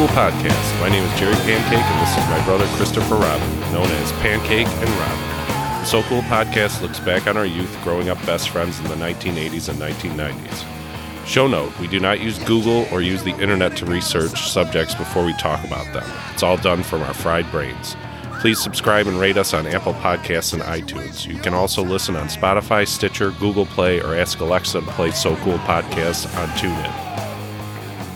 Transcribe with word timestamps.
So 0.00 0.06
Cool 0.06 0.16
Podcast. 0.16 0.80
My 0.80 0.88
name 0.88 1.04
is 1.04 1.20
Jerry 1.20 1.34
Pancake, 1.34 1.84
and 1.84 2.00
this 2.00 2.16
is 2.16 2.30
my 2.30 2.42
brother 2.46 2.66
Christopher 2.78 3.16
Robin, 3.16 3.60
known 3.70 3.84
as 3.84 4.12
Pancake 4.12 4.66
and 4.66 4.88
Robin. 4.88 5.80
The 5.80 5.84
So 5.84 6.02
Cool 6.04 6.22
Podcast 6.22 6.80
looks 6.80 6.98
back 6.98 7.26
on 7.26 7.36
our 7.36 7.44
youth 7.44 7.78
growing 7.84 8.08
up 8.08 8.16
best 8.24 8.48
friends 8.48 8.78
in 8.78 8.86
the 8.86 8.94
1980s 8.94 9.68
and 9.68 9.78
1990s. 9.78 11.26
Show 11.26 11.46
note, 11.48 11.78
we 11.78 11.86
do 11.86 12.00
not 12.00 12.20
use 12.20 12.38
Google 12.44 12.86
or 12.90 13.02
use 13.02 13.22
the 13.22 13.38
internet 13.42 13.76
to 13.76 13.84
research 13.84 14.50
subjects 14.50 14.94
before 14.94 15.22
we 15.22 15.34
talk 15.34 15.62
about 15.66 15.92
them. 15.92 16.10
It's 16.32 16.42
all 16.42 16.56
done 16.56 16.82
from 16.82 17.02
our 17.02 17.12
fried 17.12 17.50
brains. 17.50 17.94
Please 18.40 18.58
subscribe 18.58 19.06
and 19.06 19.20
rate 19.20 19.36
us 19.36 19.52
on 19.52 19.66
Apple 19.66 19.92
Podcasts 19.92 20.54
and 20.54 20.62
iTunes. 20.62 21.26
You 21.26 21.38
can 21.38 21.52
also 21.52 21.84
listen 21.84 22.16
on 22.16 22.28
Spotify, 22.28 22.88
Stitcher, 22.88 23.32
Google 23.32 23.66
Play, 23.66 24.00
or 24.00 24.14
ask 24.14 24.40
Alexa 24.40 24.80
to 24.80 24.86
play 24.92 25.10
So 25.10 25.36
Cool 25.36 25.58
Podcast 25.58 26.34
on 26.38 26.48
TuneIn. 26.56 27.09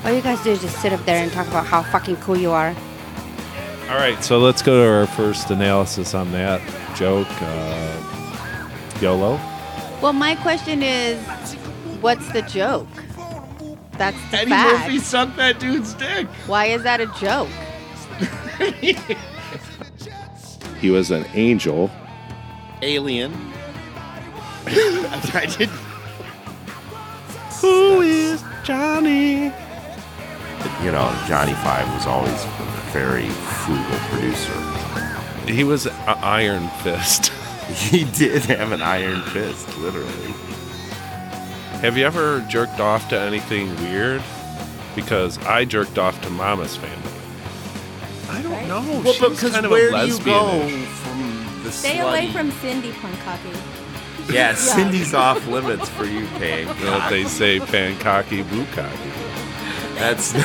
All 0.04 0.12
you 0.12 0.20
guys 0.20 0.42
do 0.44 0.50
is 0.50 0.60
just 0.60 0.80
sit 0.82 0.92
up 0.92 1.02
there 1.06 1.22
and 1.22 1.32
talk 1.32 1.48
about 1.48 1.64
how 1.64 1.82
fucking 1.82 2.16
cool 2.16 2.36
you 2.36 2.50
are. 2.50 2.76
All 3.88 3.96
right, 3.96 4.22
So 4.22 4.38
let's 4.38 4.60
go 4.60 4.82
to 4.82 4.88
our 4.90 5.06
first 5.06 5.50
analysis 5.50 6.14
on 6.14 6.30
that 6.32 6.60
joke. 6.94 7.28
Uh, 7.40 8.68
YOLO. 9.00 9.36
Well, 10.02 10.12
my 10.12 10.34
question 10.36 10.82
is, 10.82 11.18
what's 12.02 12.30
the 12.32 12.42
joke? 12.42 12.86
That's 13.92 14.16
the 14.30 14.38
Eddie 14.38 14.50
fact. 14.50 14.86
Murphy 14.86 14.98
sucked 14.98 15.36
that 15.36 15.58
dude's 15.58 15.94
dick. 15.94 16.26
Why 16.46 16.66
is 16.66 16.82
that 16.82 17.00
a 17.00 17.06
joke? 17.18 17.48
he 20.80 20.90
was 20.90 21.10
an 21.10 21.24
angel. 21.32 21.90
Alien. 22.82 23.32
I 24.66 25.46
did. 25.56 25.68
Who 27.60 28.02
is 28.02 28.42
Johnny? 28.64 29.50
You 30.84 30.92
know, 30.92 31.10
Johnny 31.26 31.54
Five 31.54 31.92
was 31.94 32.06
always 32.06 32.44
a 32.44 32.48
very 32.92 33.28
frugal 33.28 33.98
producer. 34.10 34.52
He 35.50 35.64
was 35.64 35.86
an 35.86 35.92
Iron 36.06 36.68
Fist. 36.82 37.32
He 37.64 38.04
did 38.04 38.42
have 38.44 38.72
an 38.72 38.82
iron 38.82 39.22
fist, 39.22 39.66
literally. 39.78 40.32
Have 41.80 41.96
you 41.96 42.04
ever 42.04 42.40
jerked 42.42 42.78
off 42.78 43.08
to 43.08 43.18
anything 43.18 43.74
weird? 43.76 44.22
Because 44.94 45.38
I 45.46 45.64
jerked 45.64 45.96
off 45.98 46.20
to 46.22 46.30
Mama's 46.30 46.76
family. 46.76 47.10
I 48.28 48.42
don't 48.42 48.68
know. 48.68 49.00
Well, 49.02 49.14
She 49.14 49.22
was 49.24 49.30
because 49.30 49.52
kind 49.52 49.64
of 49.64 49.70
where 49.72 49.88
a 49.94 50.00
do 50.06 50.06
you 50.12 50.18
go 50.24 50.44
lesbian-ish. 50.44 50.88
from 50.88 51.62
the 51.64 51.72
Stay 51.72 51.98
away 52.00 52.30
from 52.32 52.50
Cindy 52.50 52.90
Pankaki. 52.92 53.60
Yeah, 54.30 54.54
Cindy's 54.54 55.12
off 55.14 55.46
limits 55.48 55.88
for 55.88 56.04
you, 56.04 56.26
Peg. 56.38 56.66
You 56.78 56.84
know 56.84 56.98
what 56.98 57.10
they 57.10 57.24
say, 57.24 57.60
pancocky, 57.60 58.42
bukkake. 58.44 59.13
That's 59.94 60.32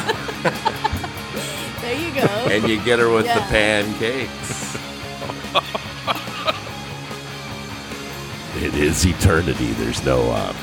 There 1.81 1.95
you 1.99 2.13
go. 2.13 2.27
and 2.49 2.67
you 2.67 2.83
get 2.83 2.99
her 2.99 3.09
with 3.09 3.25
the 3.25 3.41
pancakes. 3.49 4.77
it 8.57 8.73
is 8.75 9.05
eternity. 9.05 9.71
There's 9.73 10.03
no 10.05 10.29
uh, 10.31 10.53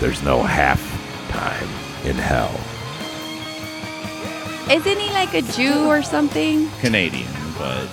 there's 0.00 0.22
no 0.22 0.42
half 0.42 0.80
time 1.30 1.68
in 2.08 2.16
hell. 2.16 2.54
Isn't 4.70 4.98
he 5.00 5.10
like 5.10 5.34
a 5.34 5.42
Jew 5.42 5.86
or 5.88 6.02
something? 6.02 6.70
Canadian, 6.80 7.26
but 7.58 7.88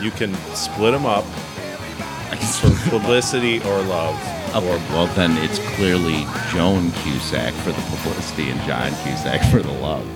you 0.00 0.10
can 0.12 0.34
split 0.54 0.92
them 0.92 1.04
up 1.04 1.24
for 1.24 2.90
publicity 2.90 3.58
or 3.64 3.82
love. 3.82 4.16
Oh, 4.54 4.60
well, 4.90 5.06
then 5.14 5.36
it's 5.38 5.58
clearly 5.76 6.26
Joan 6.50 6.90
Cusack 6.92 7.54
for 7.54 7.72
the 7.72 7.82
publicity 7.96 8.50
and 8.50 8.60
John 8.62 8.92
Cusack 9.02 9.42
for 9.50 9.62
the 9.62 9.72
love. 9.72 10.06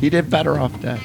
He 0.00 0.08
did 0.08 0.30
better 0.30 0.58
off 0.58 0.80
dead. 0.80 1.00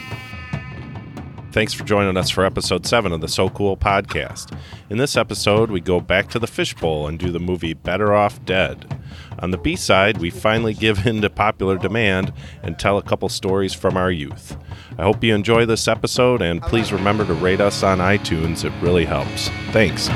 Thanks 1.52 1.74
for 1.74 1.84
joining 1.84 2.16
us 2.16 2.30
for 2.30 2.46
episode 2.46 2.86
7 2.86 3.12
of 3.12 3.20
the 3.20 3.28
So 3.28 3.50
Cool 3.50 3.76
podcast. 3.76 4.58
In 4.90 4.98
this 4.98 5.18
episode, 5.18 5.70
we 5.70 5.82
go 5.82 6.00
back 6.00 6.30
to 6.30 6.40
the 6.40 6.48
fishbowl 6.48 7.08
and 7.08 7.20
do 7.20 7.30
the 7.30 7.42
movie 7.42 7.74
Better 7.74 8.14
Off 8.14 8.44
Dead. 8.46 9.02
On 9.40 9.52
the 9.52 9.58
B 9.58 9.76
side, 9.76 10.20
we 10.20 10.30
finally 10.30 10.74
give 10.74 11.06
in 11.06 11.22
to 11.22 11.30
popular 11.30 11.78
demand 11.78 12.32
and 12.64 12.80
tell 12.80 12.98
a 12.98 13.04
couple 13.04 13.28
stories 13.28 13.74
from 13.74 13.98
our 13.98 14.12
youth. 14.12 14.56
I 14.98 15.04
hope 15.04 15.22
you 15.26 15.36
enjoy 15.36 15.66
this 15.66 15.90
episode 15.90 16.42
and 16.42 16.62
please 16.62 16.94
remember 16.94 17.26
to 17.26 17.34
rate 17.34 17.60
us 17.60 17.84
on 17.84 17.98
iTunes, 17.98 18.64
it 18.64 18.72
really 18.82 19.06
helps. 19.06 19.50
Thanks. 19.72 20.08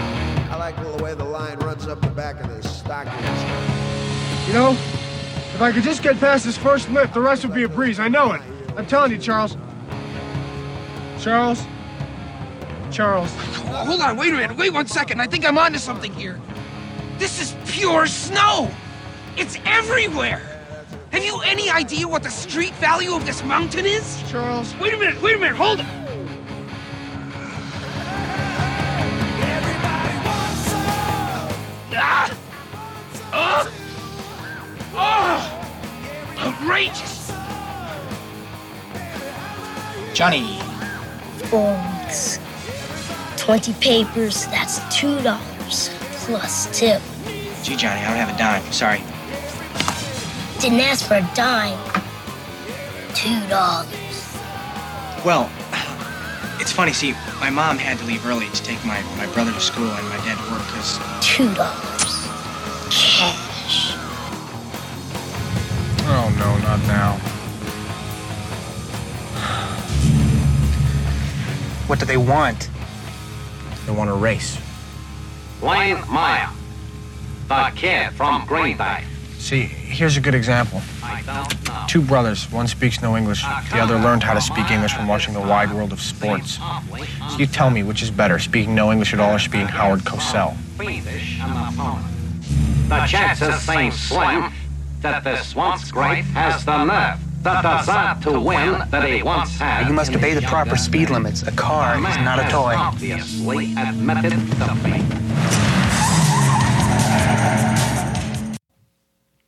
I 0.95 0.97
like 0.97 0.97
the 0.97 1.03
way 1.03 1.13
the 1.13 1.25
line 1.25 1.59
runs 1.59 1.87
up 1.87 1.99
the 1.99 2.07
back 2.07 2.39
of 2.41 2.47
the 2.47 2.65
stockings. 2.67 4.47
You 4.47 4.53
know, 4.53 4.71
if 4.71 5.61
I 5.61 5.73
could 5.73 5.83
just 5.83 6.01
get 6.01 6.17
past 6.21 6.45
this 6.45 6.57
first 6.57 6.89
lift, 6.89 7.13
the 7.13 7.19
rest 7.19 7.43
would 7.43 7.53
be 7.53 7.63
a 7.63 7.69
breeze. 7.69 7.99
I 7.99 8.07
know 8.07 8.31
it. 8.31 8.41
I'm 8.77 8.85
telling 8.85 9.11
you, 9.11 9.17
Charles. 9.17 9.57
Charles? 11.19 11.61
Charles. 12.91 13.29
Oh, 13.35 13.83
hold 13.85 13.99
on, 13.99 14.15
wait 14.15 14.33
a 14.33 14.37
minute, 14.37 14.55
wait 14.55 14.71
one 14.71 14.87
second. 14.87 15.19
I 15.19 15.27
think 15.27 15.45
I'm 15.45 15.57
onto 15.57 15.79
something 15.79 16.13
here. 16.13 16.39
This 17.17 17.41
is 17.41 17.55
pure 17.69 18.07
snow. 18.07 18.71
It's 19.35 19.57
everywhere. 19.65 20.41
Have 21.11 21.25
you 21.25 21.41
any 21.41 21.69
idea 21.69 22.07
what 22.07 22.23
the 22.23 22.29
street 22.29 22.73
value 22.75 23.13
of 23.15 23.25
this 23.25 23.43
mountain 23.43 23.85
is? 23.85 24.23
Charles. 24.31 24.73
Wait 24.77 24.93
a 24.93 24.97
minute, 24.97 25.21
wait 25.21 25.35
a 25.35 25.39
minute, 25.39 25.57
hold 25.57 25.81
it. 25.81 26.04
Outrageous! 36.89 37.31
Johnny. 40.13 40.59
Folds. 41.49 42.39
20 43.37 43.73
papers, 43.73 44.45
that's 44.47 44.79
$2 44.79 45.39
plus 46.25 46.67
tip. 46.77 47.01
Gee, 47.63 47.75
Johnny, 47.75 48.01
I 48.01 48.07
don't 48.07 48.17
have 48.17 48.33
a 48.33 48.37
dime. 48.37 48.63
Sorry. 48.71 49.03
Didn't 50.59 50.79
ask 50.79 51.05
for 51.05 51.15
a 51.15 51.29
dime. 51.35 51.77
$2. 53.13 53.49
Well, 55.25 55.49
it's 56.59 56.71
funny. 56.71 56.93
See, 56.93 57.13
my 57.39 57.49
mom 57.49 57.77
had 57.77 57.99
to 57.99 58.05
leave 58.05 58.25
early 58.25 58.49
to 58.49 58.63
take 58.63 58.83
my, 58.85 59.01
my 59.17 59.27
brother 59.33 59.51
to 59.51 59.59
school 59.59 59.91
and 59.91 60.09
my 60.09 60.17
dad 60.17 60.37
to 60.37 60.51
work 60.51 60.65
because 60.67 60.97
$2. 61.21 61.94
No, 66.37 66.57
not 66.59 66.79
now. 66.87 67.19
what 71.87 71.99
do 71.99 72.05
they 72.05 72.17
want? 72.17 72.69
They 73.85 73.91
want 73.91 74.09
a 74.09 74.13
race. 74.13 74.57
Lane 75.61 76.01
Meyer, 76.09 76.49
the 77.47 77.71
kid 77.75 78.11
from 78.13 78.45
Green 78.45 78.77
Bay. 78.77 79.03
See, 79.37 79.61
here's 79.61 80.17
a 80.17 80.21
good 80.21 80.33
example. 80.33 80.81
I 81.03 81.21
don't 81.21 81.67
know. 81.67 81.85
Two 81.87 82.01
brothers, 82.01 82.51
one 82.51 82.67
speaks 82.67 83.01
no 83.01 83.15
English, 83.15 83.43
ah, 83.45 83.65
the 83.71 83.79
other 83.79 83.99
learned 83.99 84.23
how 84.23 84.33
to 84.33 84.41
speak 84.41 84.71
English 84.71 84.93
from 84.93 85.07
watching 85.07 85.35
the 85.35 85.39
wide 85.39 85.71
world 85.71 85.93
of 85.93 86.01
sports. 86.01 86.57
So 87.29 87.37
you 87.37 87.45
tell 87.45 87.69
me 87.69 87.83
which 87.83 88.01
is 88.01 88.09
better, 88.09 88.39
speaking 88.39 88.73
no 88.73 88.91
English 88.91 89.13
at 89.13 89.19
all 89.19 89.35
or 89.35 89.39
speaking 89.39 89.67
Howard 89.67 89.99
Cosell? 90.01 90.55
Fiendish 90.77 91.39
an 91.41 91.51
opponent. 91.51 92.05
The 92.89 93.05
chances 93.05 93.55
seem 93.61 93.91
slim 93.91 94.51
that 95.05 95.23
this 95.23 95.55
once 95.55 95.91
great 95.91 96.23
has 96.33 96.65
the 96.65 96.83
nerve, 96.83 97.19
the 97.43 97.61
desire 97.61 98.19
to 98.23 98.39
win 98.39 98.89
that 98.89 99.07
he 99.07 99.21
once 99.21 99.55
had. 99.59 99.87
You 99.87 99.93
must 99.93 100.15
obey 100.15 100.33
the 100.33 100.41
proper 100.41 100.75
speed 100.75 101.11
limits. 101.11 101.43
A 101.43 101.51
car 101.51 102.01
The 102.01 102.09
is 102.09 102.17
not 102.17 102.39
a 102.39 102.49
toy. 102.49 102.73
Obviously 102.75 103.75
admitted 103.77 104.31
defeat. 104.31 105.05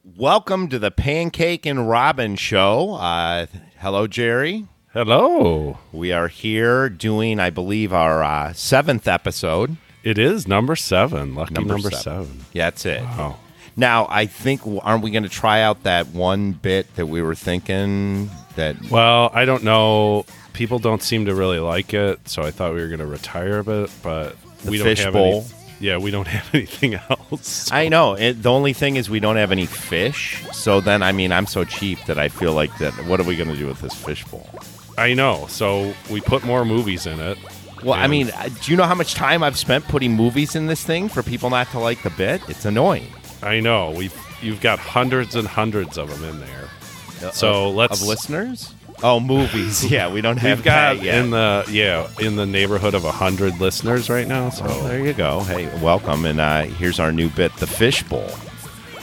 Welcome 0.04 0.68
to 0.70 0.78
the 0.78 0.92
Pancake 0.92 1.66
and 1.66 1.90
Robin 1.90 2.36
Show. 2.36 2.94
Uh, 2.94 3.48
hello, 3.80 4.06
Jerry. 4.06 4.68
Hello. 4.94 5.80
We 5.92 6.12
are 6.12 6.28
here 6.28 6.88
doing, 6.88 7.40
I 7.40 7.50
believe, 7.50 7.92
our 7.92 8.24
uh, 8.24 8.54
seventh 8.54 9.08
episode. 9.08 9.78
It 10.04 10.20
is 10.20 10.48
number 10.48 10.76
7. 10.76 11.34
Lucky 11.34 11.56
number, 11.56 11.74
Number 11.74 11.90
7. 11.90 12.00
seven. 12.04 12.46
Yeah, 12.54 12.66
that's 12.70 12.86
it. 12.86 13.02
Wow. 13.02 13.40
Now, 13.80 14.08
I 14.10 14.26
think, 14.26 14.62
aren't 14.82 15.04
we 15.04 15.12
going 15.12 15.24
to 15.24 15.30
try 15.30 15.62
out 15.62 15.84
that 15.84 16.08
one 16.08 16.52
bit 16.54 16.94
that 16.96 17.06
we 17.06 17.22
were 17.22 17.36
thinking 17.36 18.30
that 18.56 18.76
Well, 18.90 19.30
I 19.34 19.46
don't 19.46 19.64
know. 19.64 20.26
People 20.54 20.80
don't 20.80 21.04
seem 21.04 21.26
to 21.28 21.36
really 21.36 21.60
like 21.60 21.94
it, 21.94 22.28
so 22.28 22.42
I 22.42 22.50
thought 22.50 22.74
we 22.74 22.82
were 22.82 22.88
going 22.88 23.00
to 23.00 23.06
retire 23.06 23.60
a 23.60 23.64
bit, 23.64 23.92
but 24.02 24.36
The 24.64 24.72
we 24.72 24.78
don't 24.80 24.88
fish 24.88 25.04
have 25.04 25.14
bowl. 25.14 25.46
any. 25.46 25.54
Yeah, 25.80 25.98
we 26.00 26.10
don't 26.10 26.26
have 26.38 26.50
anything 26.56 26.96
else. 26.96 27.72
I 27.72 27.88
know. 27.88 28.16
It, 28.16 28.42
the 28.42 28.52
only 28.52 28.74
thing 28.74 28.96
is 28.96 29.12
we 29.12 29.20
don't 29.20 29.36
have 29.36 29.52
any 29.52 29.68
fish. 29.68 30.44
So 30.52 30.82
then, 30.82 31.04
I 31.04 31.12
mean, 31.12 31.32
I'm 31.32 31.46
so 31.46 31.64
cheap 31.64 32.04
that 32.06 32.18
I 32.18 32.30
feel 32.30 32.54
like 32.54 32.76
that. 32.80 32.94
What 33.06 33.20
are 33.20 33.24
we 33.24 33.36
going 33.36 33.52
to 33.52 33.56
do 33.56 33.68
with 33.68 33.80
this 33.82 33.94
fish 33.94 34.26
bowl? 34.26 34.50
I 34.98 35.14
know. 35.14 35.46
So 35.50 35.94
we 36.10 36.20
put 36.22 36.44
more 36.44 36.66
movies 36.66 37.06
in 37.06 37.20
it. 37.20 37.38
Well, 37.84 37.94
I 37.94 38.08
mean, 38.08 38.32
uh, 38.32 38.50
do 38.64 38.72
you 38.72 38.76
know 38.76 38.86
how 38.86 38.96
much 38.96 39.14
time 39.14 39.44
I've 39.44 39.56
spent 39.60 39.86
putting 39.88 40.14
movies 40.16 40.56
in 40.56 40.66
this 40.66 40.84
thing 40.84 41.10
for 41.10 41.22
people 41.22 41.52
not 41.52 41.70
to 41.70 41.80
like 41.80 42.02
the 42.02 42.10
bit? 42.10 42.42
It's 42.50 42.66
annoying. 42.66 43.06
I 43.42 43.60
know. 43.60 43.92
We've 43.92 44.14
you've 44.42 44.62
got 44.62 44.80
hundreds 44.80 45.36
and 45.36 45.48
hundreds 45.48 45.98
of 45.98 46.10
them 46.10 46.24
in 46.30 46.40
there. 46.40 47.32
So 47.34 47.70
Of- 47.70 47.76
let's 47.76 48.02
of 48.02 48.08
listeners. 48.08 48.74
Oh, 49.04 49.20
movies. 49.20 49.86
Yeah, 49.92 50.12
we 50.12 50.22
don't 50.22 50.38
have 50.38 50.58
We've 50.60 50.66
got 50.66 50.96
that 50.98 51.04
yet. 51.04 51.24
in 51.24 51.30
the 51.30 51.66
yeah 51.70 52.10
in 52.20 52.36
the 52.36 52.46
neighborhood 52.48 52.96
of 52.96 53.04
hundred 53.04 53.60
listeners 53.60 54.10
right 54.10 54.28
now. 54.28 54.50
So 54.50 54.66
Oh, 54.68 54.88
there 54.88 55.00
you 55.06 55.14
go. 55.14 55.42
Hey, 55.42 55.66
welcome. 55.84 56.26
And 56.26 56.40
uh, 56.40 56.64
here's 56.64 57.00
our 57.00 57.12
new 57.12 57.30
bit, 57.30 57.56
the 57.58 57.68
fishbowl. 57.68 58.30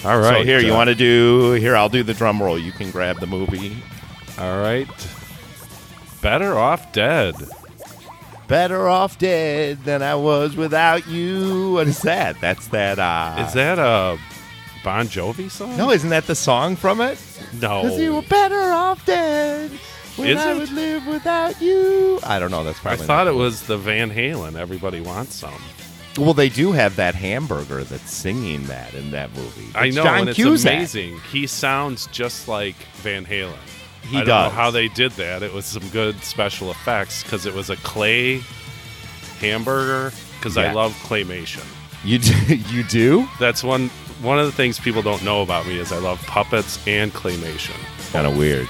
all 0.04 0.18
right, 0.18 0.38
So 0.40 0.44
here, 0.44 0.58
you 0.60 0.72
uh, 0.72 0.76
want 0.76 0.88
to 0.88 0.94
do? 0.96 1.52
Here, 1.52 1.76
I'll 1.76 1.88
do 1.88 2.02
the 2.02 2.14
drum 2.14 2.42
roll. 2.42 2.58
You 2.58 2.72
can 2.72 2.90
grab 2.90 3.20
the 3.20 3.26
movie. 3.28 3.76
All 4.38 4.58
right. 4.60 4.88
Better 6.20 6.58
off 6.58 6.90
dead. 6.92 7.34
Better 8.46 8.88
off 8.88 9.18
dead 9.18 9.84
than 9.84 10.02
I 10.02 10.14
was 10.14 10.54
without 10.56 11.06
you. 11.08 11.72
What 11.72 11.88
is 11.88 12.02
that? 12.02 12.40
That's 12.40 12.68
that. 12.68 12.98
Uh, 12.98 13.44
Is 13.46 13.54
that 13.54 13.78
a 13.78 14.18
Bon 14.84 15.06
Jovi 15.06 15.50
song? 15.50 15.76
No, 15.78 15.90
isn't 15.90 16.10
that 16.10 16.26
the 16.26 16.34
song 16.34 16.76
from 16.76 17.00
it? 17.00 17.18
No. 17.60 17.82
Because 17.82 17.98
you 17.98 18.14
were 18.14 18.22
better 18.22 18.60
off 18.72 19.04
dead 19.06 19.70
when 20.16 20.28
Is 20.28 20.38
I 20.38 20.52
it? 20.52 20.58
would 20.58 20.72
live 20.72 21.06
without 21.06 21.60
you. 21.62 22.20
I 22.22 22.38
don't 22.38 22.50
know. 22.50 22.64
That's 22.64 22.78
probably 22.80 23.04
I 23.04 23.06
probably. 23.06 23.06
thought 23.06 23.26
it 23.28 23.34
was 23.34 23.62
the 23.66 23.78
Van 23.78 24.10
Halen. 24.10 24.56
Everybody 24.56 25.00
wants 25.00 25.34
some. 25.36 25.54
Well, 26.18 26.34
they 26.34 26.50
do 26.50 26.70
have 26.72 26.96
that 26.96 27.14
hamburger 27.14 27.82
that's 27.82 28.12
singing 28.12 28.64
that 28.66 28.92
in 28.94 29.10
that 29.12 29.34
movie. 29.34 29.66
I 29.74 29.86
It's 29.86 29.96
know, 29.96 30.04
John 30.04 30.18
and 30.20 30.28
it's 30.28 30.36
Cusack. 30.36 30.72
amazing. 30.74 31.18
He 31.32 31.46
sounds 31.46 32.06
just 32.08 32.46
like 32.46 32.76
Van 32.96 33.24
Halen. 33.24 33.56
He 34.08 34.16
I 34.16 34.20
don't 34.20 34.26
does. 34.28 34.52
know 34.52 34.56
how 34.56 34.70
they 34.70 34.88
did 34.88 35.12
that. 35.12 35.42
It 35.42 35.52
was 35.52 35.64
some 35.64 35.88
good 35.88 36.22
special 36.22 36.70
effects 36.70 37.22
because 37.22 37.46
it 37.46 37.54
was 37.54 37.70
a 37.70 37.76
clay 37.76 38.40
hamburger. 39.40 40.12
Because 40.38 40.56
I 40.56 40.72
love 40.72 40.92
claymation. 41.02 41.64
You 42.04 42.18
do, 42.18 42.54
you 42.74 42.84
do? 42.84 43.26
That's 43.40 43.62
one 43.64 43.88
one 44.20 44.38
of 44.38 44.46
the 44.46 44.52
things 44.52 44.78
people 44.78 45.02
don't 45.02 45.22
know 45.24 45.42
about 45.42 45.66
me 45.66 45.78
is 45.78 45.90
I 45.92 45.98
love 45.98 46.22
puppets 46.26 46.78
and 46.86 47.12
claymation 47.12 47.74
Kind 48.12 48.26
of 48.26 48.36
weird. 48.36 48.68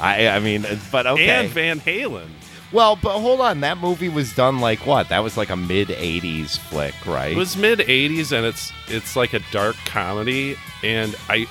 I 0.00 0.28
I 0.28 0.40
mean, 0.40 0.64
uh, 0.66 0.78
but 0.90 1.06
okay. 1.06 1.28
and 1.28 1.48
Van 1.50 1.78
Halen. 1.80 2.28
well, 2.72 2.96
but 2.96 3.18
hold 3.20 3.40
on. 3.40 3.60
That 3.60 3.78
movie 3.78 4.08
was 4.08 4.34
done 4.34 4.60
like 4.60 4.84
what? 4.86 5.08
That 5.10 5.20
was 5.20 5.36
like 5.36 5.50
a 5.50 5.56
mid 5.56 5.88
'80s 5.88 6.58
flick, 6.58 6.94
right? 7.06 7.32
It 7.32 7.36
was 7.36 7.56
mid 7.56 7.78
'80s 7.80 8.32
and 8.32 8.44
it's 8.46 8.72
it's 8.88 9.14
like 9.14 9.32
a 9.32 9.40
dark 9.52 9.76
comedy, 9.84 10.56
and 10.82 11.14
I 11.28 11.46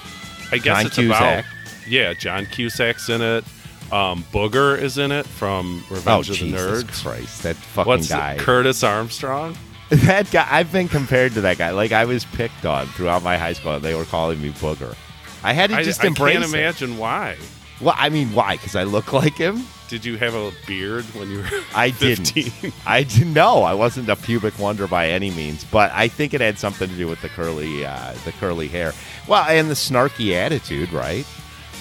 I 0.51 0.57
guess 0.57 0.63
John 0.65 0.85
it's 0.87 0.95
Cusack. 0.95 1.21
about 1.45 1.54
yeah. 1.87 2.13
John 2.13 2.45
Cusack's 2.45 3.09
in 3.09 3.21
it. 3.21 3.43
Um, 3.91 4.23
Booger 4.33 4.79
is 4.79 4.97
in 4.97 5.11
it 5.11 5.25
from 5.27 5.83
oh 5.89 5.93
Revenge 5.95 6.29
of 6.29 6.39
the 6.39 6.45
Jesus 6.45 6.83
Nerds. 6.83 7.03
Christ! 7.03 7.43
That 7.43 7.55
fucking 7.55 7.87
What's 7.89 8.09
guy. 8.09 8.37
Curtis 8.39 8.83
Armstrong? 8.83 9.55
that 9.89 10.31
guy. 10.31 10.47
I've 10.49 10.71
been 10.71 10.87
compared 10.87 11.33
to 11.33 11.41
that 11.41 11.57
guy. 11.57 11.71
Like 11.71 11.91
I 11.91 12.05
was 12.05 12.25
picked 12.25 12.65
on 12.65 12.87
throughout 12.87 13.21
my 13.23 13.37
high 13.37 13.53
school. 13.53 13.73
And 13.73 13.83
they 13.83 13.93
were 13.93 14.05
calling 14.05 14.41
me 14.41 14.49
Booger. 14.51 14.95
I 15.43 15.53
had 15.53 15.69
to 15.69 15.75
I, 15.77 15.83
just 15.83 16.03
I 16.03 16.07
embrace 16.07 16.33
can't 16.39 16.45
it. 16.45 16.57
imagine 16.57 16.97
why. 16.97 17.37
Well, 17.79 17.93
I 17.97 18.09
mean, 18.09 18.33
why? 18.33 18.55
Because 18.55 18.75
I 18.75 18.83
look 18.83 19.13
like 19.13 19.35
him. 19.35 19.63
Did 19.87 20.03
you 20.03 20.17
have 20.17 20.33
a 20.33 20.51
beard 20.65 21.03
when 21.13 21.29
you 21.29 21.39
were 21.39 21.49
I 21.75 21.91
15? 21.91 22.43
didn't. 22.61 22.73
I 22.87 23.03
didn't 23.03 23.33
know. 23.33 23.61
I 23.61 23.75
wasn't 23.75 24.09
a 24.09 24.15
pubic 24.15 24.57
wonder 24.57 24.87
by 24.87 25.09
any 25.09 25.29
means, 25.29 25.63
but 25.65 25.91
I 25.91 26.07
think 26.07 26.33
it 26.33 26.41
had 26.41 26.57
something 26.57 26.89
to 26.89 26.95
do 26.95 27.07
with 27.07 27.21
the 27.21 27.29
curly, 27.29 27.85
uh, 27.85 28.13
the 28.23 28.31
curly 28.31 28.67
hair. 28.67 28.93
Well, 29.27 29.43
and 29.43 29.69
the 29.69 29.75
snarky 29.75 30.33
attitude, 30.33 30.91
right? 30.91 31.27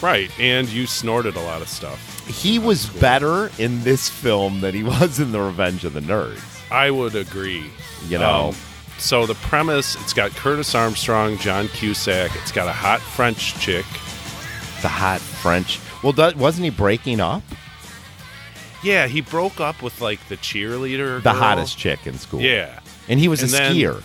Right, 0.04 0.30
and 0.38 0.68
you 0.68 0.86
snorted 0.86 1.36
a 1.36 1.40
lot 1.40 1.62
of 1.62 1.68
stuff. 1.68 2.26
He 2.28 2.58
was 2.58 2.86
better 2.86 3.50
in 3.58 3.82
this 3.84 4.08
film 4.08 4.60
than 4.60 4.74
he 4.74 4.82
was 4.94 5.18
in 5.20 5.32
The 5.32 5.40
Revenge 5.40 5.84
of 5.84 5.92
the 5.94 6.00
Nerds. 6.00 6.40
I 6.70 6.90
would 6.90 7.14
agree. 7.14 7.64
You 8.08 8.18
know, 8.18 8.48
Um, 8.48 8.54
so 8.98 9.26
the 9.26 9.34
premise, 9.34 9.96
it's 9.96 10.12
got 10.12 10.30
Curtis 10.32 10.74
Armstrong, 10.74 11.36
John 11.38 11.68
Cusack. 11.68 12.30
It's 12.36 12.52
got 12.52 12.68
a 12.68 12.72
hot 12.72 13.00
French 13.00 13.54
chick. 13.60 13.84
the 14.82 14.88
hot 14.88 15.20
French. 15.20 15.80
Well, 16.02 16.12
do, 16.12 16.30
wasn't 16.36 16.64
he 16.64 16.70
breaking 16.70 17.20
up? 17.20 17.42
Yeah, 18.82 19.06
he 19.06 19.20
broke 19.22 19.60
up 19.60 19.82
with 19.82 20.00
like 20.00 20.26
the 20.28 20.36
cheerleader. 20.36 21.16
The 21.22 21.30
girl. 21.32 21.40
hottest 21.40 21.78
chick 21.78 22.06
in 22.06 22.18
school. 22.18 22.40
Yeah. 22.42 22.80
and 23.08 23.18
he 23.18 23.28
was 23.28 23.42
And 23.42 23.48
a 23.50 23.52
then- 23.52 23.74
skier. 23.74 24.02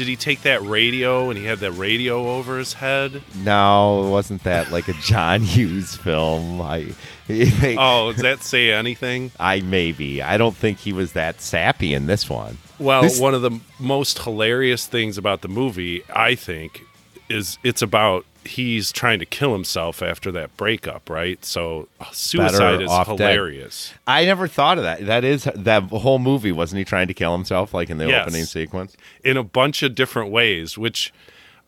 Did 0.00 0.08
he 0.08 0.16
take 0.16 0.40
that 0.44 0.62
radio 0.62 1.28
and 1.28 1.38
he 1.38 1.44
had 1.44 1.58
that 1.58 1.72
radio 1.72 2.26
over 2.36 2.56
his 2.56 2.72
head? 2.72 3.20
No, 3.36 4.06
it 4.06 4.10
wasn't 4.10 4.42
that 4.44 4.72
like 4.72 4.88
a 4.88 4.94
John 4.94 5.42
Hughes 5.42 5.94
film? 5.94 6.62
I, 6.62 6.94
Oh, 7.28 8.10
does 8.10 8.22
that 8.22 8.42
say 8.42 8.72
anything? 8.72 9.30
I 9.38 9.60
maybe. 9.60 10.22
I 10.22 10.38
don't 10.38 10.56
think 10.56 10.78
he 10.78 10.94
was 10.94 11.12
that 11.12 11.42
sappy 11.42 11.92
in 11.92 12.06
this 12.06 12.30
one. 12.30 12.56
Well, 12.78 13.02
This- 13.02 13.20
one 13.20 13.34
of 13.34 13.42
the 13.42 13.60
most 13.78 14.20
hilarious 14.20 14.86
things 14.86 15.18
about 15.18 15.42
the 15.42 15.48
movie, 15.48 16.02
I 16.08 16.34
think, 16.34 16.80
is 17.28 17.58
it's 17.62 17.82
about 17.82 18.24
he's 18.44 18.92
trying 18.92 19.18
to 19.18 19.26
kill 19.26 19.52
himself 19.52 20.02
after 20.02 20.30
that 20.32 20.56
breakup, 20.56 21.08
right? 21.10 21.44
So 21.44 21.88
uh, 22.00 22.06
suicide 22.12 22.58
Better 22.58 22.82
is 22.82 23.06
hilarious. 23.06 23.92
I 24.06 24.24
never 24.24 24.48
thought 24.48 24.78
of 24.78 24.84
that. 24.84 25.06
That 25.06 25.24
is 25.24 25.44
that 25.54 25.84
whole 25.84 26.18
movie. 26.18 26.52
Wasn't 26.52 26.78
he 26.78 26.84
trying 26.84 27.08
to 27.08 27.14
kill 27.14 27.32
himself, 27.32 27.72
like 27.74 27.90
in 27.90 27.98
the 27.98 28.08
Yes. 28.08 28.22
opening 28.26 28.44
sequence? 28.44 28.96
in 29.22 29.36
a 29.36 29.44
bunch 29.44 29.82
of 29.82 29.94
different 29.94 30.30
ways, 30.30 30.76
which 30.78 31.12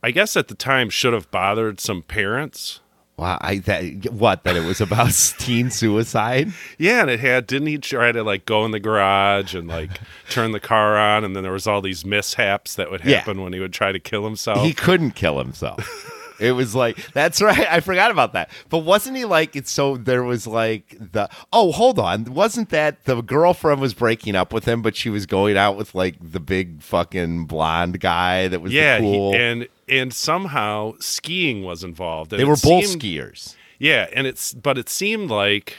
I 0.03 0.11
guess 0.11 0.37
at 0.37 0.49
the 0.49 0.55
time 0.55 0.91
should 0.91 1.13
have 1.13 1.31
bothered 1.31 1.79
some 1.81 2.03
parents. 2.03 2.81
Wow, 3.19 3.37
I 3.43 3.59
that 3.59 4.11
what 4.11 4.43
that 4.45 4.57
it 4.57 4.65
was 4.65 4.81
about 4.81 5.13
teen 5.39 5.71
suicide. 5.71 6.51
Yeah, 6.79 7.03
and 7.03 7.11
it 7.11 7.21
had 7.21 7.47
didn't 7.47 7.69
he 7.69 7.77
try 7.79 8.11
to 8.11 8.25
like 8.25 8.47
go 8.47 8.65
in 8.65 8.71
the 8.71 8.81
garage 8.81 9.55
and 9.55 9.69
like 9.69 9.91
turn 10.31 10.53
the 10.53 10.59
car 10.59 10.97
on 10.97 11.23
and 11.23 11.37
then 11.37 11.43
there 11.43 11.53
was 11.53 11.67
all 11.67 11.83
these 11.83 12.05
mishaps 12.07 12.75
that 12.77 12.91
would 12.91 13.05
Yeah. 13.05 13.19
happen 13.19 13.43
when 13.43 13.53
he 13.53 13.61
would 13.61 13.75
try 13.75 13.93
to 13.93 14.01
kill 14.01 14.25
himself. 14.25 14.65
He 14.65 14.73
couldn't 14.73 15.13
kill 15.13 15.39
himself. 15.39 16.09
It 16.43 16.53
was 16.53 16.75
like 16.75 17.13
that's 17.13 17.41
right. 17.41 17.67
I 17.71 17.81
forgot 17.81 18.11
about 18.11 18.33
that. 18.35 18.51
But 18.69 18.79
wasn't 18.79 19.17
he 19.17 19.25
like 19.25 19.55
it's 19.57 19.71
so 19.71 19.97
there 19.97 20.23
was 20.23 20.47
like 20.47 20.97
the 21.13 21.29
oh 21.53 21.73
hold 21.73 21.99
on 21.99 22.25
wasn't 22.25 22.71
that 22.71 23.05
the 23.05 23.21
girlfriend 23.23 23.81
was 23.81 23.95
breaking 23.95 24.35
up 24.35 24.53
with 24.53 24.65
him 24.67 24.83
but 24.83 24.97
she 24.97 25.09
was 25.11 25.25
going 25.27 25.57
out 25.57 25.77
with 25.77 25.95
like 25.95 26.17
the 26.21 26.41
big 26.41 26.83
fucking 26.83 27.47
blonde 27.47 28.01
guy 28.01 28.49
that 28.49 28.61
was 28.61 28.73
yeah, 28.73 28.99
he- 28.99 29.05
cool. 29.05 29.35
and 29.35 29.69
and 29.89 30.13
somehow 30.13 30.95
skiing 30.99 31.63
was 31.65 31.85
involved. 31.85 32.33
And 32.33 32.41
they 32.41 32.45
were 32.45 32.57
both 32.63 32.87
seemed- 32.87 33.03
skiers. 33.03 33.55
Yeah, 33.79 34.07
and 34.13 34.27
it's 34.27 34.53
but 34.55 34.79
it 34.79 34.89
seemed 34.89 35.31
like 35.31 35.77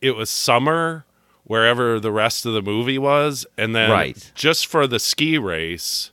it 0.00 0.12
was 0.16 0.30
summer 0.30 1.04
wherever 1.44 2.00
the 2.00 2.10
rest 2.10 2.44
of 2.44 2.52
the 2.54 2.62
movie 2.62 2.98
was, 2.98 3.46
and 3.56 3.74
then 3.76 3.90
Right. 3.90 4.32
just 4.34 4.66
for 4.66 4.86
the 4.88 4.98
ski 4.98 5.38
race, 5.38 6.10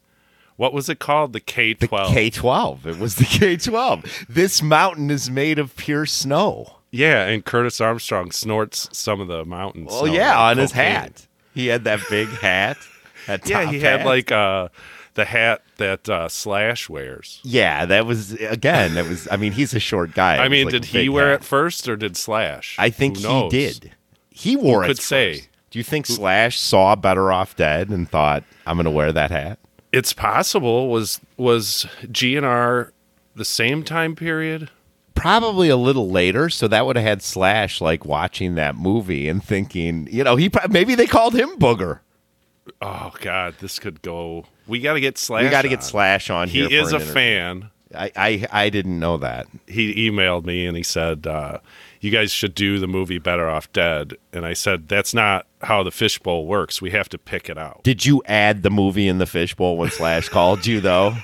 what 0.64 0.72
was 0.74 0.88
it 0.88 1.00
called? 1.00 1.34
The 1.34 1.42
K 1.42 1.74
The 1.74 1.88
twelve. 1.88 2.14
K 2.14 2.30
twelve. 2.30 2.88
It 2.88 2.98
was 2.98 3.16
the 3.16 3.26
K 3.30 3.58
twelve. 3.58 4.06
This 4.30 4.62
mountain 4.62 5.12
is 5.12 5.30
made 5.30 5.60
of 5.60 5.76
pure 5.76 6.06
snow. 6.06 6.78
Yeah, 6.90 7.26
and 7.28 7.44
Curtis 7.44 7.82
Armstrong 7.82 8.32
snorts 8.32 8.88
some 8.94 9.20
of 9.20 9.28
the 9.28 9.44
mountains. 9.44 9.90
Well, 9.92 10.08
yeah, 10.08 10.40
on 10.40 10.58
his 10.58 10.72
hat. 10.72 11.28
He 11.54 11.68
had 11.68 11.84
that 11.84 12.00
big 12.10 12.30
hat. 12.42 12.78
That 13.28 13.46
Yeah, 13.50 13.70
he 13.70 13.82
had 13.82 14.06
like 14.06 14.32
uh 14.32 14.70
the 15.16 15.26
hat 15.26 15.64
that 15.78 16.08
uh, 16.08 16.30
Slash 16.30 16.88
wears. 16.88 17.42
Yeah, 17.44 17.86
that 17.86 18.06
was 18.06 18.32
again. 18.32 18.94
That 18.94 19.10
was. 19.10 19.28
I 19.30 19.36
mean, 19.36 19.52
he's 19.52 19.74
a 19.74 19.80
short 19.82 20.14
guy. 20.14 20.38
I 20.38 20.48
mean, 20.48 20.68
like 20.68 20.72
did 20.72 20.86
he 20.86 21.10
wear 21.10 21.32
hat. 21.32 21.42
it 21.42 21.44
first 21.44 21.90
or 21.90 21.98
did 21.98 22.16
Slash? 22.16 22.78
I 22.80 22.90
think 22.90 23.18
he 23.18 23.50
did. 23.50 23.92
He 24.30 24.56
wore 24.56 24.80
Who 24.80 24.86
it. 24.86 24.88
could 24.96 25.04
say? 25.04 25.42
Do 25.72 25.80
you 25.80 25.84
think 25.84 26.06
Slash 26.06 26.58
saw 26.58 26.96
Better 26.96 27.34
Off 27.34 27.56
Dead 27.58 27.90
and 27.90 28.10
thought, 28.10 28.44
"I'm 28.66 28.78
going 28.78 28.86
to 28.86 28.92
wear 28.92 29.12
that 29.12 29.30
hat"? 29.30 29.60
It's 29.94 30.12
possible. 30.12 30.90
Was 30.90 31.22
was 31.38 31.86
GNR 32.06 32.92
the 33.36 33.46
same 33.46 33.84
time 33.84 34.16
period? 34.16 34.70
Probably 35.16 35.70
a 35.70 35.78
little 35.78 36.10
later, 36.10 36.50
so 36.50 36.68
that 36.68 36.86
would 36.86 36.96
have 36.96 37.06
had 37.06 37.22
Slash 37.22 37.80
like 37.80 38.04
watching 38.04 38.56
that 38.56 38.76
movie 38.76 39.30
and 39.30 39.42
thinking, 39.44 40.08
you 40.12 40.24
know, 40.24 40.36
he 40.36 40.50
maybe 40.70 40.96
they 40.96 41.06
called 41.06 41.36
him 41.36 41.58
Booger. 41.58 42.00
Oh 42.82 43.14
God, 43.22 43.56
this 43.60 43.78
could 43.80 44.02
go. 44.02 44.46
We 44.68 44.80
got 44.80 44.94
to 44.94 45.00
get 45.00 45.18
Slash. 45.18 45.44
we 45.44 45.50
got 45.50 45.62
to 45.62 45.70
get. 45.70 45.84
Slash 45.84 46.30
on 46.30 46.48
He 46.48 46.60
here. 46.68 46.70
for 46.70 46.74
is 46.88 46.92
a 46.94 46.96
interview. 46.96 47.14
fan. 47.14 47.70
I, 47.96 48.12
I 48.16 48.48
I 48.52 48.70
didn't 48.70 49.00
know 49.00 49.18
that. 49.18 49.46
He 49.68 50.10
emailed 50.10 50.46
me 50.46 50.66
and 50.66 50.76
he 50.76 50.82
said, 50.84 51.28
uh, 51.28 51.60
"You 52.04 52.12
guys 52.12 52.32
should 52.32 52.54
do 52.54 52.80
the 52.80 52.88
movie 52.88 53.18
Better 53.20 53.50
Off 53.50 53.72
Dead." 53.74 54.14
And 54.32 54.46
I 54.46 54.54
said, 54.54 54.88
"That's 54.90 55.14
not 55.14 55.48
how 55.62 55.84
the 55.84 55.92
fishbowl 55.92 56.46
works. 56.46 56.82
We 56.82 56.92
have 56.92 57.10
to 57.10 57.18
pick 57.18 57.50
it 57.50 57.58
out." 57.58 57.82
Did 57.84 58.06
you 58.06 58.22
add 58.26 58.64
the 58.64 58.70
movie 58.70 59.08
in 59.08 59.18
the 59.18 59.26
fishbowl 59.26 59.78
when 59.78 59.90
Slash 59.92 60.30
called 60.30 60.66
you 60.66 60.80
though? 60.82 61.16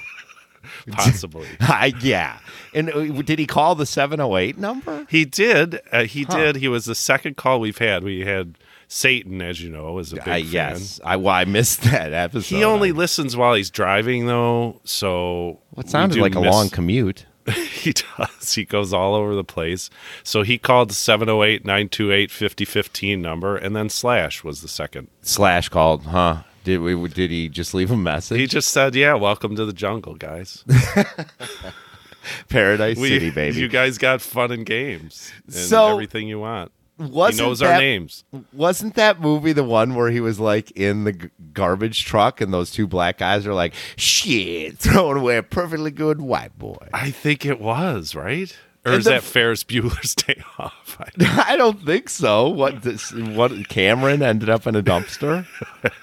Possibly. 0.92 1.48
I, 1.62 1.94
yeah. 2.02 2.40
And 2.74 2.90
uh, 2.92 3.22
did 3.22 3.40
he 3.40 3.46
call 3.48 3.76
the 3.76 3.86
708 3.86 4.58
number? 4.58 5.06
He 5.10 5.26
did. 5.26 5.80
Uh, 5.92 6.04
he 6.04 6.24
Huh. 6.24 6.38
did. 6.38 6.56
He 6.58 6.68
was 6.68 6.86
the 6.86 6.96
second 6.96 7.38
call 7.38 7.60
we've 7.60 7.78
had. 7.78 8.04
We 8.04 8.22
had 8.22 8.58
Satan, 8.88 9.42
as 9.42 9.62
you 9.62 9.70
know, 9.70 9.98
is 10.00 10.12
a 10.14 10.18
big 10.18 10.28
I, 10.28 10.42
fan. 10.44 10.52
yes. 10.52 11.00
I, 11.04 11.16
well, 11.16 11.34
I 11.34 11.46
missed 11.46 11.82
that 11.84 12.14
episode. 12.14 12.56
He 12.56 12.64
only 12.64 12.92
listens 12.92 13.36
while 13.36 13.54
he's 13.56 13.70
driving, 13.70 14.28
though. 14.28 14.80
So 14.84 15.60
What 15.72 15.86
we 15.88 15.92
sounded 15.92 16.20
like 16.20 16.36
a 16.36 16.40
long 16.40 16.70
commute. 16.70 17.26
he 17.54 17.94
does. 17.94 18.54
He 18.54 18.66
goes 18.66 18.94
all 18.94 19.16
over 19.16 19.36
the 19.36 19.44
place. 19.44 19.90
So 20.24 20.42
he 20.44 20.58
called 20.58 20.90
the 20.90 20.94
708 20.96 21.66
928 21.66 22.32
5015 22.32 23.22
number, 23.22 23.56
and 23.58 23.76
then 23.76 23.90
Slash 23.90 24.44
was 24.44 24.62
the 24.62 24.68
second. 24.68 25.08
Slash 25.22 25.70
called, 25.70 26.04
huh? 26.06 26.44
Did 26.64 26.80
we? 26.82 27.08
Did 27.08 27.32
he 27.32 27.48
just 27.50 27.74
leave 27.74 27.90
a 27.92 27.98
message? 27.98 28.38
He 28.40 28.46
just 28.48 28.70
said, 28.70 28.94
Yeah, 28.96 29.14
welcome 29.16 29.56
to 29.56 29.66
the 29.66 29.74
jungle, 29.74 30.16
guys. 30.16 30.64
Paradise 32.50 32.98
We- 32.98 33.10
City, 33.10 33.30
baby. 33.32 33.58
You 33.60 33.68
guys 33.68 33.98
got 33.98 34.22
fun 34.22 34.52
and 34.52 34.66
games 34.66 35.32
and 35.46 35.56
So, 35.56 35.88
everything 35.88 36.28
you 36.28 36.40
want. 36.40 36.72
Wasn't 37.00 37.42
he 37.42 37.48
knows 37.48 37.60
that, 37.60 37.76
our 37.76 37.80
names. 37.80 38.24
Wasn't 38.54 38.96
that 38.96 39.22
movie 39.22 39.54
the 39.54 39.64
one 39.64 39.96
where 39.96 40.12
he 40.12 40.20
was 40.20 40.40
like 40.40 40.70
in 40.72 41.06
the 41.06 41.14
g- 41.14 41.30
garbage 41.54 42.04
truck 42.06 42.42
and 42.42 42.54
those 42.54 42.72
two 42.72 42.86
black 42.88 43.18
guys 43.18 43.48
are 43.48 43.54
like, 43.54 43.74
shit, 43.96 44.78
throwing 44.80 45.18
away 45.18 45.38
a 45.38 45.44
perfectly 45.44 45.92
good 45.92 46.20
white 46.22 46.58
boy? 46.60 46.88
I 46.94 47.12
think 47.12 47.46
it 47.46 47.62
was 47.62 48.16
right. 48.16 48.56
Or 48.86 48.92
And 48.94 49.00
is 49.00 49.06
the 49.06 49.12
that 49.12 49.24
Ferris 49.24 49.64
Bueller's 49.64 50.14
Day 50.28 50.42
Off? 50.58 50.98
I, 51.00 51.46
I 51.54 51.58
don't 51.58 51.86
think 51.86 52.10
so. 52.10 52.50
What? 52.50 52.82
This, 52.82 53.12
what? 53.14 53.70
Cameron 53.70 54.22
ended 54.22 54.50
up 54.50 54.68
in 54.68 54.76
a 54.76 54.84
dumpster. 54.84 55.46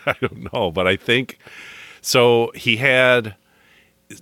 I 0.06 0.14
don't 0.20 0.52
know, 0.52 0.70
but 0.70 0.86
I 0.86 0.96
think 0.96 1.38
so. 2.00 2.52
He 2.54 2.76
had 2.76 3.34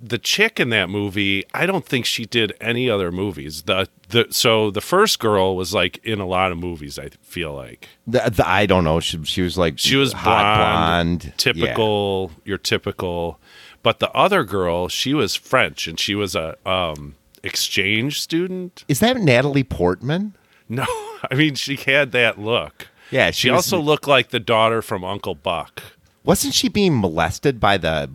the 0.01 0.17
chick 0.17 0.59
in 0.59 0.69
that 0.69 0.89
movie. 0.89 1.43
I 1.53 1.65
don't 1.65 1.85
think 1.85 2.05
she 2.05 2.25
did 2.25 2.53
any 2.59 2.89
other 2.89 3.11
movies. 3.11 3.63
The 3.63 3.87
the 4.09 4.27
so 4.31 4.71
the 4.71 4.81
first 4.81 5.19
girl 5.19 5.55
was 5.55 5.73
like 5.73 5.97
in 6.03 6.19
a 6.19 6.25
lot 6.25 6.51
of 6.51 6.57
movies. 6.57 6.97
I 6.97 7.09
feel 7.21 7.53
like 7.53 7.87
The, 8.07 8.19
the- 8.33 8.47
I 8.47 8.65
don't 8.65 8.83
know. 8.83 8.99
She, 8.99 9.23
she 9.25 9.41
was 9.41 9.57
like 9.57 9.77
she 9.77 9.95
was 9.95 10.13
hot 10.13 10.57
blonde, 10.57 11.19
blonde, 11.21 11.33
typical. 11.37 12.31
Your 12.45 12.57
typical. 12.57 13.39
But 13.83 13.99
the 13.99 14.11
other 14.13 14.43
girl, 14.43 14.87
she 14.87 15.13
was 15.13 15.35
French, 15.35 15.87
and 15.87 15.99
she 15.99 16.15
was 16.15 16.35
a 16.35 16.57
um, 16.67 17.13
exchange 17.43 18.19
student. 18.21 18.83
Is 18.87 18.99
that 19.01 19.17
Natalie 19.17 19.63
Portman? 19.63 20.33
No, 20.67 20.85
I 21.31 21.35
mean 21.35 21.53
she 21.55 21.75
had 21.75 22.11
that 22.13 22.39
look. 22.39 22.87
Yeah, 23.11 23.29
She, 23.29 23.41
she 23.47 23.51
was- 23.51 23.71
also 23.71 23.79
looked 23.79 24.07
like 24.07 24.29
the 24.29 24.39
daughter 24.39 24.81
from 24.81 25.03
Uncle 25.03 25.35
Buck. 25.35 25.83
Wasn't 26.23 26.55
she 26.55 26.69
being 26.69 26.99
molested 26.99 27.59
by 27.59 27.77
the 27.77 28.09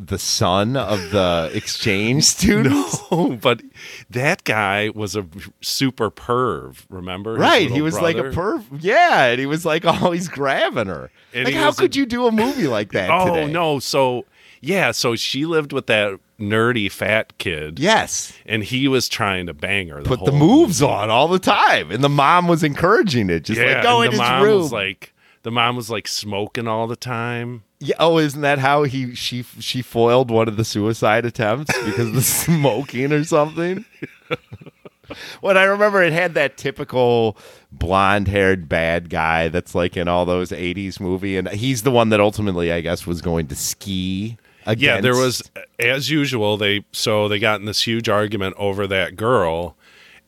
the 0.00 0.18
son 0.18 0.76
of 0.76 1.10
the 1.10 1.50
exchange 1.54 2.24
student? 2.24 2.72
No, 3.12 3.36
but 3.36 3.62
that 4.08 4.44
guy 4.44 4.88
was 4.94 5.16
a 5.16 5.26
super 5.60 6.10
perv. 6.10 6.84
Remember? 6.88 7.34
Right, 7.34 7.70
he 7.70 7.82
was 7.82 8.00
like 8.00 8.16
a 8.16 8.22
perv. 8.24 8.64
Yeah, 8.80 9.26
and 9.26 9.38
he 9.38 9.44
was 9.46 9.66
like 9.66 9.84
always 10.02 10.28
grabbing 10.28 10.86
her. 10.86 11.10
And 11.34 11.44
like, 11.44 11.54
how 11.54 11.66
was 11.66 11.78
a- 11.78 11.82
could 11.82 11.96
you 11.96 12.06
do 12.06 12.26
a 12.26 12.32
movie 12.32 12.66
like 12.68 12.92
that? 12.92 13.10
Oh 13.10 13.26
today? 13.34 13.52
no! 13.52 13.78
So 13.80 14.24
yeah, 14.62 14.92
so 14.92 15.14
she 15.16 15.44
lived 15.44 15.72
with 15.74 15.88
that 15.88 16.18
nerdy 16.40 16.90
fat 16.90 17.36
kid. 17.36 17.78
Yes, 17.78 18.32
and 18.46 18.64
he 18.64 18.88
was 18.88 19.08
trying 19.10 19.46
to 19.46 19.52
bang 19.54 19.88
her. 19.88 20.02
The 20.02 20.08
put 20.08 20.24
the 20.24 20.32
moves 20.32 20.80
on 20.80 21.10
all 21.10 21.28
the 21.28 21.38
time, 21.38 21.90
and 21.90 22.02
the 22.02 22.08
mom 22.08 22.48
was 22.48 22.62
encouraging 22.62 23.28
it, 23.28 23.40
just 23.44 23.60
yeah, 23.60 23.74
like 23.74 23.82
go 23.82 24.00
and 24.00 24.12
in 24.12 24.16
the 24.16 24.22
his 24.22 24.30
mom 24.30 24.42
room. 24.42 24.58
was 24.62 24.72
like 24.72 25.12
the 25.42 25.50
mom 25.50 25.76
was 25.76 25.90
like 25.90 26.08
smoking 26.08 26.66
all 26.66 26.86
the 26.86 26.96
time. 26.96 27.64
Yeah, 27.84 27.96
oh, 27.98 28.18
isn't 28.18 28.42
that 28.42 28.60
how 28.60 28.84
he 28.84 29.12
she 29.16 29.42
she 29.42 29.82
foiled 29.82 30.30
one 30.30 30.46
of 30.46 30.56
the 30.56 30.64
suicide 30.64 31.26
attempts 31.26 31.76
because 31.84 32.06
of 32.06 32.14
the 32.14 32.22
smoking 32.22 33.12
or 33.12 33.24
something? 33.24 33.84
When 35.40 35.56
I 35.56 35.64
remember, 35.64 36.00
it 36.00 36.12
had 36.12 36.34
that 36.34 36.56
typical 36.56 37.36
blonde-haired 37.72 38.68
bad 38.68 39.10
guy 39.10 39.48
that's 39.48 39.74
like 39.74 39.96
in 39.96 40.06
all 40.06 40.24
those 40.24 40.50
'80s 40.50 41.00
movie, 41.00 41.36
and 41.36 41.48
he's 41.48 41.82
the 41.82 41.90
one 41.90 42.10
that 42.10 42.20
ultimately, 42.20 42.70
I 42.70 42.82
guess, 42.82 43.04
was 43.04 43.20
going 43.20 43.48
to 43.48 43.56
ski. 43.56 44.38
Against. 44.64 44.82
Yeah, 44.82 45.00
there 45.00 45.16
was 45.16 45.42
as 45.80 46.08
usual. 46.08 46.56
They 46.56 46.84
so 46.92 47.26
they 47.26 47.40
got 47.40 47.58
in 47.58 47.66
this 47.66 47.82
huge 47.82 48.08
argument 48.08 48.54
over 48.58 48.86
that 48.86 49.16
girl, 49.16 49.76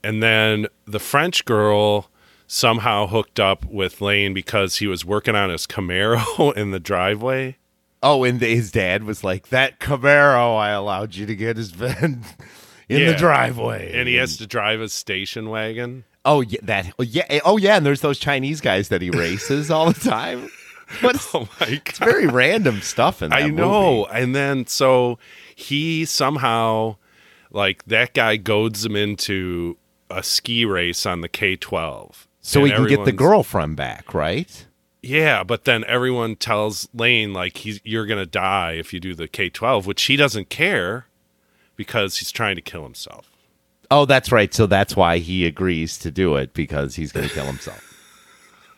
and 0.02 0.20
then 0.20 0.66
the 0.86 0.98
French 0.98 1.44
girl 1.44 2.10
somehow 2.46 3.06
hooked 3.06 3.40
up 3.40 3.64
with 3.66 4.00
Lane 4.00 4.34
because 4.34 4.76
he 4.76 4.86
was 4.86 5.04
working 5.04 5.34
on 5.34 5.50
his 5.50 5.66
Camaro 5.66 6.52
in 6.56 6.70
the 6.70 6.80
driveway. 6.80 7.56
Oh, 8.02 8.22
and 8.24 8.40
his 8.40 8.70
dad 8.70 9.04
was 9.04 9.24
like, 9.24 9.48
"That 9.48 9.80
Camaro 9.80 10.58
I 10.58 10.70
allowed 10.70 11.14
you 11.14 11.24
to 11.26 11.34
get 11.34 11.56
has 11.56 11.72
been 11.72 12.22
in 12.88 13.00
Yeah. 13.00 13.12
the 13.12 13.16
driveway," 13.18 13.92
and 13.98 14.06
he 14.08 14.16
has 14.16 14.36
to 14.38 14.46
drive 14.46 14.80
a 14.80 14.88
station 14.90 15.48
wagon. 15.48 16.04
Oh 16.26 16.40
yeah, 16.42 16.60
that. 16.62 16.92
Oh 16.98 17.02
yeah. 17.02 17.24
Eh, 17.30 17.40
oh 17.44 17.56
yeah. 17.56 17.76
And 17.76 17.86
there's 17.86 18.02
those 18.02 18.18
Chinese 18.18 18.60
guys 18.60 18.88
that 18.90 19.00
he 19.02 19.10
races 19.10 19.70
all 19.70 19.90
the 19.90 20.00
time. 20.00 20.50
What? 21.00 21.16
Oh 21.32 21.48
my 21.60 21.66
god! 21.66 21.82
It's 21.86 21.98
very 21.98 22.26
random 22.26 22.82
stuff 22.82 23.22
in 23.22 23.30
that 23.30 23.42
I 23.42 23.48
know. 23.48 24.04
And 24.06 24.34
then 24.34 24.66
so 24.66 25.18
he 25.54 26.04
somehow 26.04 26.96
like 27.50 27.84
that 27.86 28.12
guy 28.12 28.36
goads 28.36 28.84
him 28.84 28.96
into 28.96 29.78
a 30.10 30.22
ski 30.22 30.66
race 30.66 31.06
on 31.06 31.22
the 31.22 31.28
K12. 31.28 32.26
So 32.46 32.60
And 32.60 32.68
he 32.68 32.74
can 32.74 32.86
get 32.86 33.04
the 33.06 33.12
girlfriend 33.12 33.76
back, 33.76 34.12
right? 34.12 34.66
Yeah, 35.02 35.44
but 35.44 35.64
then 35.64 35.82
everyone 35.86 36.36
tells 36.36 36.88
Lane 36.92 37.32
like 37.32 37.56
he's 37.56 37.80
you're 37.84 38.04
gonna 38.04 38.26
die 38.26 38.72
if 38.72 38.92
you 38.92 39.00
do 39.00 39.14
the 39.14 39.26
K12, 39.26 39.86
which 39.86 40.02
he 40.04 40.16
doesn't 40.16 40.50
care 40.50 41.06
because 41.74 42.18
he's 42.18 42.30
trying 42.30 42.56
to 42.56 42.62
kill 42.62 42.82
himself. 42.82 43.30
Oh, 43.90 44.04
that's 44.04 44.30
right. 44.30 44.52
So 44.52 44.66
that's 44.66 44.94
why 44.94 45.18
he 45.18 45.46
agrees 45.46 45.96
to 45.98 46.10
do 46.10 46.36
it 46.36 46.54
because 46.54 46.96
he's 46.96 47.12
going 47.12 47.28
to 47.28 47.34
kill 47.34 47.46
himself. 47.46 47.82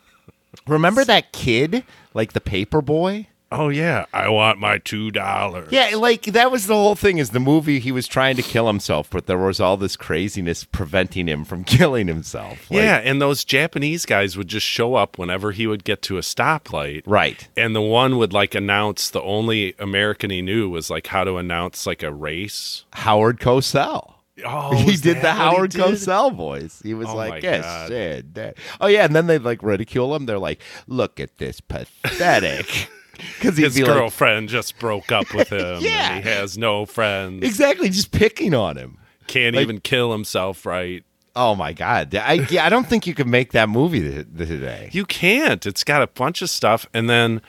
Remember 0.66 1.04
that 1.04 1.32
kid, 1.32 1.85
like 2.14 2.32
the 2.32 2.40
paper 2.40 2.82
boy? 2.82 3.28
Oh 3.53 3.69
yeah, 3.69 4.07
I 4.12 4.29
want 4.29 4.59
my 4.59 4.79
two 4.79 5.12
dollars. 5.12 5.69
Yeah, 5.71 5.91
like 5.97 6.23
that 6.25 6.50
was 6.50 6.67
the 6.67 6.75
whole 6.75 6.97
thing. 6.97 7.19
Is 7.19 7.31
the 7.31 7.38
movie 7.41 7.79
he 7.79 7.93
was 7.93 8.09
trying 8.09 8.35
to 8.37 8.43
kill 8.43 8.67
himself, 8.67 9.09
but 9.09 9.26
there 9.26 9.38
was 9.38 9.61
all 9.61 9.76
this 9.76 9.97
craziness 9.97 10.65
preventing 10.65 11.29
him 11.29 11.45
from 11.45 11.62
killing 11.76 12.09
himself. 12.09 12.69
Like- 12.71 12.83
yeah, 12.83 12.97
and 12.97 13.23
those 13.23 13.45
Japanese 13.45 14.05
guys 14.05 14.37
would 14.37 14.49
just 14.49 14.67
show 14.67 14.97
up 14.97 15.17
whenever 15.17 15.53
he 15.53 15.67
would 15.69 15.85
get 15.85 16.03
to 16.03 16.19
a 16.19 16.23
stoplight. 16.23 17.03
right. 17.07 17.47
And 17.57 17.75
the 17.76 17.81
one 17.81 18.19
would 18.19 18.33
like 18.33 18.55
announce 18.57 19.11
the 19.11 19.23
only 19.23 19.75
American 19.79 20.31
he 20.31 20.43
knew 20.43 20.69
was 20.69 20.91
like 20.91 21.07
how 21.07 21.23
to 21.23 21.37
announce 21.37 21.87
like 21.87 22.03
a 22.03 22.12
race. 22.12 22.85
Howard 22.95 23.38
Cosell. 23.38 24.15
Oh, 24.45 24.75
he 24.85 24.97
did 24.97 25.23
the 25.23 25.33
Howard 25.33 25.71
did? 25.71 25.81
Cosell 25.81 26.35
voice. 26.35 26.83
He 26.83 26.95
was 26.95 27.09
Oh 27.09 27.15
like, 27.17 27.43
"Yes, 27.43 27.88
shit, 27.88 28.35
that." 28.35 28.57
Oh 28.81 28.87
yeah, 28.88 29.05
and 29.05 29.15
then 29.17 29.29
they'd 29.29 29.38
like 29.43 29.62
ridicule 29.62 30.15
him. 30.17 30.26
They're 30.26 30.38
like, 30.38 30.61
"Look 30.88 31.21
at 31.21 31.38
this 31.38 31.61
pathetic," 31.61 32.91
because 33.38 33.56
His 33.56 33.75
be 33.75 33.82
like, 33.85 33.92
girlfriend 33.94 34.49
just 34.49 34.78
broke 34.78 35.11
up 35.12 35.32
with 35.35 35.49
him. 35.52 35.80
Yeah. 35.80 36.14
and 36.16 36.25
he 36.25 36.30
has 36.30 36.56
no 36.58 36.87
friends. 36.87 37.42
exactly, 37.44 37.88
just 37.90 38.12
picking 38.12 38.54
on 38.54 38.76
him. 38.76 38.99
Can't 39.26 39.54
Like- 39.56 39.62
even 39.62 39.80
kill 39.80 40.12
himself 40.12 40.64
right. 40.66 41.04
Oh 41.38 41.54
my 41.54 41.75
god, 41.75 42.14
I 42.14 42.46
I 42.61 42.68
don't 42.70 42.87
think 42.88 43.06
you 43.06 43.12
could 43.14 43.26
make 43.26 43.52
that 43.52 43.68
movie 43.68 44.00
today. 44.00 44.88
You 44.92 45.04
can't. 45.04 45.66
It's 45.66 45.85
got 45.85 46.00
a 46.00 46.06
bunch 46.06 46.40
of 46.40 46.49
stuff. 46.49 46.87
And 46.94 47.11
then 47.11 47.42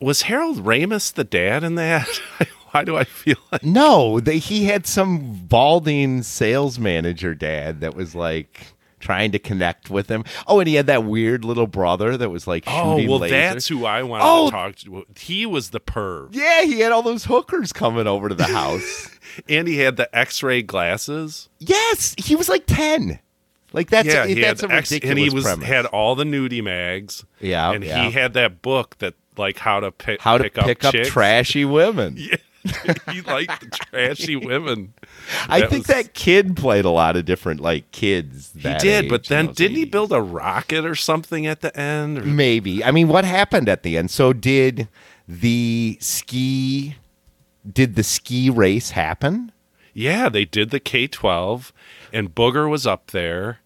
was 0.00 0.22
Harold 0.22 0.64
Ramis 0.64 1.12
the 1.12 1.22
dad 1.22 1.62
in 1.62 1.76
that? 1.76 2.08
Why 2.72 2.82
do 2.82 2.96
I 2.96 3.04
feel 3.04 3.36
like 3.52 3.62
No, 3.62 4.18
they, 4.18 4.38
he 4.38 4.64
had 4.64 4.86
some 4.88 5.34
balding 5.46 6.22
sales 6.24 6.80
manager 6.80 7.32
dad 7.34 7.80
that 7.82 7.94
was 7.94 8.14
like 8.16 8.72
trying 9.02 9.32
to 9.32 9.38
connect 9.38 9.90
with 9.90 10.08
him. 10.10 10.24
Oh, 10.46 10.60
and 10.60 10.68
he 10.68 10.76
had 10.76 10.86
that 10.86 11.04
weird 11.04 11.44
little 11.44 11.66
brother 11.66 12.16
that 12.16 12.30
was 12.30 12.46
like 12.46 12.64
Oh, 12.66 12.96
well, 12.96 13.20
lasers. 13.20 13.30
that's 13.30 13.68
who 13.68 13.84
I 13.84 14.02
wanted 14.02 14.24
Oh. 14.26 14.46
to 14.46 14.50
talk 14.52 14.76
to. 14.76 15.04
He 15.18 15.44
was 15.44 15.70
the 15.70 15.80
perv. 15.80 16.28
Yeah, 16.34 16.62
he 16.62 16.80
had 16.80 16.92
all 16.92 17.02
those 17.02 17.24
hookers 17.24 17.72
coming 17.72 18.06
over 18.06 18.28
to 18.30 18.34
the 18.34 18.44
house. 18.44 19.10
And 19.48 19.66
he 19.66 19.78
had 19.78 19.96
the 19.96 20.14
x 20.14 20.42
ray 20.42 20.60
glasses. 20.60 21.48
yes, 21.58 22.14
he 22.18 22.36
was 22.36 22.50
like 22.50 22.64
ten. 22.66 23.18
Like 23.72 23.88
that's 23.88 24.06
yeah, 24.06 24.24
a, 24.26 24.34
that's 24.34 24.62
a 24.62 24.68
ridiculous 24.68 25.04
and 25.10 25.18
he 25.18 25.30
was 25.30 25.44
premise. 25.44 25.66
had 25.66 25.86
all 25.86 26.14
the 26.14 26.24
nudie 26.24 26.62
mags. 26.62 27.24
Yeah, 27.40 27.72
and 27.72 27.82
yeah. 27.82 28.04
he 28.04 28.10
had 28.10 28.34
that 28.34 28.60
book 28.60 28.98
that 28.98 29.14
like 29.38 29.56
how 29.58 29.80
to 29.80 29.90
pick 29.90 30.20
how 30.20 30.36
to 30.36 30.44
pick, 30.44 30.54
pick 30.54 30.84
up, 30.84 30.92
chicks. 30.92 31.08
trashy 31.08 31.64
women. 31.64 32.18
he 33.10 33.20
liked 33.22 33.60
the 33.60 33.66
trashy 33.90 34.36
women. 34.36 34.94
I 35.48 35.60
That 35.60 35.70
think 35.70 35.86
was- 35.88 35.96
that 35.96 36.14
kid 36.14 36.56
played 36.56 36.84
a 36.84 36.90
lot 36.90 37.16
of 37.16 37.24
different 37.24 37.60
like 37.60 37.90
kids. 37.92 38.52
he 38.54 38.60
did, 38.74 39.04
age 39.04 39.10
but 39.10 39.26
then 39.26 39.52
didn't 39.52 39.76
he 39.76 39.84
build 39.84 40.12
a 40.12 40.20
rocket 40.22 40.84
or 40.84 40.94
something 40.94 41.46
at 41.46 41.60
the 41.60 41.76
end? 41.78 42.18
Or- 42.18 42.22
Maybe. 42.24 42.84
I 42.84 42.90
mean, 42.90 43.08
what 43.08 43.24
happened 43.24 43.68
at 43.68 43.82
the 43.82 43.96
end? 43.96 44.10
So 44.10 44.32
did 44.32 44.88
the 45.28 45.98
ski? 46.00 46.96
Did 47.70 47.94
the 47.96 48.02
ski 48.04 48.50
race 48.50 48.90
happen? 48.90 49.52
Yeah, 49.94 50.28
they 50.28 50.44
did 50.44 50.70
the 50.70 50.80
K 50.80 51.06
twelve, 51.06 51.72
and 52.12 52.34
Booger 52.34 52.68
was 52.70 52.86
up 52.86 53.10
there. 53.10 53.58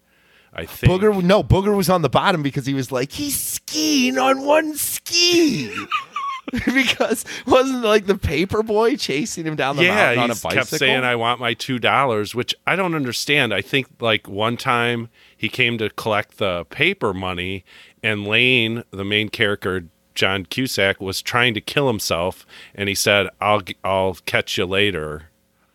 I 0.53 0.65
think 0.65 0.91
Booger, 0.91 1.23
no, 1.23 1.43
Booger 1.43 1.75
was 1.77 1.89
on 1.89 2.01
the 2.01 2.09
bottom 2.09 2.41
because 2.41 2.65
he 2.65 2.73
was 2.73 2.91
like 2.91 3.11
he's 3.11 3.39
skiing 3.39 4.17
on 4.17 4.41
one 4.45 4.75
ski. 4.75 5.71
because 6.65 7.25
wasn't 7.45 7.83
like 7.83 8.05
the 8.05 8.17
paper 8.17 8.63
boy 8.63 8.95
chasing 8.95 9.45
him 9.45 9.55
down 9.55 9.75
the 9.75 9.83
yeah, 9.83 9.95
mountain 9.95 10.19
on 10.19 10.31
a 10.31 10.33
bicycle? 10.33 10.51
kept 10.51 10.69
saying, 10.69 11.03
"I 11.03 11.15
want 11.15 11.39
my 11.39 11.53
two 11.53 11.77
dollars," 11.77 12.33
which 12.33 12.55
I 12.65 12.75
don't 12.75 12.95
understand. 12.95 13.53
I 13.53 13.61
think 13.61 13.87
like 13.99 14.27
one 14.29 14.55
time 14.55 15.09
he 15.35 15.49
came 15.49 15.77
to 15.79 15.89
collect 15.89 16.37
the 16.37 16.65
paper 16.65 17.13
money, 17.13 17.65
and 18.01 18.25
Lane, 18.25 18.83
the 18.91 19.03
main 19.03 19.29
character, 19.29 19.85
John 20.15 20.45
Cusack, 20.45 21.01
was 21.01 21.21
trying 21.21 21.53
to 21.53 21.61
kill 21.61 21.87
himself, 21.87 22.45
and 22.73 22.87
he 22.87 22.95
said, 22.95 23.27
"I'll 23.41 23.61
I'll 23.83 24.15
catch 24.25 24.57
you 24.57 24.65
later." 24.65 25.29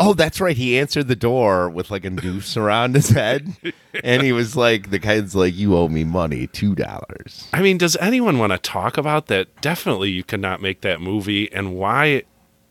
Oh, 0.05 0.15
that's 0.15 0.41
right. 0.41 0.57
He 0.57 0.79
answered 0.79 1.07
the 1.07 1.17
door 1.17 1.69
with 1.71 1.91
like 1.91 2.05
a 2.05 2.11
noose 2.11 2.57
around 2.57 2.95
his 2.97 3.11
head, 3.11 3.55
and 4.05 4.23
he 4.23 4.33
was 4.33 4.57
like, 4.57 4.91
"The 4.91 4.99
kid's 4.99 5.35
like, 5.35 5.55
you 5.55 5.77
owe 5.77 5.89
me 5.89 6.03
money, 6.03 6.49
two 6.49 6.75
dollars." 6.75 7.47
I 7.53 7.63
mean, 7.63 7.79
does 7.79 7.97
anyone 7.97 8.39
want 8.39 8.53
to 8.53 8.59
talk 8.59 8.99
about 8.99 9.27
that? 9.29 9.61
Definitely, 9.61 10.11
you 10.11 10.25
cannot 10.25 10.61
make 10.61 10.81
that 10.81 11.01
movie, 11.01 11.53
and 11.53 11.75
why? 11.75 12.25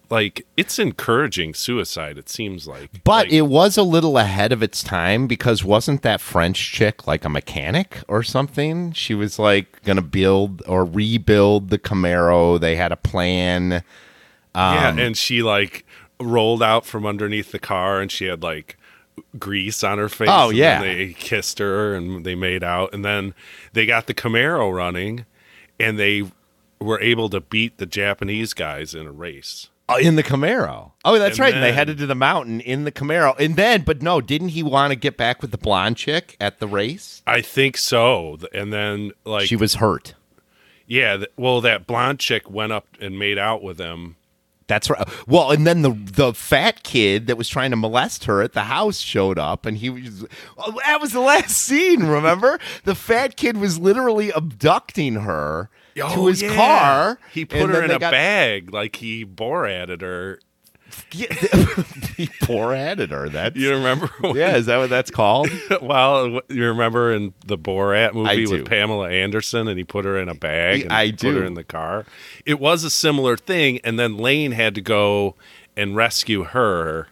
like 0.09 0.45
it's 0.57 0.77
encouraging 0.77 1.53
suicide. 1.53 2.17
It 2.17 2.27
seems 2.27 2.67
like, 2.67 3.03
But 3.03 3.27
Like, 3.27 3.33
it 3.33 3.41
was 3.43 3.77
a 3.77 3.83
little 3.83 4.17
ahead 4.17 4.51
of 4.51 4.61
its 4.61 4.83
time 4.83 5.25
because 5.25 5.63
wasn't 5.63 6.01
that 6.01 6.19
French 6.19 6.71
chick 6.73 7.07
like 7.07 7.23
a 7.23 7.29
mechanic 7.29 8.03
or 8.09 8.21
something? 8.21 8.91
She 8.91 9.15
was 9.15 9.39
like 9.39 9.81
going 9.83 9.95
to 9.95 10.01
build 10.01 10.61
or 10.67 10.83
rebuild 10.83 11.69
the 11.69 11.79
Camaro. 11.79 12.59
They 12.59 12.75
had 12.75 12.91
a 12.91 12.97
plan. 12.97 13.83
yeah, 14.53 14.89
Um, 14.89 14.99
and 14.99 15.17
she 15.17 15.41
like 15.41 15.85
rolled 16.23 16.63
out 16.63 16.85
from 16.85 17.05
underneath 17.05 17.51
the 17.51 17.59
car, 17.59 17.99
and 18.01 18.11
she 18.11 18.25
had 18.25 18.43
like 18.43 18.77
grease 19.37 19.83
on 19.83 19.97
her 19.97 20.09
face. 20.09 20.29
Oh, 20.31 20.49
yeah. 20.49 20.81
then 20.81 20.97
they 20.97 21.13
kissed 21.13 21.59
her, 21.59 21.93
and 21.93 22.25
they 22.25 22.35
made 22.35 22.63
out, 22.63 22.93
and 22.93 23.03
then 23.03 23.33
they 23.73 23.85
got 23.85 24.07
the 24.07 24.13
Camaro 24.13 24.73
running, 24.73 25.25
and 25.79 25.99
they 25.99 26.23
were 26.79 26.99
able 27.01 27.29
to 27.29 27.39
beat 27.41 27.77
the 27.77 27.85
Japanese 27.85 28.53
guys 28.53 28.95
in 28.95 29.05
a 29.07 29.11
race. 29.11 29.69
Oh, 29.89 29.97
in 29.97 30.15
the 30.15 30.23
Camaro. 30.23 30.91
Oh, 31.03 31.19
that's 31.19 31.33
And 31.37 31.39
right. 31.39 31.53
and 31.53 31.61
they 31.61 31.73
headed 31.73 31.97
to 31.97 32.05
the 32.05 32.15
mountain 32.15 32.61
in 32.61 32.85
the 32.85 32.93
Camaro. 32.93 33.37
And 33.37 33.57
then, 33.57 33.81
but 33.81 34.01
no, 34.01 34.21
didn't 34.21 34.49
he 34.49 34.63
want 34.63 34.91
to 34.91 34.95
get 34.95 35.17
back 35.17 35.41
with 35.41 35.51
the 35.51 35.57
blonde 35.57 35.97
chick 35.97 36.37
at 36.39 36.59
the 36.59 36.67
race? 36.67 37.21
I 37.27 37.41
think 37.41 37.75
so. 37.75 38.37
And 38.53 38.71
then 38.71 39.11
like 39.25 39.47
she 39.47 39.57
was 39.57 39.75
hurt. 39.75 40.15
Yeah, 40.87 41.23
well, 41.35 41.59
that 41.61 41.87
blonde 41.87 42.19
chick 42.19 42.49
went 42.49 42.71
up 42.71 42.87
and 43.01 43.19
made 43.19 43.37
out 43.37 43.61
with 43.63 43.79
him. 43.79 44.15
That's 44.71 44.89
right. 44.89 45.05
Well, 45.27 45.51
and 45.51 45.67
then 45.67 45.81
the 45.81 45.91
the 45.91 46.33
fat 46.33 46.83
kid 46.83 47.27
that 47.27 47.37
was 47.37 47.49
trying 47.49 47.71
to 47.71 47.75
molest 47.75 48.23
her 48.23 48.41
at 48.41 48.53
the 48.53 48.61
house 48.63 48.99
showed 48.99 49.37
up, 49.37 49.65
and 49.65 49.77
he 49.77 49.89
was. 49.89 50.25
Oh, 50.57 50.79
that 50.85 51.01
was 51.01 51.11
the 51.11 51.19
last 51.19 51.49
scene. 51.57 52.03
Remember, 52.03 52.57
the 52.85 52.95
fat 52.95 53.35
kid 53.35 53.57
was 53.57 53.77
literally 53.77 54.31
abducting 54.31 55.15
her 55.15 55.69
to 55.95 56.01
Oh, 56.03 56.27
his 56.27 56.41
yeah. 56.41 56.55
car. 56.55 57.19
He 57.33 57.43
put 57.43 57.69
her 57.69 57.83
in 57.83 57.91
a 57.91 57.99
got- 57.99 58.11
bag, 58.11 58.73
like 58.73 58.95
he 58.95 59.25
Borated 59.25 59.99
her. 60.01 60.39
Yeah, 61.13 61.33
he 62.17 62.27
Borated 62.45 63.11
her. 63.11 63.29
That's 63.29 63.55
You 63.55 63.71
remember? 63.71 64.09
yeah. 64.33 64.55
Is 64.55 64.65
that 64.67 64.77
what 64.77 64.89
that's 64.89 65.11
called? 65.11 65.49
well, 65.81 66.41
you 66.49 66.65
remember 66.65 67.11
in 67.13 67.33
the 67.45 67.57
Borat 67.57 68.13
movie 68.13 68.47
with 68.47 68.65
Pamela 68.65 69.09
Anderson, 69.09 69.67
and 69.67 69.77
he 69.77 69.83
put 69.83 70.05
her 70.05 70.17
in 70.17 70.29
a 70.29 70.35
bag. 70.35 70.81
And 70.83 70.93
I 70.93 71.11
Put 71.11 71.35
her 71.35 71.43
in 71.45 71.53
the 71.55 71.63
car. 71.63 72.05
It 72.45 72.59
was 72.59 72.83
a 72.83 72.89
similar 72.89 73.37
thing, 73.37 73.79
and 73.83 73.99
then 73.99 74.17
Lane 74.17 74.51
had 74.53 74.75
to 74.75 74.81
go 74.81 75.35
and 75.77 75.95
rescue 75.95 76.43
her, 76.43 77.07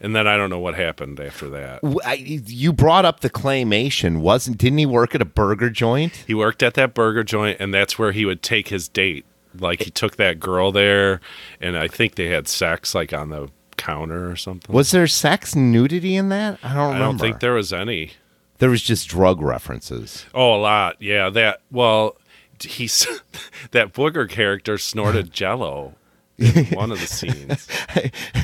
and 0.00 0.14
then 0.14 0.26
I 0.26 0.36
don't 0.36 0.50
know 0.50 0.58
what 0.58 0.74
happened 0.74 1.18
after 1.20 1.48
that. 1.50 1.80
I- 2.04 2.14
you 2.46 2.72
brought 2.72 3.04
up 3.04 3.20
the 3.20 3.30
claymation, 3.30 4.18
wasn't? 4.18 4.58
Didn't 4.58 4.78
he 4.78 4.86
work 4.86 5.14
at 5.14 5.22
a 5.22 5.26
burger 5.26 5.70
joint? 5.70 6.24
He 6.26 6.34
worked 6.34 6.62
at 6.62 6.74
that 6.74 6.94
burger 6.94 7.24
joint, 7.24 7.58
and 7.60 7.72
that's 7.72 7.98
where 7.98 8.12
he 8.12 8.24
would 8.24 8.42
take 8.42 8.68
his 8.68 8.88
date. 8.88 9.24
Like 9.60 9.82
he 9.82 9.90
took 9.90 10.16
that 10.16 10.40
girl 10.40 10.72
there, 10.72 11.20
and 11.60 11.76
I 11.76 11.88
think 11.88 12.14
they 12.14 12.28
had 12.28 12.48
sex 12.48 12.94
like 12.94 13.12
on 13.12 13.30
the 13.30 13.50
counter 13.76 14.30
or 14.30 14.36
something. 14.36 14.74
Was 14.74 14.90
there 14.90 15.06
sex 15.06 15.54
nudity 15.54 16.16
in 16.16 16.28
that? 16.30 16.58
I 16.62 16.74
don't 16.74 16.94
Remember. 16.94 16.96
I 16.96 16.98
don't 16.98 17.18
think 17.18 17.40
there 17.40 17.54
was 17.54 17.72
any. 17.72 18.12
there 18.58 18.70
was 18.70 18.82
just 18.82 19.08
drug 19.08 19.40
references. 19.40 20.26
Oh, 20.34 20.54
a 20.54 20.60
lot. 20.60 21.00
Yeah, 21.00 21.30
that. 21.30 21.60
Well, 21.70 22.16
he's 22.62 23.06
that 23.70 23.92
booger 23.92 24.28
character 24.28 24.78
snorted 24.78 25.32
Jello 25.32 25.94
in 26.38 26.66
one 26.72 26.92
of 26.92 27.00
the 27.00 27.06
scenes. 27.06 27.68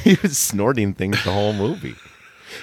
he 0.03 0.17
was 0.23 0.39
snorting 0.39 0.95
things 0.95 1.23
the 1.25 1.33
whole 1.33 1.53
movie. 1.53 1.95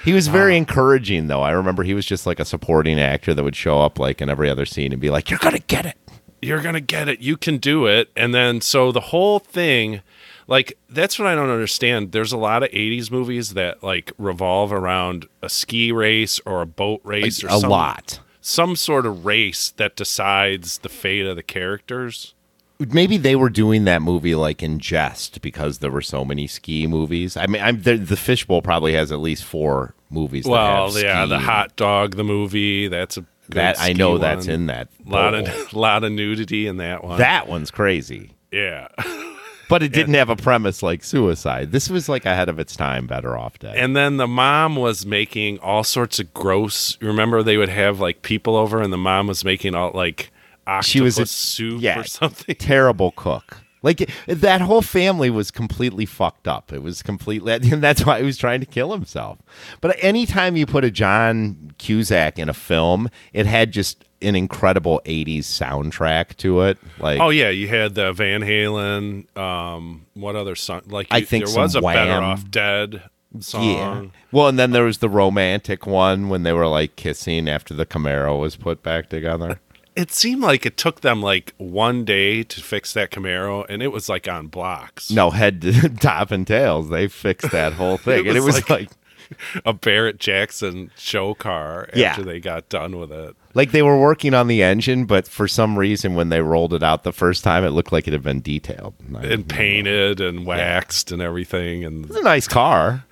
He 0.04 0.12
was 0.12 0.28
very 0.28 0.54
ah. 0.54 0.58
encouraging, 0.58 1.26
though. 1.26 1.42
I 1.42 1.50
remember 1.50 1.82
he 1.82 1.94
was 1.94 2.06
just 2.06 2.26
like 2.26 2.40
a 2.40 2.44
supporting 2.44 3.00
actor 3.00 3.34
that 3.34 3.42
would 3.42 3.56
show 3.56 3.80
up 3.80 3.98
like 3.98 4.22
in 4.22 4.30
every 4.30 4.48
other 4.48 4.64
scene 4.64 4.92
and 4.92 5.00
be 5.00 5.10
like, 5.10 5.30
"You're 5.30 5.40
gonna 5.40 5.58
get 5.58 5.86
it." 5.86 5.96
You're 6.42 6.62
gonna 6.62 6.80
get 6.80 7.08
it. 7.08 7.20
You 7.20 7.36
can 7.36 7.58
do 7.58 7.86
it. 7.86 8.10
And 8.16 8.34
then 8.34 8.60
so 8.60 8.92
the 8.92 9.00
whole 9.00 9.38
thing, 9.38 10.02
like 10.46 10.76
that's 10.88 11.18
what 11.18 11.28
I 11.28 11.34
don't 11.34 11.50
understand. 11.50 12.12
There's 12.12 12.32
a 12.32 12.38
lot 12.38 12.62
of 12.62 12.70
'80s 12.70 13.10
movies 13.10 13.54
that 13.54 13.82
like 13.82 14.12
revolve 14.18 14.72
around 14.72 15.26
a 15.42 15.48
ski 15.48 15.92
race 15.92 16.40
or 16.46 16.62
a 16.62 16.66
boat 16.66 17.00
race 17.04 17.44
or 17.44 17.48
A 17.48 17.58
some, 17.58 17.70
lot. 17.70 18.20
some 18.40 18.76
sort 18.76 19.06
of 19.06 19.24
race 19.26 19.70
that 19.76 19.96
decides 19.96 20.78
the 20.78 20.88
fate 20.88 21.26
of 21.26 21.36
the 21.36 21.42
characters. 21.42 22.34
Maybe 22.78 23.18
they 23.18 23.36
were 23.36 23.50
doing 23.50 23.84
that 23.84 24.00
movie 24.00 24.34
like 24.34 24.62
in 24.62 24.78
jest 24.78 25.42
because 25.42 25.80
there 25.80 25.90
were 25.90 26.00
so 26.00 26.24
many 26.24 26.46
ski 26.46 26.86
movies. 26.86 27.36
I 27.36 27.46
mean, 27.46 27.60
I'm 27.60 27.82
the, 27.82 27.96
the 27.96 28.16
Fishbowl 28.16 28.62
probably 28.62 28.94
has 28.94 29.12
at 29.12 29.20
least 29.20 29.44
four 29.44 29.94
movies. 30.08 30.44
that 30.44 30.50
Well, 30.50 30.98
yeah, 30.98 31.26
the 31.26 31.38
hot 31.40 31.76
dog, 31.76 32.16
the 32.16 32.24
movie. 32.24 32.88
That's 32.88 33.18
a 33.18 33.26
that 33.52 33.80
I 33.80 33.92
know 33.92 34.18
that's 34.18 34.46
in 34.46 34.66
that. 34.66 34.88
lot 35.06 35.32
bowl. 35.32 35.46
of 35.46 35.72
lot 35.72 36.04
of 36.04 36.12
nudity 36.12 36.66
in 36.66 36.78
that 36.78 37.04
one. 37.04 37.18
that 37.18 37.48
one's 37.48 37.70
crazy. 37.70 38.32
yeah. 38.50 38.88
But 39.68 39.84
it 39.84 39.92
didn't 39.92 40.14
have 40.14 40.28
a 40.30 40.34
premise 40.34 40.82
like 40.82 41.04
suicide. 41.04 41.70
This 41.70 41.88
was 41.88 42.08
like 42.08 42.26
ahead 42.26 42.48
of 42.48 42.58
its 42.58 42.74
time. 42.74 43.06
Better 43.06 43.38
off 43.38 43.56
dead. 43.60 43.76
And 43.76 43.94
then 43.94 44.16
the 44.16 44.26
mom 44.26 44.74
was 44.74 45.06
making 45.06 45.60
all 45.60 45.84
sorts 45.84 46.18
of 46.18 46.34
gross. 46.34 46.98
Remember, 47.00 47.40
they 47.44 47.56
would 47.56 47.68
have 47.68 48.00
like 48.00 48.22
people 48.22 48.56
over, 48.56 48.82
and 48.82 48.92
the 48.92 48.98
mom 48.98 49.28
was 49.28 49.44
making 49.44 49.76
all 49.76 49.92
like 49.94 50.32
octopus 50.66 50.86
she 50.90 51.00
was 51.00 51.18
a 51.20 51.26
soup 51.26 51.80
yeah, 51.82 52.00
or 52.00 52.02
something. 52.02 52.56
terrible 52.56 53.12
cook. 53.12 53.58
Like 53.82 54.02
it- 54.02 54.10
that 54.26 54.60
whole 54.60 54.82
family 54.82 55.30
was 55.30 55.50
completely 55.50 56.06
fucked 56.06 56.46
up. 56.46 56.72
It 56.72 56.82
was 56.82 57.02
completely, 57.02 57.52
and 57.72 57.82
that's 57.82 58.04
why 58.04 58.18
he 58.18 58.24
was 58.24 58.36
trying 58.38 58.60
to 58.60 58.66
kill 58.66 58.92
himself. 58.92 59.38
But 59.80 59.96
anytime 60.00 60.56
you 60.56 60.66
put 60.66 60.84
a 60.84 60.90
John 60.90 61.72
Cusack 61.78 62.38
in 62.38 62.48
a 62.48 62.54
film, 62.54 63.08
it 63.32 63.46
had 63.46 63.72
just 63.72 64.04
an 64.22 64.36
incredible 64.36 65.00
'80s 65.06 65.44
soundtrack 65.44 66.36
to 66.36 66.60
it. 66.62 66.76
Like, 66.98 67.20
Oh 67.20 67.30
yeah, 67.30 67.48
you 67.48 67.68
had 67.68 67.94
the 67.94 68.12
Van 68.12 68.42
Halen. 68.42 69.34
Um, 69.36 70.06
what 70.14 70.36
other 70.36 70.54
song? 70.54 70.82
Like 70.86 71.06
I 71.10 71.22
think 71.22 71.46
there 71.46 71.54
was 71.56 71.74
a 71.74 71.80
some 71.80 71.84
Better 71.92 72.12
Off 72.22 72.50
Dead 72.50 73.02
song. 73.38 73.64
yeah. 73.64 74.04
Well, 74.32 74.48
and 74.48 74.58
then 74.58 74.72
there 74.72 74.84
was 74.84 74.98
the 74.98 75.08
romantic 75.08 75.86
one 75.86 76.28
when 76.28 76.42
they 76.42 76.52
were 76.52 76.66
like 76.66 76.96
kissing 76.96 77.48
after 77.48 77.72
the 77.72 77.86
Camaro 77.86 78.38
was 78.38 78.56
put 78.56 78.82
back 78.82 79.08
together. 79.08 79.58
It 79.96 80.12
seemed 80.12 80.42
like 80.42 80.64
it 80.64 80.76
took 80.76 81.00
them 81.00 81.20
like 81.22 81.52
one 81.58 82.04
day 82.04 82.42
to 82.44 82.60
fix 82.62 82.92
that 82.94 83.10
Camaro, 83.10 83.66
and 83.68 83.82
it 83.82 83.88
was 83.88 84.08
like 84.08 84.28
on 84.28 84.46
blocks. 84.46 85.10
No, 85.10 85.30
head 85.30 85.60
to 85.62 85.88
top 86.00 86.30
and 86.30 86.46
tails. 86.46 86.88
They 86.90 87.08
fixed 87.08 87.50
that 87.50 87.72
whole 87.74 87.96
thing, 87.98 88.26
and 88.28 88.36
it 88.36 88.42
was 88.42 88.68
like 88.70 88.90
a 89.64 89.72
Barrett 89.72 90.18
Jackson 90.18 90.90
show 90.96 91.34
car 91.34 91.88
Yeah. 91.94 92.10
after 92.10 92.22
they 92.22 92.40
got 92.40 92.68
done 92.68 92.98
with 92.98 93.10
it. 93.12 93.34
Like 93.54 93.72
they 93.72 93.82
were 93.82 93.98
working 93.98 94.32
on 94.32 94.46
the 94.46 94.62
engine, 94.62 95.06
but 95.06 95.26
for 95.26 95.48
some 95.48 95.76
reason, 95.78 96.14
when 96.14 96.28
they 96.28 96.40
rolled 96.40 96.72
it 96.72 96.82
out 96.84 97.02
the 97.02 97.12
first 97.12 97.42
time, 97.42 97.64
it 97.64 97.70
looked 97.70 97.90
like 97.92 98.06
it 98.06 98.12
had 98.12 98.22
been 98.22 98.40
detailed. 98.40 98.94
and 99.20 99.48
painted 99.48 100.20
and 100.20 100.46
waxed 100.46 101.10
and 101.10 101.20
everything 101.20 101.84
and 101.84 102.06
It's 102.06 102.16
a 102.16 102.22
nice 102.22 102.46
car. 102.46 103.04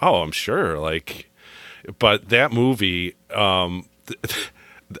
oh 0.00 0.22
i'm 0.22 0.32
sure 0.32 0.78
like 0.78 1.30
but 1.98 2.30
that 2.30 2.52
movie 2.52 3.14
um 3.34 3.84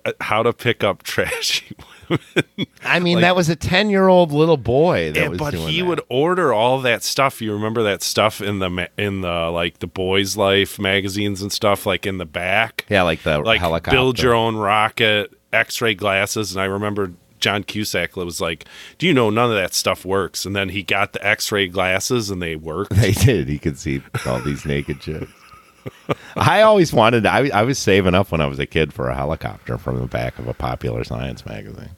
Uh, 0.04 0.12
how 0.20 0.42
to 0.42 0.52
pick 0.52 0.82
up 0.84 1.02
trashy 1.02 1.74
women 2.08 2.66
I 2.84 2.98
mean, 3.00 3.16
Like- 3.16 3.22
that 3.22 3.36
was 3.36 3.48
a 3.48 3.56
ten-year-old 3.56 4.32
little 4.32 4.56
boy 4.56 5.12
that 5.12 5.30
was 5.30 5.38
but 5.38 5.54
he 5.54 5.80
that. 5.80 5.86
would 5.86 6.00
order 6.08 6.52
all 6.52 6.80
that 6.82 7.02
stuff. 7.02 7.40
You 7.40 7.52
remember 7.52 7.82
that 7.84 8.02
stuff 8.02 8.40
in 8.40 8.58
the 8.58 8.88
in 8.98 9.20
the 9.22 9.50
like 9.50 9.78
the 9.78 9.86
Boys 9.86 10.36
Life 10.36 10.78
magazines 10.78 11.40
and 11.42 11.50
stuff, 11.52 11.86
like 11.86 12.06
in 12.06 12.18
the 12.18 12.26
back. 12.26 12.84
Yeah, 12.88 13.02
like 13.02 13.22
the 13.22 13.38
like 13.38 13.60
helicopter. 13.60 13.96
build 13.96 14.20
your 14.20 14.34
own 14.34 14.56
rocket, 14.56 15.32
X-ray 15.52 15.94
glasses, 15.94 16.52
and 16.52 16.60
I 16.60 16.66
remember 16.66 17.12
John 17.40 17.64
Cusack 17.64 18.14
was 18.16 18.40
like, 18.40 18.66
"Do 18.98 19.06
you 19.06 19.14
know 19.14 19.28
none 19.30 19.50
of 19.50 19.56
that 19.56 19.74
stuff 19.74 20.04
works?" 20.04 20.44
And 20.46 20.54
then 20.54 20.68
he 20.68 20.82
got 20.82 21.12
the 21.12 21.26
X-ray 21.26 21.68
glasses, 21.68 22.30
and 22.30 22.40
they 22.42 22.56
worked. 22.56 22.92
They 22.96 23.12
did. 23.12 23.48
He 23.48 23.58
could 23.58 23.78
see 23.78 24.02
all 24.26 24.38
these 24.40 24.64
naked 24.64 25.00
chicks. 25.00 25.30
I 26.36 26.62
always 26.62 26.92
wanted. 26.92 27.26
I, 27.26 27.48
I 27.48 27.62
was 27.62 27.78
saving 27.78 28.14
up 28.14 28.30
when 28.32 28.40
I 28.40 28.46
was 28.46 28.58
a 28.58 28.66
kid 28.66 28.92
for 28.92 29.08
a 29.08 29.14
helicopter 29.14 29.78
from 29.78 29.98
the 30.00 30.06
back 30.06 30.38
of 30.38 30.46
a 30.48 30.54
popular 30.54 31.04
science 31.04 31.44
magazine. 31.46 31.90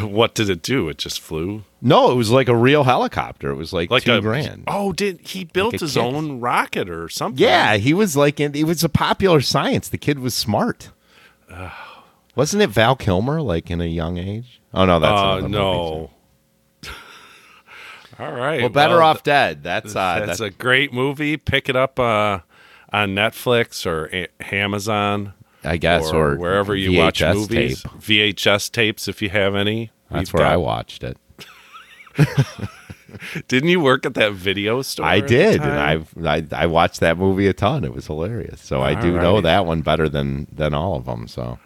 what 0.00 0.34
did 0.34 0.50
it 0.50 0.60
do? 0.62 0.88
It 0.88 0.98
just 0.98 1.20
flew. 1.20 1.62
No, 1.80 2.10
it 2.10 2.16
was 2.16 2.30
like 2.30 2.48
a 2.48 2.56
real 2.56 2.82
helicopter. 2.84 3.50
It 3.50 3.54
was 3.54 3.72
like, 3.72 3.90
Like 3.90 4.02
two 4.02 4.14
a 4.14 4.20
grand. 4.20 4.64
Oh, 4.66 4.92
did 4.92 5.20
he 5.20 5.44
built 5.44 5.74
a 5.74 5.78
his 5.78 5.94
kid. 5.94 6.00
own 6.00 6.40
rocket 6.40 6.90
or 6.90 7.08
something? 7.08 7.40
Yeah, 7.40 7.76
he 7.76 7.94
was 7.94 8.16
like, 8.16 8.40
in, 8.40 8.54
it 8.56 8.64
was 8.64 8.82
a 8.82 8.88
popular 8.88 9.40
science. 9.40 9.88
The 9.88 9.98
kid 9.98 10.18
was 10.18 10.34
smart. 10.34 10.90
Wasn't 12.34 12.62
it 12.62 12.70
Val 12.70 12.96
Kilmer, 12.96 13.40
like 13.40 13.70
in 13.70 13.80
a 13.80 13.86
young 13.86 14.18
age? 14.18 14.60
Oh 14.74 14.84
no, 14.84 14.98
that's 15.00 15.44
Uh, 15.44 15.46
no. 15.48 16.10
All 18.18 18.32
right. 18.32 18.60
Well, 18.62 18.68
Better 18.70 18.96
well, 18.98 19.08
Off 19.08 19.22
Dead. 19.22 19.62
That's 19.62 19.94
uh, 19.94 20.16
that's 20.20 20.26
that's 20.26 20.40
a 20.40 20.50
great 20.50 20.92
movie. 20.92 21.36
Pick 21.36 21.68
it 21.68 21.76
up 21.76 21.98
uh, 22.00 22.40
on 23.02 23.14
Netflix 23.14 23.84
or 23.86 24.08
a- 24.14 24.28
Amazon. 24.54 25.32
I 25.64 25.78
guess, 25.78 26.12
or 26.12 26.36
wherever 26.36 26.76
you 26.76 26.96
watch 26.96 27.20
movies. 27.22 27.82
tape. 27.82 27.92
VHS 28.00 28.70
tapes, 28.70 29.08
if 29.08 29.20
you 29.20 29.30
have 29.30 29.56
any. 29.56 29.90
That's 30.10 30.32
We've 30.32 30.38
where 30.40 30.46
I 30.48 30.56
watched 30.56 31.02
it. 31.02 31.18
Didn't 33.48 33.70
you 33.70 33.80
work 33.80 34.04
at 34.06 34.14
that 34.14 34.32
video 34.34 34.82
store? 34.82 35.06
I 35.06 35.20
did, 35.20 35.60
and 35.62 35.72
I, 35.72 36.36
I 36.36 36.46
I 36.52 36.66
watched 36.66 37.00
that 37.00 37.16
movie 37.18 37.46
a 37.48 37.52
ton. 37.52 37.82
It 37.84 37.92
was 37.92 38.06
hilarious. 38.06 38.60
So 38.60 38.82
I 38.82 38.94
do 38.94 39.12
know 39.12 39.40
that 39.40 39.66
one 39.66 39.80
better 39.80 40.08
than 40.08 40.46
than 40.52 40.72
all 40.74 40.94
of 40.96 41.06
them. 41.06 41.26
So 41.26 41.58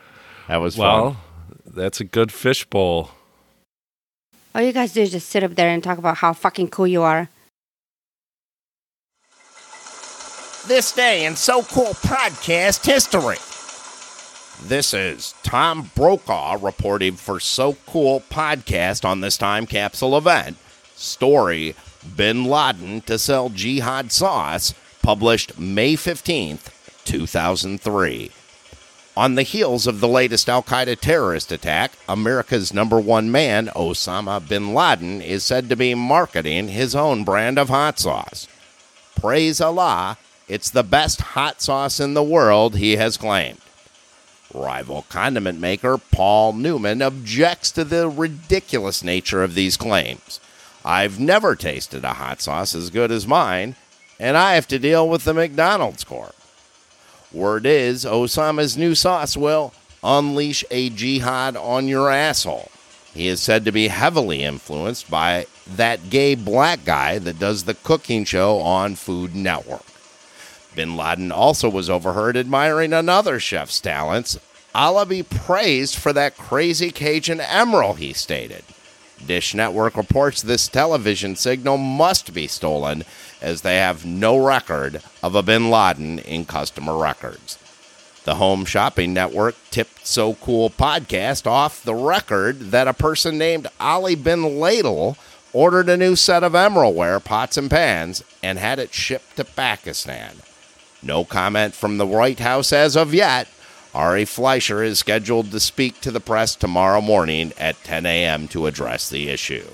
that 0.48 0.58
was 0.58 0.76
Well, 0.78 1.12
fun. 1.12 1.56
that's 1.66 2.00
a 2.00 2.04
good 2.04 2.32
fishbowl. 2.32 3.10
All 4.54 4.62
you 4.62 4.72
guys 4.72 4.92
do 4.92 5.02
is 5.02 5.10
just 5.12 5.28
sit 5.28 5.42
up 5.44 5.54
there 5.56 5.68
and 5.70 5.82
talk 5.84 5.98
about 5.98 6.18
how 6.18 6.32
fucking 6.32 6.68
cool 6.68 6.86
you 6.86 7.02
are. 7.02 7.28
This 10.70 10.92
day 10.92 11.24
in 11.24 11.34
So 11.34 11.64
Cool 11.64 11.94
podcast 11.94 12.86
history. 12.86 13.38
This 14.68 14.94
is 14.94 15.34
Tom 15.42 15.90
Brokaw 15.96 16.58
reporting 16.64 17.16
for 17.16 17.40
So 17.40 17.76
Cool 17.88 18.22
podcast 18.30 19.04
on 19.04 19.20
this 19.20 19.36
time 19.36 19.66
capsule 19.66 20.16
event. 20.16 20.58
Story 20.94 21.74
Bin 22.16 22.44
Laden 22.44 23.00
to 23.00 23.18
sell 23.18 23.48
jihad 23.48 24.12
sauce, 24.12 24.72
published 25.02 25.58
May 25.58 25.94
15th, 25.94 26.70
2003. 27.04 28.30
On 29.16 29.34
the 29.34 29.42
heels 29.42 29.88
of 29.88 29.98
the 29.98 30.06
latest 30.06 30.48
Al 30.48 30.62
Qaeda 30.62 31.00
terrorist 31.00 31.50
attack, 31.50 31.94
America's 32.08 32.72
number 32.72 33.00
one 33.00 33.32
man, 33.32 33.66
Osama 33.74 34.48
bin 34.48 34.72
Laden, 34.72 35.20
is 35.20 35.42
said 35.42 35.68
to 35.68 35.74
be 35.74 35.96
marketing 35.96 36.68
his 36.68 36.94
own 36.94 37.24
brand 37.24 37.58
of 37.58 37.70
hot 37.70 37.98
sauce. 37.98 38.46
Praise 39.16 39.60
Allah, 39.60 40.16
it's 40.50 40.68
the 40.68 40.82
best 40.82 41.20
hot 41.20 41.62
sauce 41.62 42.00
in 42.00 42.14
the 42.14 42.24
world, 42.24 42.76
he 42.76 42.96
has 42.96 43.16
claimed. 43.16 43.60
Rival 44.52 45.06
condiment 45.08 45.60
maker 45.60 45.96
Paul 45.96 46.54
Newman 46.54 47.00
objects 47.02 47.70
to 47.70 47.84
the 47.84 48.08
ridiculous 48.08 49.04
nature 49.04 49.44
of 49.44 49.54
these 49.54 49.76
claims. 49.76 50.40
I've 50.84 51.20
never 51.20 51.54
tasted 51.54 52.04
a 52.04 52.14
hot 52.14 52.40
sauce 52.40 52.74
as 52.74 52.90
good 52.90 53.12
as 53.12 53.28
mine, 53.28 53.76
and 54.18 54.36
I 54.36 54.54
have 54.54 54.66
to 54.68 54.80
deal 54.80 55.08
with 55.08 55.22
the 55.22 55.34
McDonald's 55.34 56.02
Corp. 56.02 56.34
Word 57.32 57.64
is, 57.64 58.04
Osama's 58.04 58.76
new 58.76 58.96
sauce 58.96 59.36
will 59.36 59.72
unleash 60.02 60.64
a 60.72 60.90
jihad 60.90 61.56
on 61.56 61.86
your 61.86 62.10
asshole. 62.10 62.72
He 63.14 63.28
is 63.28 63.40
said 63.40 63.64
to 63.66 63.72
be 63.72 63.86
heavily 63.86 64.42
influenced 64.42 65.08
by 65.08 65.46
that 65.68 66.10
gay 66.10 66.34
black 66.34 66.84
guy 66.84 67.20
that 67.20 67.38
does 67.38 67.64
the 67.64 67.74
cooking 67.74 68.24
show 68.24 68.58
on 68.58 68.96
Food 68.96 69.36
Network. 69.36 69.84
Bin 70.74 70.96
Laden 70.96 71.32
also 71.32 71.68
was 71.68 71.90
overheard 71.90 72.36
admiring 72.36 72.92
another 72.92 73.40
chef's 73.40 73.80
talents. 73.80 74.38
Allah 74.74 75.04
be 75.04 75.22
praised 75.22 75.96
for 75.96 76.12
that 76.12 76.36
crazy 76.36 76.90
Cajun 76.90 77.38
Emeril, 77.38 77.96
he 77.96 78.12
stated. 78.12 78.64
Dish 79.26 79.54
Network 79.54 79.96
reports 79.96 80.40
this 80.40 80.68
television 80.68 81.36
signal 81.36 81.76
must 81.76 82.32
be 82.32 82.46
stolen 82.46 83.04
as 83.42 83.62
they 83.62 83.76
have 83.76 84.06
no 84.06 84.38
record 84.38 85.02
of 85.22 85.34
a 85.34 85.42
bin 85.42 85.70
Laden 85.70 86.20
in 86.20 86.44
customer 86.44 86.96
records. 86.96 87.58
The 88.24 88.36
Home 88.36 88.64
Shopping 88.64 89.12
Network 89.12 89.56
tipped 89.70 90.06
So 90.06 90.34
Cool 90.34 90.70
podcast 90.70 91.46
off 91.46 91.82
the 91.82 91.94
record 91.94 92.70
that 92.70 92.88
a 92.88 92.94
person 92.94 93.38
named 93.38 93.66
Ali 93.80 94.14
bin 94.14 94.60
Ladle 94.60 95.16
ordered 95.52 95.88
a 95.88 95.96
new 95.96 96.16
set 96.16 96.44
of 96.44 96.52
Emerilware 96.52 97.22
pots 97.22 97.56
and 97.56 97.70
pans 97.70 98.22
and 98.42 98.58
had 98.58 98.78
it 98.78 98.94
shipped 98.94 99.36
to 99.36 99.44
Pakistan. 99.44 100.36
No 101.02 101.24
comment 101.24 101.74
from 101.74 101.98
the 101.98 102.06
White 102.06 102.40
House 102.40 102.72
as 102.72 102.96
of 102.96 103.14
yet. 103.14 103.48
Ari 103.94 104.24
Fleischer 104.24 104.82
is 104.82 104.98
scheduled 104.98 105.50
to 105.50 105.58
speak 105.58 106.00
to 106.00 106.10
the 106.10 106.20
press 106.20 106.54
tomorrow 106.54 107.00
morning 107.00 107.52
at 107.58 107.82
10 107.82 108.06
a.m. 108.06 108.46
to 108.48 108.66
address 108.66 109.08
the 109.08 109.28
issue. 109.28 109.66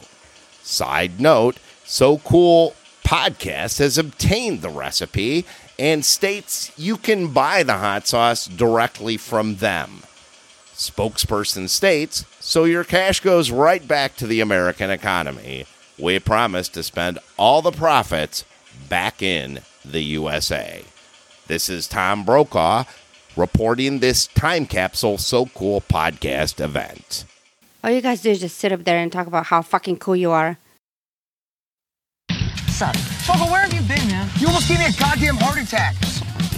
Side 0.63 1.21
note 1.21 1.59
So 1.85 2.19
Cool 2.19 2.75
Podcast 3.05 3.79
has 3.79 3.99
obtained 3.99 4.63
the 4.63 4.71
recipe 4.71 5.45
and 5.79 6.05
states 6.05 6.73
you 6.79 6.97
can 6.97 7.29
buy 7.29 7.63
the 7.63 7.77
hot 7.77 8.07
sauce 8.07 8.47
directly 8.47 9.17
from 9.17 9.57
them. 9.57 10.03
Spokesperson 10.75 11.69
states 11.69 12.25
so 12.41 12.65
your 12.65 12.85
cash 12.85 13.21
goes 13.21 13.51
right 13.51 13.87
back 13.87 14.17
to 14.17 14.27
the 14.27 14.41
American 14.41 14.91
economy. 14.91 15.67
We 15.99 16.19
promise 16.19 16.69
to 16.71 16.83
spend 16.83 17.19
all 17.37 17.63
the 17.63 17.71
profits 17.73 18.45
back 18.89 19.23
in 19.23 19.61
the 19.85 20.03
USA. 20.03 20.85
This 21.49 21.69
is 21.69 21.87
Tom 21.87 22.25
Brokaw 22.25 22.85
reporting 23.37 24.01
this 24.01 24.27
time 24.27 24.67
capsule 24.67 25.17
so 25.17 25.47
cool 25.47 25.81
podcast 25.81 26.59
event. 26.63 27.25
All 27.85 27.91
you 27.91 28.01
guys 28.01 28.23
do 28.23 28.31
is 28.31 28.41
just 28.41 28.59
sit 28.59 28.73
up 28.73 28.83
there 28.83 28.99
and 28.99 29.13
talk 29.13 29.29
about 29.29 29.47
how 29.47 29.63
fucking 29.63 29.99
cool 29.99 30.17
you 30.17 30.33
are. 30.33 30.59
Sup? 32.67 32.97
Fogel, 32.97 33.47
where 33.47 33.61
have 33.61 33.73
you 33.73 33.81
been, 33.83 34.09
man? 34.09 34.29
You 34.39 34.49
almost 34.49 34.69
gave 34.69 34.81
me 34.81 34.87
a 34.87 34.93
goddamn 34.93 35.37
heart 35.37 35.59
attack. 35.59 35.95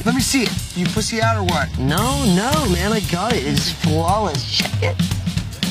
Let 0.06 0.14
me 0.14 0.22
see 0.22 0.44
it. 0.44 0.76
You 0.76 0.86
pussy 0.86 1.20
out 1.20 1.36
or 1.36 1.44
what? 1.44 1.68
No, 1.78 2.24
no, 2.34 2.50
man, 2.72 2.92
I 2.92 3.00
got 3.12 3.34
it. 3.34 3.46
It's 3.46 3.70
flawless. 3.70 4.42
Check 4.50 4.82
it. 4.82 4.96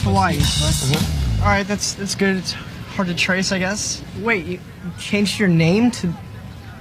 Hawaii. 0.03 0.39
All 1.39 1.47
right, 1.47 1.65
that's 1.67 1.93
that's 1.95 2.13
good. 2.13 2.38
It's 2.38 2.51
hard 2.51 3.08
to 3.08 3.15
trace, 3.15 3.51
I 3.51 3.58
guess. 3.58 4.03
Wait, 4.19 4.45
you 4.45 4.60
changed 4.99 5.39
your 5.39 5.49
name 5.49 5.89
to 5.91 6.13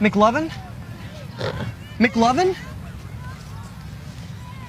McLovin? 0.00 0.52
Uh-uh. 1.38 1.64
McLovin? 1.98 2.54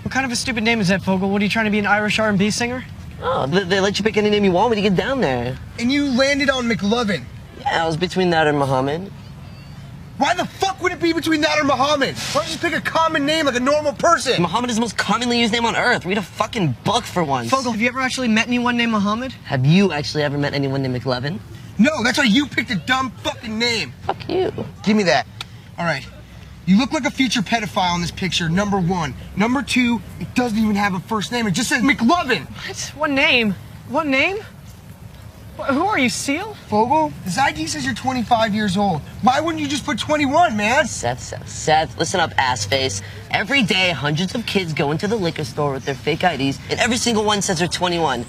What 0.04 0.12
kind 0.13 0.26
of 0.26 0.32
a 0.32 0.36
stupid 0.36 0.63
name 0.63 0.80
is 0.80 0.88
that, 0.88 1.02
Fogel? 1.02 1.30
What 1.30 1.42
are 1.42 1.46
you 1.46 1.50
trying 1.50 1.66
to 1.66 1.72
be 1.72 1.80
an 1.80 1.86
Irish 1.86 2.18
R&B 2.20 2.50
singer? 2.52 2.86
Oh, 3.22 3.46
they, 3.48 3.63
they 3.63 3.80
let 3.80 3.98
you 3.98 4.04
pick 4.06 4.16
any 4.16 4.30
name 4.30 4.46
you 4.46 4.52
want 4.52 4.70
when 4.70 4.78
you 4.78 4.90
get 4.90 4.96
down 4.96 5.22
there. 5.22 5.58
And 5.80 5.92
you 5.92 6.18
landed 6.18 6.50
on 6.50 6.70
McLovin. 6.70 7.24
Yeah, 7.60 7.84
I 7.84 7.88
was 7.88 7.98
between 7.98 8.30
that 8.30 8.48
and 8.48 8.58
Muhammad. 8.58 9.12
Why 10.18 10.34
the 10.34 10.46
fuck 10.46 10.82
would 10.82 10.92
it 10.92 11.02
be 11.02 11.13
between 11.13 11.42
that 11.42 11.60
or 11.60 11.63
Muhammad? 11.63 12.16
Why 12.16 12.42
don't 12.42 12.46
you 12.46 12.58
just 12.58 12.62
pick 12.62 12.74
a 12.74 12.82
common 12.82 13.26
name 13.26 13.46
like 13.46 13.56
a 13.56 13.60
normal 13.60 13.94
person? 13.94 14.42
Muhammad 14.42 14.70
is 14.70 14.78
the 14.78 14.82
most 14.82 14.98
commonly 14.98 15.40
used 15.40 15.54
name 15.54 15.66
on 15.66 15.76
earth. 15.76 16.06
Read 16.06 16.18
a 16.18 16.24
fucking 16.24 16.76
book 16.84 17.04
for 17.04 17.24
once. 17.24 17.52
Fogel, 17.52 17.72
have 17.72 17.82
you 17.82 17.88
ever 17.88 18.00
actually 18.00 18.28
met 18.28 18.48
anyone 18.48 18.78
named 18.78 18.94
Muhammad? 18.94 19.32
Have 19.34 19.66
you 19.66 19.92
actually 19.92 20.24
ever 20.24 20.38
met 20.38 20.54
anyone 20.54 20.82
named 20.82 20.96
McLovin? 21.00 21.40
No, 21.78 22.04
that's 22.04 22.18
why 22.18 22.24
you 22.24 22.48
picked 22.48 22.72
a 22.72 22.76
dumb 22.76 23.12
fucking 23.24 23.60
name. 23.60 23.94
Fuck 24.04 24.28
you. 24.28 24.52
Give 24.84 24.98
me 24.98 25.04
that. 25.04 25.28
All 25.78 25.86
right. 25.86 26.08
You 26.67 26.77
look 26.77 26.91
like 26.91 27.06
a 27.06 27.12
future 27.12 27.41
pedophile 27.41 27.95
in 27.95 28.01
this 28.01 28.12
picture, 28.12 28.49
number 28.49 28.77
one. 28.77 29.13
Number 29.38 29.62
two, 29.63 30.01
it 30.19 30.36
doesn't 30.36 30.58
even 30.60 30.75
have 30.75 30.93
a 30.93 30.99
first 30.99 31.32
name. 31.32 31.47
It 31.47 31.51
just 31.51 31.69
says 31.69 31.82
McLovin. 31.82 32.45
What? 32.45 32.91
One 32.97 33.15
name? 33.15 33.56
One 33.88 34.12
name? 34.12 34.39
Wh- 35.58 35.67
Who 35.73 35.86
are 35.86 35.97
you, 35.97 36.10
Seal? 36.10 36.56
Fogel? 36.67 37.13
This 37.23 37.38
ID 37.38 37.67
says 37.67 37.86
you're 37.86 37.95
25 37.95 38.53
years 38.53 38.75
old. 38.75 38.99
Why 39.21 39.39
wouldn't 39.39 39.62
you 39.62 39.69
just 39.69 39.86
put 39.86 39.97
21, 39.97 40.58
man? 40.58 40.86
Seth, 40.88 41.21
Seth, 41.21 41.47
Seth, 41.47 41.97
listen 41.97 42.19
up, 42.19 42.32
ass 42.38 42.65
face. 42.65 43.01
Every 43.32 43.63
day, 43.63 43.91
hundreds 43.91 44.36
of 44.36 44.45
kids 44.45 44.73
go 44.73 44.91
into 44.91 45.08
the 45.08 45.15
liquor 45.15 45.45
store 45.45 45.71
with 45.71 45.86
their 45.86 45.95
fake 45.95 46.25
IDs, 46.25 46.60
and 46.69 46.82
every 46.82 46.97
single 46.97 47.23
one 47.23 47.41
says 47.41 47.60
they're 47.60 47.69
21. 47.69 48.25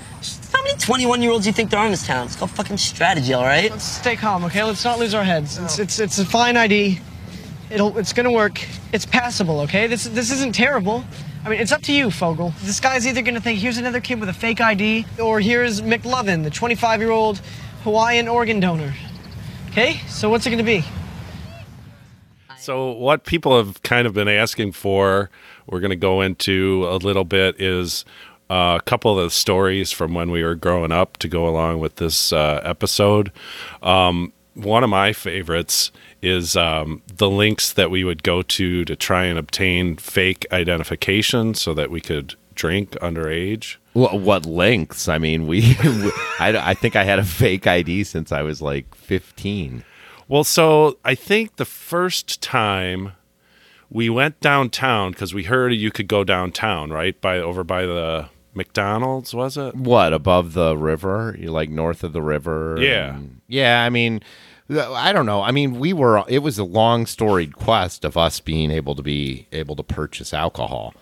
How 0.53 0.62
many 0.62 0.79
21 0.79 1.22
year 1.22 1.33
olds 1.33 1.44
do 1.44 1.48
you 1.51 1.53
think 1.55 1.70
there 1.70 1.81
are 1.81 1.87
in 1.87 1.90
this 1.90 2.07
town? 2.07 2.27
It's 2.27 2.37
called 2.37 2.53
fucking 2.53 2.79
strategy, 2.79 3.33
all 3.35 3.42
right? 3.42 3.68
Let's 3.72 3.83
stay 3.85 4.14
calm, 4.14 4.44
okay? 4.44 4.62
Let's 4.62 4.85
not 4.85 5.01
lose 5.01 5.12
our 5.12 5.24
heads. 5.24 5.59
It's, 5.59 5.81
it's, 5.81 5.98
it's 5.98 6.18
a 6.20 6.24
fine 6.24 6.57
ID. 6.57 7.01
It'll, 7.71 7.97
it's 7.99 8.13
gonna 8.13 8.33
work. 8.33 8.61
It's 8.93 9.07
passable, 9.07 9.61
okay? 9.61 9.87
This, 9.87 10.05
this 10.05 10.31
isn't 10.31 10.55
terrible. 10.55 11.05
I 11.45 11.51
mean, 11.51 11.61
it's 11.61 11.73
up 11.73 11.83
to 11.83 11.93
you, 11.93 12.11
Fogel. 12.11 12.53
This 12.63 12.81
guy's 12.81 13.07
either 13.07 13.23
gonna 13.23 13.41
think 13.41 13.59
here's 13.59 13.79
another 13.79 14.01
kid 14.01 14.21
with 14.21 14.29
a 14.29 14.35
fake 14.35 14.61
ID, 14.61 15.07
or 15.21 15.41
here's 15.41 15.81
McLovin, 15.81 16.45
the 16.45 16.51
25 16.51 17.01
year 17.01 17.11
old 17.11 17.41
Hawaiian 17.85 18.29
organ 18.29 18.61
donor. 18.61 18.95
Okay? 19.69 20.01
So 20.09 20.31
what's 20.31 20.47
it 20.47 20.51
gonna 20.51 20.63
be? 20.63 20.85
So, 22.61 22.91
what 22.91 23.25
people 23.25 23.57
have 23.57 23.83
kind 23.83 24.07
of 24.07 24.13
been 24.13 24.29
asking 24.29 24.73
for, 24.73 25.31
we're 25.67 25.81
going 25.81 25.89
to 25.89 25.97
go 25.97 26.21
into 26.21 26.87
a 26.91 26.97
little 26.97 27.25
bit, 27.25 27.59
is 27.59 28.05
uh, 28.51 28.79
a 28.79 28.83
couple 28.83 29.17
of 29.17 29.25
the 29.25 29.31
stories 29.31 29.93
from 29.93 30.13
when 30.13 30.31
we 30.31 30.43
were 30.43 30.55
growing 30.55 30.93
up 30.93 31.17
to 31.19 31.29
go 31.29 31.49
along 31.49 31.79
with 31.79 31.97
this 31.97 32.33
uh, 32.33 32.61
episode. 32.65 33.33
Um, 33.83 34.33
one 34.59 34.83
of 34.85 34.90
my 34.90 35.12
favorites 35.12 35.90
is 36.21 36.57
um, 36.57 37.01
the 37.16 37.31
links 37.31 37.73
that 37.73 37.90
we 37.90 38.03
would 38.05 38.23
go 38.23 38.42
to 38.42 38.85
to 38.85 38.97
try 38.97 39.25
and 39.25 39.38
obtain 39.38 39.97
fake 39.97 40.47
identification 40.53 41.55
so 41.55 41.73
that 41.75 41.90
we 41.90 42.01
could 42.01 42.35
drink 42.55 42.90
underage. 42.92 43.77
What, 43.92 44.21
what 44.21 44.44
links? 44.47 45.09
I 45.09 45.18
mean, 45.18 45.47
we, 45.47 45.77
I, 46.40 46.55
I 46.71 46.75
think 46.75 46.97
I 46.97 47.05
had 47.05 47.18
a 47.18 47.25
fake 47.25 47.66
ID 47.66 48.05
since 48.05 48.33
I 48.33 48.42
was 48.42 48.61
like 48.61 48.94
15. 48.94 49.85
Well, 50.27 50.44
so 50.44 50.99
I 51.05 51.14
think 51.14 51.57
the 51.57 51.64
first 51.64 52.42
time 52.42 53.12
we 53.90 54.11
went 54.11 54.40
downtown 54.40 55.12
because 55.12 55.33
we 55.33 55.44
heard 55.44 55.73
you 55.73 55.90
could 55.90 56.09
go 56.09 56.25
downtown, 56.25 56.90
right? 56.90 57.18
By 57.21 57.38
over 57.38 57.64
by 57.64 57.87
the 57.87 58.29
McDonald's, 58.55 59.33
was 59.35 59.57
it? 59.57 59.75
What, 59.75 60.12
above 60.12 60.53
the 60.53 60.77
river? 60.77 61.35
You 61.38 61.51
like 61.51 61.71
north 61.71 62.03
of 62.05 62.12
the 62.12 62.23
river? 62.23 62.77
Yeah. 62.81 63.14
and- 63.16 63.40
yeah, 63.47 63.83
I 63.85 63.88
mean, 63.88 64.21
I 64.71 65.13
don't 65.13 65.27
know. 65.27 65.43
I 65.43 65.51
mean, 65.51 65.79
we 65.79 65.93
were, 65.93 66.25
it 66.29 66.41
was 66.41 66.59
a 66.59 66.65
long 66.65 67.07
storied 67.07 67.57
quest 67.57 68.05
of 68.05 68.17
us 68.17 68.41
being 68.41 68.71
able 68.71 68.95
to 68.95 69.03
be 69.03 69.47
able 69.51 69.77
to 69.77 69.83
purchase 69.83 70.35
alcohol. 70.35 70.95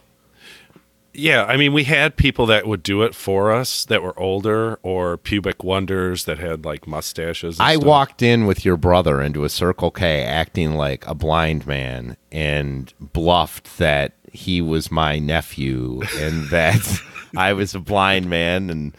Yeah, 1.18 1.44
I 1.44 1.56
mean, 1.56 1.72
we 1.72 1.84
had 1.84 2.16
people 2.16 2.44
that 2.46 2.66
would 2.66 2.82
do 2.82 3.02
it 3.02 3.14
for 3.14 3.50
us 3.50 3.86
that 3.86 4.02
were 4.02 4.18
older 4.18 4.78
or 4.82 5.16
pubic 5.16 5.64
wonders 5.64 6.26
that 6.26 6.38
had 6.38 6.64
like 6.64 6.86
mustaches. 6.86 7.58
I 7.58 7.74
stuff. 7.74 7.86
walked 7.86 8.22
in 8.22 8.46
with 8.46 8.64
your 8.66 8.76
brother 8.76 9.22
into 9.22 9.44
a 9.44 9.48
Circle 9.48 9.92
K 9.92 10.22
acting 10.22 10.74
like 10.74 11.06
a 11.06 11.14
blind 11.14 11.66
man 11.66 12.18
and 12.30 12.92
bluffed 13.00 13.78
that 13.78 14.12
he 14.30 14.60
was 14.60 14.90
my 14.90 15.18
nephew 15.18 16.02
and 16.18 16.44
that 16.50 17.00
I 17.34 17.54
was 17.54 17.74
a 17.74 17.80
blind 17.80 18.28
man. 18.28 18.68
And 18.68 18.94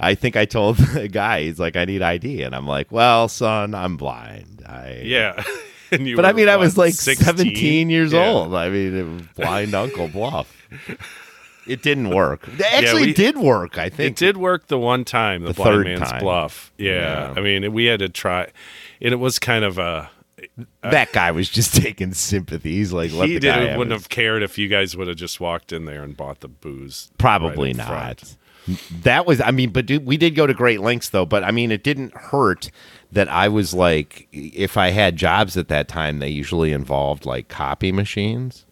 I 0.00 0.14
think 0.14 0.36
I 0.36 0.44
told 0.44 0.76
the 0.94 1.08
guy, 1.08 1.42
he's 1.44 1.58
like, 1.58 1.76
I 1.76 1.84
need 1.84 2.02
ID. 2.02 2.42
And 2.42 2.54
I'm 2.54 2.66
like, 2.66 2.90
well, 2.92 3.28
son, 3.28 3.74
I'm 3.74 3.96
blind. 3.96 4.62
I, 4.66 5.00
Yeah. 5.04 5.42
But 5.90 6.26
I 6.26 6.32
mean, 6.34 6.50
I 6.50 6.56
was 6.56 6.76
like 6.76 6.92
16? 6.92 7.24
17 7.24 7.88
years 7.88 8.12
Yeah. 8.12 8.28
old. 8.28 8.54
I 8.54 8.68
mean, 8.68 8.94
it 8.94 9.02
was 9.04 9.22
blind 9.36 9.74
Uncle 9.74 10.06
Bluff. 10.08 10.54
It 11.66 11.82
didn't 11.82 12.10
work. 12.10 12.46
It 12.46 12.60
actually 12.60 13.06
we- 13.06 13.12
did 13.14 13.38
work. 13.38 13.78
I 13.78 13.88
think. 13.88 14.10
It 14.12 14.16
did 14.16 14.36
work 14.36 14.66
the 14.68 14.78
one 14.78 15.04
time, 15.06 15.42
the, 15.42 15.48
The 15.48 15.54
blind 15.54 15.74
third 15.74 15.86
man's 15.86 16.10
time. 16.10 16.20
bluff. 16.20 16.72
Yeah. 16.76 16.92
Yeah. 17.30 17.34
I 17.36 17.40
mean, 17.40 17.72
we 17.72 17.86
had 17.86 18.00
to 18.00 18.10
try, 18.10 18.48
and 19.00 19.12
it 19.14 19.18
was 19.18 19.38
kind 19.38 19.64
of 19.64 19.78
a. 19.78 20.10
that 20.82 21.12
guy 21.12 21.30
was 21.30 21.48
just 21.48 21.74
taking 21.74 22.12
sympathy. 22.12 22.72
He's 22.72 22.92
like, 22.92 23.10
let 23.12 23.28
he 23.28 23.34
the 23.34 23.40
did, 23.40 23.54
have 23.54 23.78
wouldn't 23.78 23.92
his- 23.94 24.02
have 24.02 24.08
cared 24.10 24.42
if 24.42 24.58
you 24.58 24.68
guys 24.68 24.94
would 24.96 25.08
have 25.08 25.16
just 25.16 25.40
walked 25.40 25.72
in 25.72 25.84
there 25.86 26.02
and 26.02 26.14
bought 26.16 26.40
the 26.40 26.48
booze. 26.48 27.10
Probably 27.18 27.68
right 27.70 27.76
not. 27.76 27.86
front. 27.88 28.36
That 29.02 29.26
was, 29.26 29.40
I 29.40 29.50
mean, 29.50 29.70
but 29.70 29.86
dude, 29.86 30.04
we 30.04 30.16
did 30.16 30.34
go 30.34 30.46
to 30.46 30.54
great 30.54 30.80
lengths 30.80 31.08
though. 31.08 31.26
But 31.26 31.44
I 31.44 31.50
mean, 31.50 31.70
it 31.70 31.82
didn't 31.82 32.14
hurt 32.14 32.70
that 33.12 33.28
I 33.28 33.48
was 33.48 33.72
like, 33.72 34.28
if 34.32 34.76
I 34.76 34.90
had 34.90 35.16
jobs 35.16 35.56
at 35.56 35.68
that 35.68 35.88
time, 35.88 36.18
they 36.18 36.28
usually 36.28 36.72
involved 36.72 37.24
like 37.24 37.48
copy 37.48 37.92
machines 37.92 38.66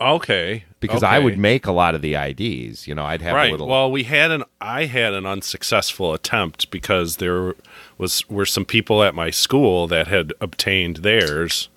Okay. 0.00 0.64
because 0.80 1.02
I 1.02 1.18
would 1.18 1.38
make 1.38 1.66
a 1.66 1.72
lot 1.72 1.94
of 1.94 2.02
the 2.02 2.14
IDs. 2.14 2.86
You 2.86 2.94
know, 2.94 3.04
I'd 3.04 3.22
have 3.22 3.34
right. 3.34 3.48
a 3.48 3.52
little. 3.52 3.68
Well, 3.68 3.90
we 3.90 4.04
had 4.04 4.30
an 4.30 4.44
I 4.60 4.86
had 4.86 5.14
an 5.14 5.24
unsuccessful 5.24 6.12
attempt 6.12 6.70
because 6.70 7.16
there 7.16 7.54
was 7.96 8.28
were 8.28 8.46
some 8.46 8.64
people 8.64 9.02
at 9.02 9.14
my 9.14 9.30
school 9.30 9.86
that 9.86 10.08
had 10.08 10.32
obtained 10.40 10.98
theirs, 10.98 11.68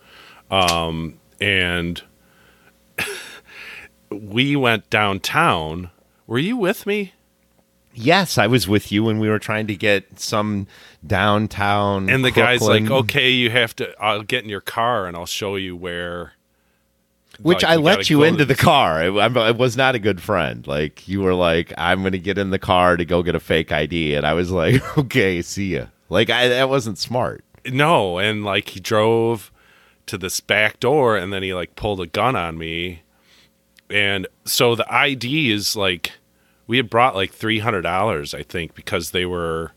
um, 0.50 1.20
and 1.40 2.02
we 4.10 4.56
went 4.56 4.90
downtown. 4.90 5.92
Were 6.26 6.40
you 6.40 6.58
with 6.58 6.86
me? 6.86 7.14
Yes, 7.98 8.38
I 8.38 8.48
was 8.48 8.68
with 8.68 8.92
you 8.92 9.04
when 9.04 9.20
we 9.20 9.30
were 9.30 9.40
trying 9.40 9.68
to 9.68 9.76
get 9.76 10.20
some 10.20 10.68
downtown. 11.06 12.10
And 12.10 12.24
the 12.24 12.32
guy's 12.32 12.62
like, 12.62 12.90
"Okay, 12.90 13.32
you 13.32 13.50
have 13.50 13.76
to. 13.78 13.94
I'll 14.02 14.24
get 14.24 14.44
in 14.44 14.50
your 14.50 14.62
car 14.62 15.08
and 15.08 15.18
I'll 15.18 15.26
show 15.26 15.56
you 15.56 15.76
where." 15.76 16.34
Which 17.40 17.62
like, 17.62 17.72
I 17.72 17.76
let 17.76 18.10
you 18.10 18.24
into 18.24 18.40
to 18.40 18.46
the 18.46 18.54
this- 18.56 18.64
car. 18.64 19.02
I, 19.02 19.28
I 19.28 19.52
was 19.52 19.78
not 19.78 19.94
a 19.94 20.00
good 20.00 20.22
friend. 20.22 20.66
Like 20.66 21.08
you 21.08 21.22
were 21.22 21.36
like, 21.36 21.72
I'm 21.78 22.02
going 22.02 22.14
to 22.14 22.20
get 22.20 22.40
in 22.40 22.50
the 22.50 22.58
car 22.58 22.98
to 22.98 23.06
go 23.06 23.22
get 23.22 23.36
a 23.36 23.40
fake 23.40 23.72
ID, 23.72 24.16
and 24.16 24.26
I 24.26 24.34
was 24.34 24.50
like, 24.50 24.98
okay, 24.98 25.42
see 25.42 25.76
ya. 25.76 25.86
Like 26.10 26.30
I, 26.30 26.48
that 26.48 26.70
wasn't 26.70 26.98
smart. 26.98 27.44
No, 27.66 28.18
and 28.18 28.44
like 28.44 28.70
he 28.70 28.80
drove 28.80 29.52
to 30.08 30.18
this 30.18 30.40
back 30.40 30.80
door 30.80 31.18
and 31.18 31.32
then 31.32 31.44
he 31.44 31.54
like 31.54 31.76
pulled 31.76 32.02
a 32.02 32.08
gun 32.08 32.36
on 32.36 32.58
me. 32.58 33.04
And 33.90 34.28
so 34.46 34.76
the 34.76 34.92
ID 34.92 35.52
is 35.52 35.76
like 35.76 36.14
we 36.68 36.78
had 36.78 36.90
brought 36.90 37.16
like 37.16 37.34
$300 37.34 38.38
I 38.38 38.44
think 38.44 38.76
because 38.76 39.12
they 39.12 39.26
were 39.26 39.72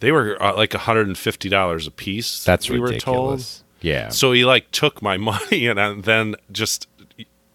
they 0.00 0.12
were 0.12 0.40
uh, 0.42 0.54
like 0.54 0.70
$150 0.70 1.86
a 1.86 1.90
piece. 1.90 2.44
That's 2.44 2.68
we 2.68 2.78
ridiculous. 2.78 3.06
were 3.06 3.14
told. 3.14 3.62
Yeah. 3.80 4.08
So 4.10 4.32
he 4.32 4.44
like 4.44 4.70
took 4.70 5.00
my 5.00 5.16
money 5.30 5.66
and 5.66 5.78
uh, 5.78 5.94
then 5.98 6.34
just 6.52 6.88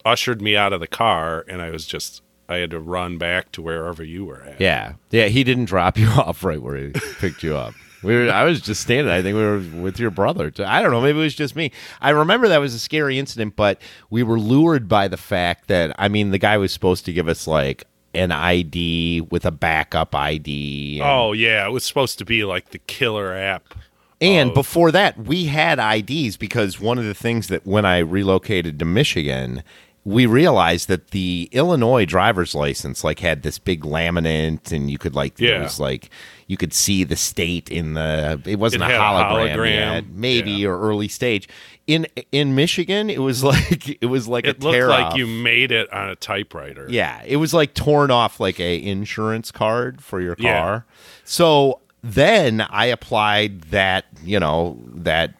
ushered 0.03 0.41
me 0.41 0.57
out 0.57 0.73
of 0.73 0.79
the 0.79 0.87
car 0.87 1.45
and 1.47 1.61
I 1.61 1.69
was 1.69 1.85
just 1.85 2.23
I 2.49 2.57
had 2.57 2.71
to 2.71 2.79
run 2.79 3.17
back 3.17 3.51
to 3.53 3.61
wherever 3.61 4.03
you 4.03 4.25
were 4.25 4.41
at. 4.43 4.59
Yeah, 4.59 4.93
yeah. 5.09 5.27
He 5.27 5.43
didn't 5.43 5.65
drop 5.65 5.97
you 5.99 6.07
off 6.07 6.43
right 6.43 6.61
where 6.61 6.75
he 6.75 6.91
picked 7.19 7.43
you 7.43 7.55
up. 7.55 7.73
We 8.03 8.15
were, 8.15 8.31
I 8.31 8.43
was 8.43 8.61
just 8.61 8.81
standing. 8.81 9.13
I 9.13 9.21
think 9.21 9.35
we 9.35 9.43
were 9.43 9.59
with 9.81 9.99
your 9.99 10.09
brother. 10.09 10.51
I 10.65 10.81
don't 10.81 10.91
know. 10.91 11.01
Maybe 11.01 11.19
it 11.19 11.23
was 11.23 11.35
just 11.35 11.55
me. 11.55 11.71
I 12.01 12.09
remember 12.09 12.47
that 12.47 12.57
was 12.57 12.73
a 12.73 12.79
scary 12.79 13.19
incident, 13.19 13.55
but 13.55 13.79
we 14.09 14.23
were 14.23 14.39
lured 14.39 14.87
by 14.87 15.07
the 15.07 15.17
fact 15.17 15.67
that 15.67 15.95
I 15.99 16.07
mean, 16.07 16.31
the 16.31 16.39
guy 16.39 16.57
was 16.57 16.73
supposed 16.73 17.05
to 17.05 17.13
give 17.13 17.27
us 17.27 17.45
like 17.45 17.83
an 18.13 18.31
ID 18.31 19.21
with 19.29 19.45
a 19.45 19.51
backup 19.51 20.13
ID. 20.15 20.99
and- 21.01 21.09
Oh 21.09 21.33
yeah, 21.33 21.65
it 21.65 21.71
was 21.71 21.83
supposed 21.83 22.17
to 22.19 22.25
be 22.25 22.43
like 22.43 22.71
the 22.71 22.79
killer 22.79 23.33
app. 23.35 23.73
And 24.19 24.53
before 24.53 24.91
that, 24.91 25.17
we 25.17 25.45
had 25.45 25.79
IDs 25.79 26.37
because 26.37 26.79
one 26.79 26.99
of 26.99 27.05
the 27.05 27.15
things 27.15 27.47
that 27.47 27.65
when 27.65 27.85
I 27.85 27.97
relocated 27.99 28.77
to 28.77 28.85
Michigan, 28.85 29.63
we 30.03 30.27
realized 30.27 30.87
that 30.89 31.09
the 31.09 31.49
Illinois 31.51 32.05
driver's 32.05 32.53
license 32.53 33.03
like 33.03 33.19
had 33.19 33.41
this 33.41 33.57
big 33.57 33.81
laminate, 33.81 34.71
and 34.71 34.91
you 34.91 34.97
could 34.99 35.15
like 35.15 35.39
Yeah. 35.39 35.59
it 35.59 35.63
was 35.63 35.79
like 35.79 36.09
you 36.47 36.55
could 36.57 36.73
see 36.73 37.03
the 37.03 37.15
state 37.15 37.69
in 37.69 37.93
the. 37.95 38.39
It 38.45 38.59
wasn't 38.59 38.83
It 38.83 38.91
a 38.91 38.93
hologram, 38.93 39.55
hologram. 39.55 39.93
yet, 39.95 40.03
maybe 40.13 40.65
or 40.67 40.79
early 40.79 41.07
stage. 41.07 41.47
In 41.91 42.07
in 42.31 42.55
Michigan, 42.55 43.09
it 43.09 43.19
was 43.21 43.43
like 43.53 43.97
it 44.01 44.05
was 44.07 44.27
like 44.27 44.45
It 44.45 44.57
a 44.61 44.63
looked 44.65 44.73
tear 44.75 44.87
like 44.87 45.07
off. 45.07 45.17
you 45.17 45.27
made 45.27 45.71
it 45.71 45.91
on 45.91 46.09
a 46.09 46.15
typewriter. 46.15 46.87
Yeah, 46.89 47.21
it 47.25 47.37
was 47.37 47.53
like 47.53 47.73
torn 47.73 48.11
off 48.11 48.39
like 48.39 48.59
a 48.59 48.81
insurance 48.81 49.51
card 49.51 50.01
for 50.03 50.21
your 50.21 50.35
Yeah. 50.39 50.59
car. 50.61 50.85
So 51.25 51.79
then 52.03 52.61
I 52.61 52.85
applied 52.85 53.61
that, 53.71 54.05
you 54.23 54.39
know, 54.39 54.79
that 54.95 55.33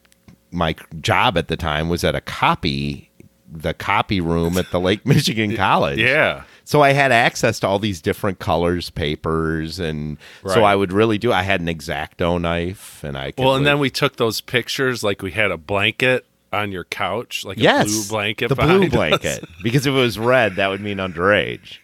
my 0.52 0.76
job 1.00 1.38
at 1.38 1.48
the 1.48 1.58
time 1.58 1.88
was 1.90 2.04
at 2.04 2.16
a 2.16 2.22
copy 2.22 3.08
the 3.54 3.74
copy 3.74 4.22
room 4.22 4.58
at 4.58 4.72
the 4.72 4.80
Lake 4.80 5.06
Michigan 5.06 5.56
College. 5.58 6.00
Yeah. 6.00 6.44
So 6.64 6.82
I 6.84 6.94
had 6.94 7.12
access 7.12 7.60
to 7.60 7.68
all 7.68 7.80
these 7.80 8.00
different 8.02 8.40
colors, 8.40 8.90
papers, 8.90 9.78
and 9.78 10.18
so 10.48 10.64
I 10.64 10.74
would 10.74 10.94
really 10.94 11.18
do. 11.18 11.34
I 11.34 11.42
had 11.44 11.60
an 11.60 11.68
exacto 11.68 12.40
knife, 12.40 13.04
and 13.04 13.18
I 13.18 13.32
could 13.32 13.44
Well, 13.44 13.56
and 13.56 13.66
like- 13.66 13.72
then 13.74 13.80
we 13.80 13.90
took 13.90 14.16
those 14.16 14.40
pictures 14.40 15.04
like 15.04 15.22
we 15.22 15.32
had 15.32 15.52
a 15.52 15.58
blanket 15.58 16.26
on 16.52 16.72
your 16.72 16.84
couch, 16.86 17.46
like 17.46 17.58
a 17.58 17.62
yes, 17.62 17.88
blue 17.88 18.08
blanket. 18.18 18.48
the 18.50 18.56
blue 18.56 18.66
behind 18.66 18.84
us. 18.86 18.90
blanket, 18.92 19.50
because 19.64 19.86
if 19.86 19.92
it 19.94 19.98
was 19.98 20.20
red, 20.20 20.56
that 20.58 20.68
would 20.70 20.82
mean 20.82 20.98
underage. 20.98 21.78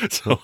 so 0.10 0.40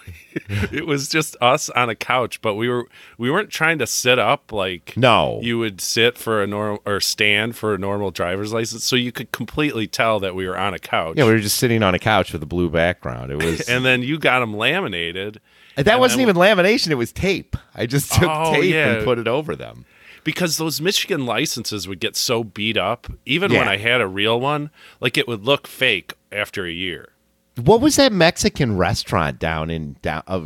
it 0.71 0.87
was 0.87 1.09
just 1.09 1.37
us 1.41 1.71
on 1.71 1.89
a 1.89 1.95
couch, 1.95 2.41
but 2.43 2.55
we 2.57 2.69
were 2.69 2.87
we 3.17 3.31
weren't 3.31 3.49
trying 3.51 3.79
to 3.79 3.87
sit 3.87 4.19
up 4.19 4.51
like 4.53 4.97
No. 4.97 5.39
you 5.41 5.57
would 5.59 5.81
sit 5.81 6.19
for 6.19 6.43
a 6.43 6.49
normal 6.49 6.83
or 6.85 6.99
stand 7.01 7.55
for 7.57 7.73
a 7.75 7.79
normal 7.79 8.11
driver's 8.11 8.53
license, 8.53 8.83
so 8.83 8.97
you 8.97 9.13
could 9.13 9.31
completely 9.31 9.87
tell 9.87 10.19
that 10.19 10.35
we 10.35 10.49
were 10.49 10.59
on 10.59 10.75
a 10.75 10.81
couch. 10.81 11.15
Yeah, 11.17 11.25
we 11.27 11.31
were 11.31 11.39
just 11.39 11.59
sitting 11.59 11.85
on 11.85 11.95
a 11.95 11.99
couch 12.01 12.33
with 12.33 12.43
a 12.43 12.47
blue 12.47 12.69
background. 12.69 13.31
It 13.31 13.37
was 13.37 13.61
and 13.69 13.85
then 13.85 14.03
you 14.03 14.19
got 14.19 14.41
them 14.41 14.53
laminated. 14.57 15.41
That 15.77 16.01
wasn't 16.01 16.27
then- 16.27 16.31
even 16.31 16.37
lamination; 16.43 16.91
it 16.91 16.95
was 16.97 17.13
tape. 17.13 17.57
I 17.75 17.87
just 17.87 18.13
took 18.13 18.29
Oh, 18.29 18.53
tape 18.55 18.73
yeah. 18.73 18.95
and 18.95 19.05
put 19.05 19.19
it 19.21 19.29
over 19.29 19.55
them. 19.55 19.85
Because 20.27 20.57
those 20.57 20.81
Michigan 20.81 21.25
licenses 21.25 21.87
would 21.87 22.01
get 22.01 22.17
so 22.17 22.43
beat 22.43 22.77
up, 22.77 23.07
even 23.25 23.53
when 23.53 23.69
I 23.69 23.77
had 23.77 24.01
a 24.01 24.09
real 24.09 24.41
one, 24.41 24.71
like 25.01 25.17
it 25.17 25.29
would 25.29 25.45
look 25.45 25.69
fake 25.69 26.15
after 26.33 26.67
a 26.67 26.73
year. 26.73 27.11
What 27.63 27.81
was 27.81 27.95
that 27.95 28.13
Mexican 28.13 28.77
restaurant 28.77 29.39
down 29.39 29.71
in 29.71 29.97
down 30.03 30.25
uh, 30.27 30.41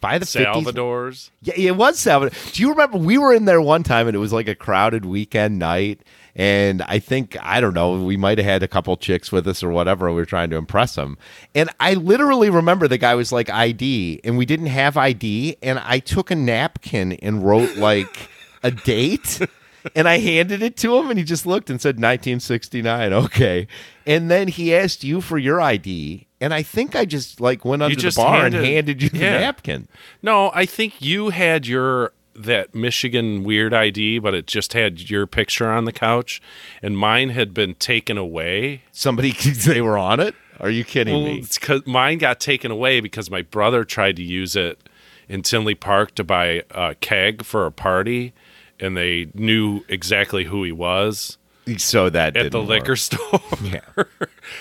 by 0.00 0.18
the 0.18 0.26
50s? 0.26 0.42
Salvador's. 0.42 1.30
Yeah, 1.42 1.54
it 1.56 1.76
was 1.76 2.00
Salvador. 2.00 2.36
Do 2.52 2.60
you 2.60 2.70
remember 2.70 2.98
we 2.98 3.18
were 3.18 3.32
in 3.32 3.44
there 3.44 3.62
one 3.62 3.84
time 3.84 4.08
and 4.08 4.16
it 4.16 4.18
was 4.18 4.32
like 4.32 4.48
a 4.48 4.56
crowded 4.56 5.04
weekend 5.04 5.60
night 5.60 6.02
and 6.34 6.82
I 6.82 6.98
think 6.98 7.36
I 7.40 7.60
don't 7.60 7.72
know, 7.72 8.02
we 8.02 8.16
might 8.16 8.38
have 8.38 8.46
had 8.46 8.62
a 8.64 8.68
couple 8.68 8.96
chicks 8.96 9.30
with 9.30 9.46
us 9.46 9.62
or 9.62 9.70
whatever 9.70 10.08
we 10.08 10.16
were 10.16 10.26
trying 10.26 10.50
to 10.50 10.56
impress 10.56 10.96
them. 10.96 11.16
And 11.54 11.70
I 11.78 11.94
literally 11.94 12.50
remember 12.50 12.88
the 12.88 12.98
guy 12.98 13.14
was 13.14 13.30
like 13.30 13.48
ID 13.48 14.22
and 14.24 14.36
we 14.36 14.44
didn't 14.44 14.66
have 14.66 14.96
ID 14.96 15.56
and 15.62 15.78
I 15.78 16.00
took 16.00 16.32
a 16.32 16.36
napkin 16.36 17.12
and 17.12 17.44
wrote 17.44 17.76
like 17.76 18.28
a 18.62 18.70
date 18.70 19.40
and 19.96 20.08
I 20.08 20.18
handed 20.18 20.62
it 20.62 20.76
to 20.78 20.96
him 20.98 21.10
and 21.10 21.18
he 21.18 21.24
just 21.24 21.46
looked 21.46 21.70
and 21.70 21.80
said 21.80 21.96
1969. 21.96 23.12
Okay. 23.12 23.66
And 24.06 24.30
then 24.30 24.48
he 24.48 24.74
asked 24.74 25.04
you 25.04 25.20
for 25.20 25.38
your 25.38 25.60
ID 25.60 26.26
and 26.40 26.54
I 26.54 26.62
think 26.62 26.96
I 26.96 27.04
just 27.04 27.40
like 27.40 27.64
went 27.64 27.82
under 27.82 27.94
the 27.96 28.12
bar 28.16 28.42
handed- 28.42 28.58
and 28.58 28.66
handed 28.66 29.02
you 29.02 29.08
the 29.10 29.18
yeah. 29.18 29.38
napkin. 29.40 29.88
No, 30.22 30.50
I 30.54 30.66
think 30.66 31.00
you 31.00 31.30
had 31.30 31.66
your 31.66 32.12
that 32.34 32.74
Michigan 32.74 33.44
weird 33.44 33.74
ID, 33.74 34.18
but 34.20 34.32
it 34.34 34.46
just 34.46 34.72
had 34.72 35.10
your 35.10 35.26
picture 35.26 35.68
on 35.68 35.84
the 35.84 35.92
couch, 35.92 36.40
and 36.80 36.96
mine 36.96 37.30
had 37.30 37.52
been 37.52 37.74
taken 37.74 38.16
away. 38.16 38.82
Somebody 38.92 39.32
they 39.66 39.82
were 39.82 39.98
on 39.98 40.20
it. 40.20 40.34
Are 40.58 40.70
you 40.70 40.84
kidding 40.84 41.12
Well, 41.14 41.24
me? 41.24 41.38
it's 41.40 41.58
'cause 41.58 41.82
mine 41.86 42.16
got 42.18 42.40
taken 42.40 42.70
away 42.70 43.00
because 43.00 43.30
my 43.30 43.42
brother 43.42 43.84
tried 43.84 44.16
to 44.16 44.22
use 44.22 44.56
it 44.56 44.88
in 45.28 45.42
Tinley 45.42 45.74
Park 45.74 46.14
to 46.14 46.24
buy 46.24 46.62
a 46.70 46.94
keg 46.94 47.44
for 47.44 47.66
a 47.66 47.72
party, 47.72 48.32
and 48.80 48.96
they 48.96 49.28
knew 49.34 49.82
exactly 49.88 50.44
who 50.44 50.64
he 50.64 50.72
was 50.72 51.38
So 51.76 52.10
that 52.10 52.36
at 52.36 52.50
the 52.50 52.58
didn't 52.58 52.68
liquor 52.68 52.92
work. 52.92 52.98
store. 52.98 53.40
Yeah. 53.62 53.80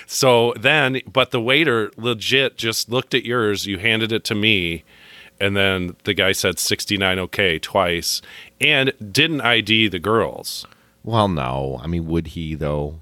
so 0.06 0.54
then, 0.60 1.02
but 1.12 1.32
the 1.32 1.42
waiter 1.42 1.92
legit 1.98 2.58
just 2.58 2.90
looked 2.90 3.14
at 3.14 3.26
yours. 3.26 3.66
You 3.66 3.78
handed 3.80 4.12
it 4.12 4.24
to 4.26 4.36
me, 4.36 4.84
and 5.40 5.56
then 5.56 5.96
the 6.04 6.14
guy 6.14 6.34
said 6.34 6.60
69 6.60 7.20
okay 7.20 7.58
twice 7.60 8.22
and 8.62 8.94
didn't 9.12 9.42
ID 9.42 9.88
the 9.88 10.00
girls. 10.00 10.68
Well, 11.04 11.28
no. 11.28 11.80
I 11.82 11.88
mean, 11.88 12.08
would 12.08 12.28
he 12.28 12.56
though? 12.56 13.00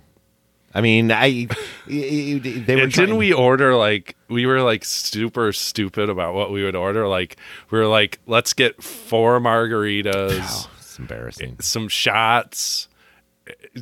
I 0.74 0.82
mean, 0.82 1.12
I 1.12 1.48
they 1.88 2.76
were 2.76 2.84
And 2.84 2.94
didn't 2.94 3.18
we 3.18 3.34
order 3.34 3.76
like 3.76 4.16
we 4.28 4.46
were 4.46 4.62
like 4.62 4.86
super 4.86 5.52
stupid 5.52 6.10
about 6.10 6.36
what 6.36 6.52
we 6.52 6.64
would 6.64 6.76
order? 6.76 7.08
Like 7.08 7.38
we 7.72 7.80
were 7.80 7.88
like, 7.88 8.20
let's 8.28 8.54
get 8.54 8.84
four 8.84 9.40
margaritas, 9.40 10.68
it's 10.98 11.12
embarrassing. 11.12 11.58
some 11.60 11.88
shots. 11.88 12.88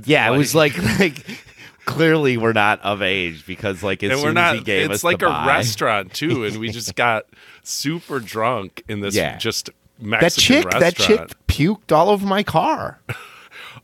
Yeah, 0.03 0.31
it 0.31 0.37
was 0.37 0.53
like 0.53 0.77
like 0.99 1.43
clearly 1.85 2.37
we're 2.37 2.53
not 2.53 2.81
of 2.81 3.01
age 3.01 3.45
because 3.45 3.81
like 3.83 4.03
as 4.03 4.11
soon 4.11 4.23
we're 4.23 4.33
not 4.33 4.53
as 4.55 4.59
he 4.59 4.65
gave 4.65 4.85
it's 4.91 4.95
us 4.95 5.03
like 5.03 5.21
a 5.21 5.27
buy- 5.27 5.47
restaurant 5.47 6.13
too, 6.13 6.45
and 6.45 6.57
we 6.57 6.69
just 6.69 6.95
got 6.95 7.25
super 7.63 8.19
drunk 8.19 8.83
in 8.87 8.99
this 8.99 9.15
Yeah. 9.15 9.37
just 9.37 9.67
That 9.99 10.05
Mexican 10.05 10.41
chick, 10.63 10.65
restaurant. 10.65 10.81
that 10.81 10.95
chick 11.29 11.47
puked 11.47 11.91
all 11.91 12.09
over 12.09 12.25
my 12.25 12.43
car. 12.43 12.99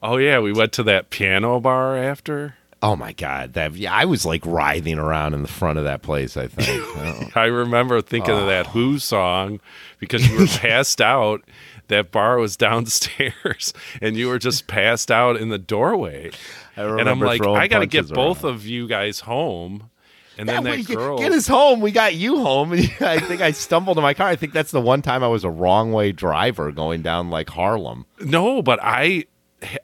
Oh 0.03 0.17
yeah, 0.17 0.39
we 0.39 0.51
went 0.51 0.71
to 0.73 0.83
that 0.83 1.11
piano 1.11 1.59
bar 1.59 1.95
after. 1.95 2.55
Oh 2.81 2.95
my 2.95 3.13
god, 3.13 3.53
that 3.53 3.75
yeah, 3.75 3.93
I 3.93 4.05
was 4.05 4.25
like 4.25 4.43
writhing 4.47 4.97
around 4.97 5.35
in 5.35 5.43
the 5.43 5.47
front 5.47 5.77
of 5.77 5.83
that 5.83 6.01
place. 6.01 6.37
I 6.37 6.47
think. 6.47 6.81
Oh. 6.97 7.29
I 7.39 7.45
remember 7.45 8.01
thinking 8.01 8.33
of 8.33 8.47
that 8.47 8.67
oh. 8.67 8.69
Who 8.71 8.97
song 8.99 9.59
because 9.99 10.27
you 10.27 10.39
were 10.39 10.47
passed 10.47 11.01
out. 11.01 11.43
That 11.91 12.09
bar 12.11 12.37
was 12.37 12.55
downstairs, 12.57 13.73
and 14.01 14.15
you 14.17 14.27
were 14.29 14.39
just 14.39 14.65
passed 14.67 15.11
out 15.11 15.35
in 15.37 15.49
the 15.49 15.57
doorway. 15.59 16.31
I 16.77 16.83
and 16.83 17.09
I'm 17.09 17.19
like, 17.19 17.45
I 17.45 17.67
got 17.67 17.79
to 17.79 17.85
get 17.85 18.09
both 18.09 18.43
around. 18.43 18.55
of 18.55 18.65
you 18.65 18.87
guys 18.87 19.19
home. 19.21 19.89
And 20.37 20.47
Yeah, 20.47 20.61
then 20.61 20.63
that 20.63 20.87
get- 20.87 20.95
girl. 20.95 21.17
Get 21.19 21.33
us 21.33 21.47
home. 21.47 21.81
We 21.81 21.91
got 21.91 22.15
you 22.15 22.39
home. 22.39 22.71
I 23.01 23.19
think 23.19 23.41
I 23.41 23.51
stumbled 23.51 23.97
in 23.97 24.01
my 24.03 24.13
car. 24.13 24.27
I 24.29 24.37
think 24.37 24.53
that's 24.53 24.71
the 24.71 24.79
one 24.81 25.01
time 25.01 25.21
I 25.23 25.27
was 25.27 25.43
a 25.43 25.49
wrong 25.49 25.91
way 25.91 26.13
driver 26.13 26.71
going 26.71 27.01
down 27.01 27.29
like 27.29 27.49
Harlem. 27.49 28.05
No, 28.21 28.61
but 28.61 28.79
I 28.81 29.25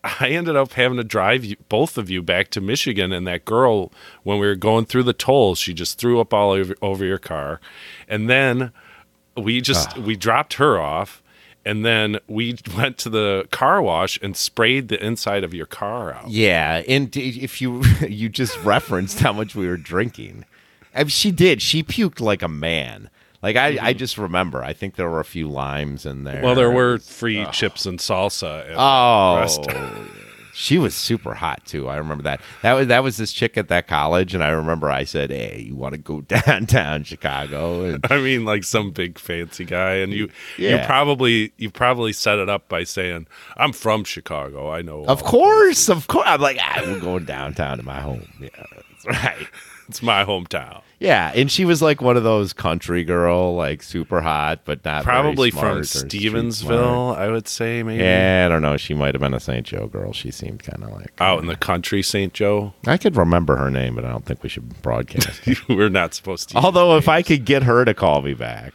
I 0.03 0.29
ended 0.29 0.55
up 0.55 0.71
having 0.73 0.97
to 0.97 1.03
drive 1.03 1.43
you, 1.45 1.57
both 1.69 1.97
of 1.97 2.09
you 2.09 2.23
back 2.23 2.49
to 2.51 2.61
Michigan, 2.61 3.11
and 3.11 3.27
that 3.27 3.43
girl, 3.45 3.91
when 4.23 4.39
we 4.39 4.47
were 4.47 4.55
going 4.55 4.85
through 4.85 5.03
the 5.03 5.13
tolls, 5.13 5.59
she 5.59 5.73
just 5.73 5.99
threw 5.99 6.19
up 6.19 6.33
all 6.33 6.51
over, 6.51 6.73
over 6.81 7.05
your 7.05 7.19
car, 7.19 7.59
and 8.07 8.27
then 8.29 8.71
we 9.35 9.59
just 9.61 9.89
Ah. 9.97 9.99
we 10.01 10.15
dropped 10.15 10.53
her 10.55 10.79
off, 10.79 11.21
and 11.67 11.85
then 11.85 12.19
we 12.27 12.57
went 12.77 12.97
to 12.99 13.09
the 13.09 13.47
car 13.51 13.81
wash 13.81 14.17
and 14.21 14.35
sprayed 14.35 14.87
the 14.87 15.03
inside 15.03 15.43
of 15.43 15.53
your 15.53 15.65
car 15.65 16.13
out. 16.13 16.29
Yeah, 16.29 16.81
and 16.87 17.15
if 17.15 17.61
you 17.61 17.83
you 18.07 18.29
just 18.29 18.57
referenced 18.63 19.19
how 19.19 19.33
much 19.33 19.55
we 19.55 19.67
were 19.67 19.77
drinking, 19.77 20.45
I 20.95 20.99
mean, 20.99 21.09
she 21.09 21.31
did. 21.31 21.61
She 21.61 21.83
puked 21.83 22.21
like 22.21 22.41
a 22.41 22.47
man. 22.47 23.09
Like 23.43 23.55
I, 23.55 23.77
I 23.79 23.93
just 23.93 24.17
remember. 24.17 24.63
I 24.63 24.73
think 24.73 24.95
there 24.95 25.09
were 25.09 25.19
a 25.19 25.25
few 25.25 25.47
limes 25.47 26.05
in 26.05 26.23
there. 26.23 26.35
Mm-hmm. 26.35 26.43
Well, 26.43 26.55
there 26.55 26.71
were 26.71 26.97
free 26.97 27.45
chips 27.51 27.85
and 27.85 27.99
salsa. 27.99 28.73
Oh. 28.75 30.07
she 30.57 30.79
was 30.79 30.95
super 30.95 31.35
hot 31.35 31.63
too. 31.67 31.87
I 31.87 31.97
remember 31.97 32.23
that. 32.23 32.41
That 32.63 32.73
was 32.73 32.87
that 32.87 33.03
was 33.03 33.17
this 33.17 33.31
chick 33.31 33.57
at 33.57 33.67
that 33.67 33.87
college, 33.87 34.33
and 34.33 34.43
I 34.43 34.49
remember 34.49 34.89
I 34.89 35.03
said, 35.03 35.29
"Hey, 35.29 35.63
you 35.67 35.75
want 35.75 35.91
to 35.93 35.99
go 35.99 36.21
downtown 36.27 37.03
Chicago?" 37.03 37.83
And 37.83 38.03
I 38.09 38.19
mean, 38.19 38.43
like 38.43 38.63
some 38.63 38.89
big 38.89 39.19
fancy 39.19 39.65
guy, 39.65 39.95
and 39.97 40.11
you 40.11 40.29
you 40.57 40.79
probably 40.87 41.53
you 41.57 41.69
probably 41.69 42.11
set 42.11 42.39
it 42.39 42.49
up 42.49 42.67
by 42.69 42.83
saying, 42.85 43.27
"I'm 43.55 43.71
from 43.71 44.03
Chicago. 44.03 44.71
I 44.71 44.81
know." 44.81 45.05
of 45.05 45.23
course, 45.23 45.89
of 45.89 46.07
course, 46.07 46.25
I'm 46.27 46.41
like, 46.41 46.57
ah, 46.59 46.81
we're 46.85 46.99
going 46.99 47.25
downtown 47.25 47.77
to 47.77 47.83
my 47.83 48.01
home. 48.01 48.27
Yeah, 48.39 48.49
that's 49.03 49.23
right. 49.23 49.47
It's 49.87 50.03
my 50.03 50.25
hometown. 50.25 50.81
Yeah, 50.99 51.31
and 51.35 51.49
she 51.49 51.63
was 51.63 51.81
like 51.81 52.01
one 52.01 52.17
of 52.17 52.23
those 52.23 52.53
country 52.53 53.03
girl, 53.03 53.55
like 53.55 53.83
super 53.83 54.19
hot, 54.19 54.61
but 54.65 54.83
not 54.83 55.03
Probably 55.03 55.51
from 55.51 55.81
Stevensville. 55.81 57.15
I 57.15 57.29
would 57.29 57.47
say 57.47 57.83
maybe. 57.83 58.03
Yeah, 58.03 58.45
I 58.45 58.49
don't 58.49 58.63
know. 58.63 58.77
She 58.77 58.93
might 58.93 59.13
have 59.13 59.21
been 59.21 59.33
a 59.33 59.39
St. 59.39 59.65
Joe 59.65 59.87
girl. 59.87 60.11
She 60.11 60.31
seemed 60.31 60.63
kind 60.63 60.83
of 60.83 60.89
like. 60.89 61.13
Out 61.21 61.39
in 61.39 61.45
the 61.45 61.55
country, 61.55 62.01
St. 62.01 62.33
Joe. 62.33 62.73
I 62.85 62.97
could 62.97 63.15
remember 63.15 63.57
her 63.57 63.69
name, 63.69 63.95
but 63.95 64.05
I 64.05 64.09
don't 64.09 64.25
think 64.25 64.41
we 64.43 64.49
should 64.49 64.81
broadcast. 64.81 65.41
We're 65.69 65.89
not 65.89 66.13
supposed 66.15 66.49
to. 66.49 66.57
Although, 66.57 66.97
if 66.97 67.07
I 67.07 67.21
could 67.21 67.45
get 67.45 67.63
her 67.63 67.85
to 67.85 67.93
call 67.93 68.23
me 68.23 68.33
back, 68.33 68.73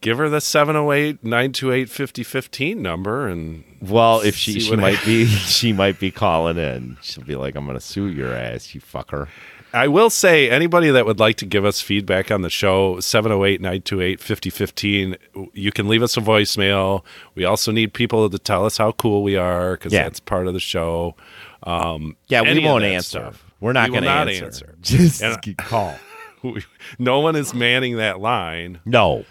Give 0.00 0.18
her 0.18 0.28
the 0.28 0.40
708 0.40 1.22
928 1.24 1.88
5015 1.88 2.80
number 2.82 3.26
and. 3.28 3.64
well, 3.80 4.20
if 4.20 4.34
she 4.36 4.60
she 4.60 4.76
might 4.76 5.04
be 5.04 5.24
she 5.26 5.72
might 5.72 5.98
be 5.98 6.10
calling 6.10 6.56
in. 6.58 6.96
She'll 7.02 7.24
be 7.24 7.36
like, 7.36 7.54
"I'm 7.56 7.66
gonna 7.66 7.80
sue 7.80 8.06
your 8.08 8.32
ass, 8.34 8.74
you 8.74 8.80
fucker." 8.80 9.28
I 9.70 9.86
will 9.86 10.08
say, 10.08 10.48
anybody 10.48 10.90
that 10.90 11.04
would 11.04 11.20
like 11.20 11.36
to 11.36 11.44
give 11.46 11.66
us 11.66 11.82
feedback 11.82 12.30
on 12.30 12.40
the 12.40 12.48
show, 12.48 13.00
708 13.00 13.60
928 13.60 14.18
5015, 14.18 15.16
you 15.52 15.70
can 15.72 15.88
leave 15.88 16.02
us 16.02 16.16
a 16.16 16.20
voicemail. 16.22 17.04
We 17.34 17.44
also 17.44 17.70
need 17.70 17.92
people 17.92 18.30
to 18.30 18.38
tell 18.38 18.64
us 18.64 18.78
how 18.78 18.92
cool 18.92 19.22
we 19.22 19.36
are 19.36 19.72
because 19.72 19.92
Yeah. 19.92 20.04
that's 20.04 20.20
part 20.20 20.46
of 20.46 20.54
the 20.54 20.60
show. 20.60 21.16
Um, 21.64 22.16
Yeah, 22.28 22.40
we 22.42 22.64
won't 22.64 22.82
answer. 22.84 23.08
stuff. 23.20 23.44
We're 23.60 23.74
not 23.74 23.90
We 23.90 23.96
gonna 23.96 24.06
not 24.06 24.28
answer. 24.30 24.74
Just 24.80 25.22
call. 25.58 25.98
no 26.98 27.20
one 27.20 27.36
is 27.36 27.52
manning 27.52 27.96
that 27.98 28.20
line. 28.20 28.80
No. 28.86 29.26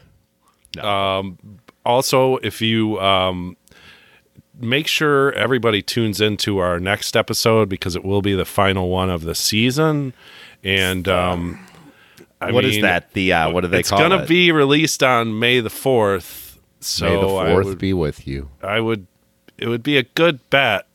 Um, 0.79 1.37
also, 1.85 2.37
if 2.37 2.61
you 2.61 2.99
um, 2.99 3.57
make 4.59 4.87
sure 4.87 5.31
everybody 5.33 5.81
tunes 5.81 6.19
into 6.21 6.57
our 6.59 6.79
next 6.79 7.15
episode 7.15 7.69
because 7.69 7.95
it 7.95 8.03
will 8.03 8.21
be 8.21 8.33
the 8.33 8.45
final 8.45 8.89
one 8.89 9.09
of 9.09 9.23
the 9.23 9.35
season. 9.35 10.13
And 10.63 11.07
um, 11.07 11.65
I 12.41 12.51
What 12.51 12.65
is 12.65 12.73
mean, 12.73 12.81
that? 12.83 13.13
The 13.13 13.33
uh, 13.33 13.51
what 13.51 13.61
do 13.61 13.67
they 13.67 13.79
it's 13.79 13.89
call 13.89 13.99
gonna 13.99 14.15
it? 14.15 14.21
It's 14.21 14.29
going 14.29 14.39
to 14.39 14.47
be 14.47 14.51
released 14.51 15.03
on 15.03 15.39
May 15.39 15.59
the 15.59 15.69
fourth. 15.69 16.59
So 16.79 17.05
May 17.05 17.15
the 17.15 17.51
fourth 17.51 17.65
would, 17.65 17.77
be 17.77 17.93
with 17.93 18.27
you. 18.27 18.49
I 18.61 18.79
would. 18.79 19.07
It 19.57 19.67
would 19.67 19.81
be 19.81 19.97
a 19.97 20.03
good 20.03 20.47
bet 20.49 20.87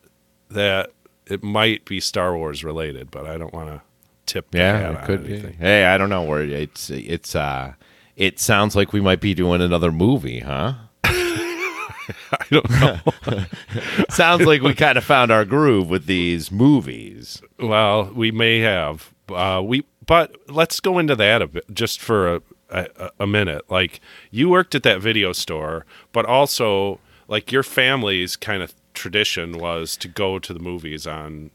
that 0.51 0.91
it 1.27 1.43
might 1.43 1.85
be 1.85 1.99
Star 1.99 2.37
Wars 2.37 2.63
related, 2.63 3.11
but 3.11 3.27
I 3.27 3.37
don't 3.39 3.53
want 3.53 3.69
to 3.71 3.83
tip. 4.27 4.55
Yeah, 4.55 4.93
it 4.93 5.05
could 5.05 5.27
be. 5.27 5.39
Hey, 5.39 5.87
I 5.87 5.99
don't 5.99 6.09
know 6.09 6.23
where 6.23 6.43
it's 6.43 6.91
it's 6.91 7.35
uh 7.35 7.75
it 8.17 8.39
sounds 8.39 8.77
like 8.77 8.93
we 8.93 9.01
might 9.01 9.21
be 9.21 9.35
doing 9.35 9.61
another 9.61 9.93
movie, 9.93 10.41
huh? 10.41 10.75
I 11.05 12.47
don't 12.51 12.71
know. 12.71 13.45
sounds 14.11 14.47
like 14.47 14.63
we 14.63 14.75
kind 14.75 14.99
of 14.99 15.05
found 15.05 15.31
our 15.31 15.45
groove 15.45 15.89
with 15.89 16.07
these 16.07 16.51
movies. 16.51 17.43
Well, 17.59 18.11
we 18.15 18.31
may 18.31 18.61
have. 18.61 19.13
Uh, 19.29 19.63
we, 19.65 19.85
but 20.05 20.37
let's 20.49 20.81
go 20.81 20.99
into 20.99 21.17
that 21.17 21.43
a 21.43 21.47
bit, 21.47 21.65
just 21.73 22.01
for 22.01 22.37
a, 22.37 22.43
a, 22.71 23.11
a 23.21 23.27
minute. 23.27 23.71
Like 23.71 24.01
you 24.31 24.49
worked 24.49 24.75
at 24.75 24.83
that 24.83 25.01
video 25.01 25.33
store, 25.33 25.87
but 26.13 26.27
also 26.27 27.01
like 27.29 27.53
your 27.53 27.63
family's 27.63 28.37
kind 28.37 28.63
of 28.63 28.75
tradition 28.95 29.59
was 29.59 29.97
to 29.99 30.09
go 30.09 30.39
to 30.39 30.53
the 30.53 30.61
movies 30.61 31.07
on. 31.07 31.51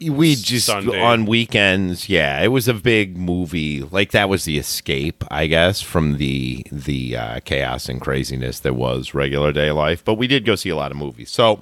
We 0.00 0.36
just 0.36 0.66
Sunday. 0.66 1.00
on 1.00 1.26
weekends, 1.26 2.08
yeah. 2.08 2.40
It 2.40 2.48
was 2.48 2.68
a 2.68 2.74
big 2.74 3.16
movie. 3.16 3.82
Like 3.82 4.12
that 4.12 4.28
was 4.28 4.44
the 4.44 4.56
escape, 4.58 5.24
I 5.28 5.46
guess, 5.48 5.80
from 5.80 6.18
the 6.18 6.64
the 6.70 7.16
uh, 7.16 7.40
chaos 7.40 7.88
and 7.88 8.00
craziness 8.00 8.60
that 8.60 8.74
was 8.76 9.12
regular 9.12 9.52
day 9.52 9.72
life. 9.72 10.04
But 10.04 10.14
we 10.14 10.28
did 10.28 10.44
go 10.44 10.54
see 10.54 10.68
a 10.68 10.76
lot 10.76 10.92
of 10.92 10.96
movies. 10.96 11.30
So, 11.30 11.60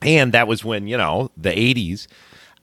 and 0.00 0.32
that 0.32 0.48
was 0.48 0.64
when 0.64 0.86
you 0.86 0.96
know 0.96 1.30
the 1.36 1.50
'80s. 1.50 2.06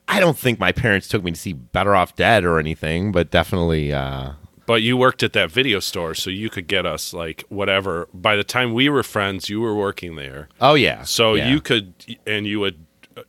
I 0.08 0.18
don't 0.20 0.36
think 0.36 0.58
my 0.58 0.72
parents 0.72 1.06
took 1.08 1.22
me 1.22 1.30
to 1.30 1.38
see 1.38 1.52
Better 1.52 1.94
Off 1.94 2.16
Dead 2.16 2.44
or 2.44 2.58
anything, 2.58 3.12
but 3.12 3.30
definitely. 3.30 3.92
Uh, 3.92 4.32
But 4.66 4.82
you 4.82 4.96
worked 4.96 5.22
at 5.22 5.32
that 5.34 5.50
video 5.50 5.78
store, 5.78 6.14
so 6.14 6.28
you 6.30 6.50
could 6.50 6.66
get 6.66 6.86
us 6.86 7.14
like 7.14 7.44
whatever. 7.50 8.08
By 8.12 8.34
the 8.34 8.44
time 8.44 8.74
we 8.74 8.88
were 8.88 9.02
friends, 9.04 9.48
you 9.48 9.60
were 9.60 9.74
working 9.76 10.16
there. 10.16 10.48
Oh 10.60 10.74
yeah. 10.74 11.04
So 11.04 11.34
Yeah. 11.34 11.50
you 11.50 11.60
could, 11.60 11.94
and 12.26 12.46
you 12.46 12.58
would 12.60 12.84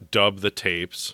dub 0.09 0.39
the 0.39 0.49
tapes. 0.49 1.13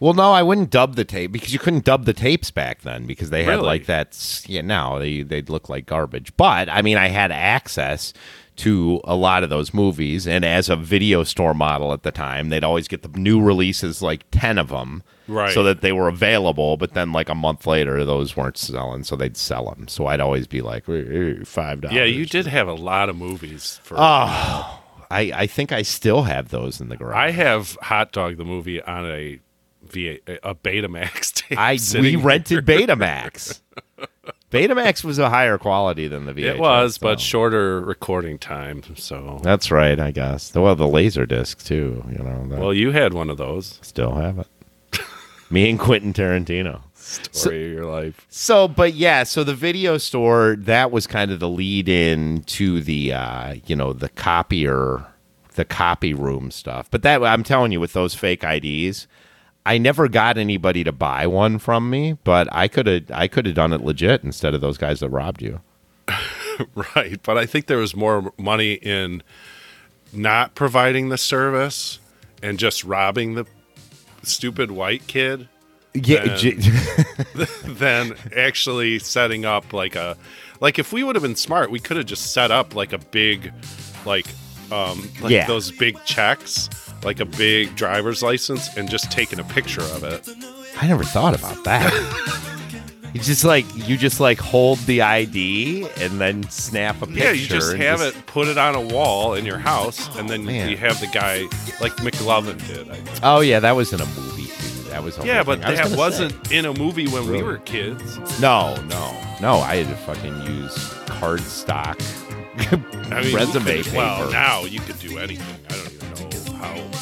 Well, 0.00 0.14
no, 0.14 0.30
I 0.32 0.42
wouldn't 0.42 0.70
dub 0.70 0.94
the 0.94 1.04
tape 1.04 1.32
because 1.32 1.52
you 1.52 1.58
couldn't 1.58 1.84
dub 1.84 2.04
the 2.04 2.12
tapes 2.12 2.50
back 2.52 2.82
then 2.82 3.06
because 3.06 3.30
they 3.30 3.42
had 3.42 3.56
Really? 3.56 3.62
like 3.66 3.86
that. 3.86 4.44
Yeah, 4.46 4.60
no, 4.62 4.98
they 4.98 5.22
they'd 5.22 5.50
look 5.50 5.68
like 5.68 5.86
garbage. 5.86 6.36
But 6.36 6.68
I 6.68 6.82
mean, 6.82 6.96
I 6.96 7.08
had 7.08 7.32
access 7.32 8.12
to 8.56 9.00
a 9.04 9.14
lot 9.14 9.44
of 9.44 9.50
those 9.50 9.72
movies, 9.72 10.26
and 10.26 10.44
as 10.44 10.68
a 10.68 10.74
video 10.76 11.22
store 11.22 11.54
model 11.54 11.92
at 11.92 12.02
the 12.02 12.10
time, 12.10 12.48
they'd 12.48 12.64
always 12.64 12.88
get 12.88 13.02
the 13.02 13.08
new 13.18 13.40
releases, 13.40 14.02
like 14.02 14.24
ten 14.30 14.58
of 14.58 14.68
them, 14.68 15.02
Right. 15.28 15.52
So 15.52 15.62
that 15.64 15.80
they 15.82 15.92
were 15.92 16.08
available. 16.08 16.76
But 16.76 16.94
then, 16.94 17.12
like 17.12 17.28
a 17.28 17.34
month 17.34 17.66
later, 17.66 18.04
those 18.04 18.36
weren't 18.36 18.56
selling, 18.56 19.04
so 19.04 19.14
they'd 19.14 19.36
sell 19.36 19.66
them. 19.70 19.86
So 19.88 20.06
I'd 20.06 20.20
always 20.20 20.46
be 20.46 20.60
like, 20.62 20.88
"Eh, 20.88 20.92
eh, 20.92 21.34
five 21.44 21.80
dollars. 21.82 21.94
Yeah, 21.96 22.04
you 22.04 22.24
did 22.24 22.46
have 22.46 22.66
a 22.66 22.72
lot 22.72 23.08
of 23.08 23.16
movies. 23.16 23.78
For 23.82 23.96
Oh, 23.98 24.80
I 25.10 25.32
I 25.34 25.46
think 25.46 25.70
I 25.70 25.82
still 25.82 26.22
have 26.22 26.48
those 26.48 26.80
in 26.80 26.88
the 26.88 26.96
garage. 26.96 27.16
I 27.16 27.30
have 27.32 27.76
Hot 27.82 28.10
Dog 28.12 28.38
the 28.38 28.44
movie 28.44 28.80
on 28.82 29.04
a 29.06 29.38
V 29.92 30.20
a 30.42 30.54
Betamax 30.54 31.32
tape. 31.48 31.58
I 31.58 31.78
we 31.94 32.16
rented 32.16 32.64
Betamax. 32.66 33.60
Betamax 34.50 35.04
was 35.04 35.18
a 35.18 35.28
higher 35.28 35.58
quality 35.58 36.08
than 36.08 36.24
the 36.24 36.32
VHS. 36.32 36.54
It 36.54 36.58
was, 36.58 36.98
but 36.98 37.20
shorter 37.20 37.80
recording 37.82 38.38
time. 38.38 38.82
So, 38.96 39.40
that's 39.42 39.70
right, 39.70 40.00
I 40.00 40.10
guess. 40.10 40.54
Well, 40.54 40.74
the 40.74 40.88
laser 40.88 41.26
disc 41.26 41.62
too. 41.62 42.02
You 42.10 42.18
know. 42.18 42.46
well, 42.58 42.72
you 42.72 42.92
had 42.92 43.12
one 43.12 43.28
of 43.28 43.36
those. 43.36 43.78
still 43.82 44.14
have 44.14 44.38
it. 44.38 44.46
Me 45.50 45.68
and 45.70 45.78
Quentin 45.78 46.12
Tarantino. 46.12 46.82
Story 46.94 47.66
of 47.66 47.72
your 47.72 47.86
life. 47.86 48.26
So, 48.28 48.68
but 48.68 48.94
yeah, 48.94 49.22
so 49.22 49.42
the 49.44 49.54
video 49.54 49.96
store 49.96 50.56
that 50.58 50.90
was 50.90 51.06
kind 51.06 51.30
of 51.30 51.40
the 51.40 51.48
lead 51.48 51.88
in 51.88 52.42
to 52.44 52.80
the 52.80 53.12
uh, 53.12 53.54
you 53.66 53.74
know 53.76 53.92
the 53.92 54.10
copier, 54.10 55.06
the 55.54 55.64
copy 55.64 56.12
room 56.12 56.50
stuff. 56.50 56.90
But 56.90 57.02
that 57.02 57.22
I'm 57.22 57.44
telling 57.44 57.72
you, 57.72 57.80
with 57.80 57.94
those 57.94 58.14
fake 58.14 58.44
IDs, 58.44 59.06
I 59.66 59.78
never 59.78 60.08
got 60.08 60.38
anybody 60.38 60.82
to 60.84 60.92
buy 60.92 61.26
one 61.26 61.58
from 61.58 61.90
me. 61.90 62.14
But 62.24 62.48
I 62.52 62.68
could 62.68 62.86
have 62.86 63.10
I 63.12 63.28
could 63.28 63.46
have 63.46 63.54
done 63.54 63.72
it 63.72 63.82
legit 63.82 64.24
instead 64.24 64.54
of 64.54 64.60
those 64.60 64.78
guys 64.78 65.00
that 65.00 65.10
robbed 65.10 65.42
you. 65.42 65.60
right, 66.96 67.20
but 67.22 67.36
I 67.36 67.46
think 67.46 67.66
there 67.66 67.78
was 67.78 67.94
more 67.94 68.32
money 68.38 68.74
in 68.74 69.22
not 70.12 70.54
providing 70.54 71.10
the 71.10 71.18
service 71.18 71.98
and 72.42 72.58
just 72.58 72.82
robbing 72.84 73.34
the 73.34 73.46
stupid 74.22 74.70
white 74.70 75.06
kid. 75.06 75.48
Yeah, 75.94 76.36
than, 76.36 76.60
than 77.74 78.14
actually 78.36 78.98
setting 79.00 79.44
up 79.44 79.72
like 79.72 79.96
a 79.96 80.16
like 80.60 80.78
if 80.78 80.92
we 80.92 81.02
would 81.02 81.14
have 81.16 81.22
been 81.22 81.36
smart, 81.36 81.70
we 81.70 81.80
could 81.80 81.96
have 81.96 82.06
just 82.06 82.32
set 82.32 82.50
up 82.50 82.74
like 82.74 82.92
a 82.92 82.98
big 82.98 83.52
like 84.06 84.26
um 84.70 85.08
like 85.20 85.30
Yeah. 85.32 85.46
those 85.46 85.70
big 85.72 86.02
checks 86.04 86.68
like 87.04 87.20
a 87.20 87.24
big 87.24 87.74
driver's 87.76 88.22
license 88.22 88.76
and 88.76 88.90
just 88.90 89.10
taking 89.10 89.38
a 89.38 89.44
picture 89.44 89.82
of 89.82 90.04
it. 90.04 90.28
I 90.80 90.86
never 90.86 91.04
thought 91.04 91.38
about 91.38 91.64
that. 91.64 91.92
you 93.14 93.20
just 93.20 93.44
like 93.44 93.64
you 93.88 93.96
just 93.96 94.20
like 94.20 94.38
hold 94.38 94.78
the 94.80 95.02
ID 95.02 95.88
and 95.98 96.20
then 96.20 96.42
snap 96.50 97.00
a 97.02 97.06
picture. 97.06 97.24
Yeah, 97.24 97.30
you 97.32 97.46
just 97.46 97.74
have 97.76 98.00
it, 98.00 98.14
put 98.26 98.48
it 98.48 98.58
on 98.58 98.74
a 98.74 98.80
wall 98.80 99.34
in 99.34 99.44
your 99.46 99.58
house, 99.58 100.14
and 100.16 100.28
then 100.28 100.44
Man. 100.44 100.68
you 100.70 100.76
have 100.76 101.00
the 101.00 101.06
guy 101.08 101.40
like 101.80 101.92
McLovin 101.96 102.64
did. 102.66 102.90
I. 102.90 103.00
Oh 103.22 103.40
yeah, 103.40 103.60
that 103.60 103.72
was 103.76 103.92
in 103.92 104.00
a 104.00 104.06
movie 104.06 104.46
too. 104.46 104.90
That 104.90 105.02
was 105.02 105.18
Yeah, 105.24 105.42
but 105.42 105.58
was 105.58 105.78
that 105.78 105.96
wasn't 105.96 106.52
in 106.52 106.64
a 106.64 106.72
movie 106.74 107.06
when 107.08 107.28
we 107.30 107.42
were 107.42 107.58
kids. 107.58 108.18
No, 108.40 108.74
no, 108.88 109.20
no. 109.40 109.54
I 109.58 109.76
had 109.76 109.88
to 109.88 109.96
fucking 109.96 110.42
use 110.42 110.76
cardstock 111.06 112.00
I 113.12 113.22
mean, 113.22 113.34
resume 113.34 113.64
could- 113.64 113.84
paper. 113.86 113.96
Well, 113.96 114.30
now 114.30 114.64
you 114.64 114.80
could 114.80 114.98
do 114.98 115.18
anything. 115.18 115.46
I 115.68 115.76
don't 115.76 115.86
even 115.86 115.97
know 115.97 115.97
how. 115.97 115.97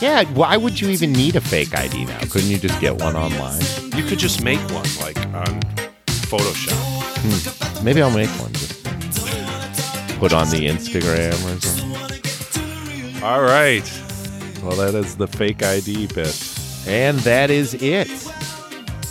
Yeah, 0.00 0.24
why 0.34 0.56
would 0.56 0.80
you 0.80 0.88
even 0.90 1.12
need 1.12 1.36
a 1.36 1.40
fake 1.40 1.74
ID 1.74 2.04
now? 2.04 2.18
Couldn't 2.30 2.48
you 2.50 2.58
just 2.58 2.78
get 2.80 2.96
one 2.96 3.16
online? 3.16 3.60
You 3.96 4.04
could 4.04 4.18
just 4.18 4.42
make 4.42 4.60
one 4.70 4.86
like 5.00 5.18
on 5.34 5.60
Photoshop. 6.26 6.74
Hmm. 7.18 7.84
Maybe 7.84 8.02
I'll 8.02 8.10
make 8.10 8.28
one. 8.40 8.52
Just 8.52 8.84
put 10.18 10.32
on 10.32 10.50
the 10.50 10.66
Instagram 10.66 11.32
or 11.32 11.60
something. 11.60 13.22
All 13.22 13.42
right. 13.42 13.84
Well, 14.62 14.76
that 14.76 14.94
is 14.94 15.16
the 15.16 15.26
fake 15.26 15.62
ID 15.62 16.08
bit. 16.08 16.52
And 16.86 17.18
that 17.20 17.50
is 17.50 17.74
it. 17.74 18.08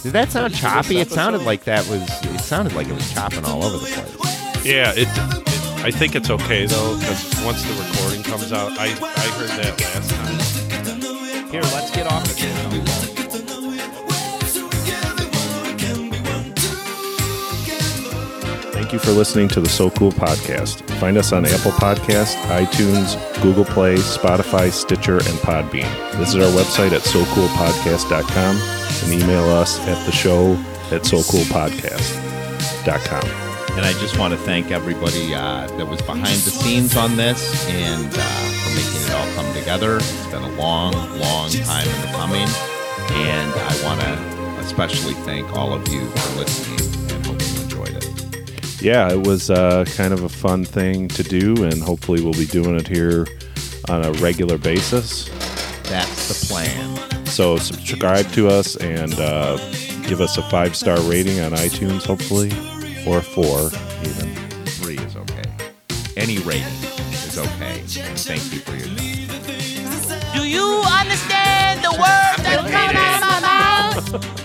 Did 0.03 0.13
that 0.13 0.31
sound 0.31 0.53
choppy? 0.53 0.99
It 0.99 1.09
sounded 1.09 1.41
like 1.41 1.63
that 1.63 1.87
was. 1.87 2.01
It 2.25 2.41
sounded 2.41 2.73
like 2.73 2.87
it 2.87 2.93
was 2.93 3.11
chopping 3.11 3.43
all 3.43 3.63
over 3.63 3.77
the 3.77 3.91
place. 3.91 4.65
Yeah, 4.65 4.91
it. 4.91 5.07
it 5.07 5.45
I 5.85 5.91
think 5.91 6.15
it's 6.15 6.31
okay 6.31 6.65
though, 6.65 6.97
because 6.97 7.45
once 7.45 7.61
the 7.63 7.73
recording 7.73 8.23
comes 8.23 8.51
out, 8.51 8.71
I 8.79 8.85
I 8.85 9.27
heard 9.37 9.49
that 9.49 9.79
last 9.81 10.09
time. 10.09 10.24
Here, 11.55 11.63
let's 11.71 11.91
get 11.91 12.07
off 12.07 12.25
of. 12.25 12.31
Thank 18.73 18.91
you 18.91 18.99
for 18.99 19.11
listening 19.11 19.47
to 19.47 19.61
the 19.61 19.69
So 19.69 19.89
Cool 19.89 20.11
podcast. 20.11 20.81
Find 20.99 21.17
us 21.17 21.31
on 21.31 21.45
Apple 21.45 21.71
Podcast, 21.71 22.35
iTunes, 22.49 23.15
Google 23.41 23.63
Play, 23.63 23.95
Spotify, 23.95 24.69
Stitcher, 24.69 25.15
and 25.15 25.39
Podbean. 25.45 25.87
Visit 26.15 26.41
our 26.41 26.51
website 26.51 26.91
at 26.91 27.03
socoolpodcast.com 27.03 28.57
and 28.57 29.13
email 29.23 29.45
us 29.45 29.79
at 29.87 30.05
the 30.05 30.11
show 30.11 30.55
at 30.91 31.03
socoolpodcast.com. 31.03 33.29
And 33.77 33.85
I 33.85 33.93
just 33.93 34.19
want 34.19 34.33
to 34.33 34.39
thank 34.39 34.71
everybody 34.71 35.33
uh, 35.33 35.67
that 35.67 35.87
was 35.87 36.01
behind 36.01 36.25
the 36.25 36.51
scenes 36.51 36.97
on 36.97 37.15
this 37.15 37.65
and 37.69 38.13
uh, 38.13 38.44
making 38.75 39.01
it 39.01 39.11
all 39.11 39.33
come 39.35 39.51
together. 39.53 39.97
It's 39.97 40.27
been 40.27 40.43
a 40.43 40.55
long, 40.57 40.93
long 41.19 41.49
time 41.49 41.87
in 41.87 42.01
the 42.01 42.11
coming. 42.11 42.47
And 43.17 43.51
I 43.53 43.83
want 43.83 44.01
to 44.01 44.35
especially 44.65 45.13
thank 45.25 45.51
all 45.55 45.73
of 45.73 45.87
you 45.87 46.07
for 46.09 46.39
listening 46.39 47.15
and 47.15 47.25
hope 47.25 47.41
you 47.41 47.61
enjoyed 47.61 48.03
it. 48.03 48.81
Yeah, 48.81 49.11
it 49.11 49.25
was 49.25 49.49
uh, 49.49 49.85
kind 49.95 50.13
of 50.13 50.23
a 50.23 50.29
fun 50.29 50.65
thing 50.65 51.07
to 51.09 51.23
do, 51.23 51.63
and 51.63 51.81
hopefully 51.81 52.21
we'll 52.21 52.33
be 52.33 52.45
doing 52.45 52.75
it 52.75 52.87
here 52.87 53.25
on 53.89 54.03
a 54.03 54.11
regular 54.13 54.57
basis. 54.57 55.29
That's 55.89 56.27
the 56.27 56.47
plan. 56.47 57.25
So 57.25 57.57
subscribe 57.57 58.31
to 58.31 58.47
us 58.47 58.75
and 58.77 59.13
uh, 59.19 59.57
give 60.07 60.19
us 60.19 60.37
a 60.37 60.43
five 60.49 60.75
star 60.75 60.99
rating 61.01 61.39
on 61.39 61.51
iTunes, 61.51 62.05
hopefully, 62.05 62.51
or 63.07 63.21
four 63.21 63.69
even. 64.01 64.35
Three 64.65 64.97
is 64.97 65.15
okay. 65.15 65.43
Any 66.17 66.39
rating 66.39 66.84
is 67.37 67.47
okay. 67.47 67.81
Thank 67.85 68.53
you 68.53 68.59
for 68.59 68.75
your. 68.75 68.87
Do 70.33 70.47
you 70.47 70.83
understand 70.99 71.83
the 71.83 71.91
words 71.91 72.43
that 72.43 72.59
are 72.59 72.69
coming 72.69 72.97
out 72.97 73.23
of 73.23 74.11
my 74.11 74.21
mouth? 74.21 74.41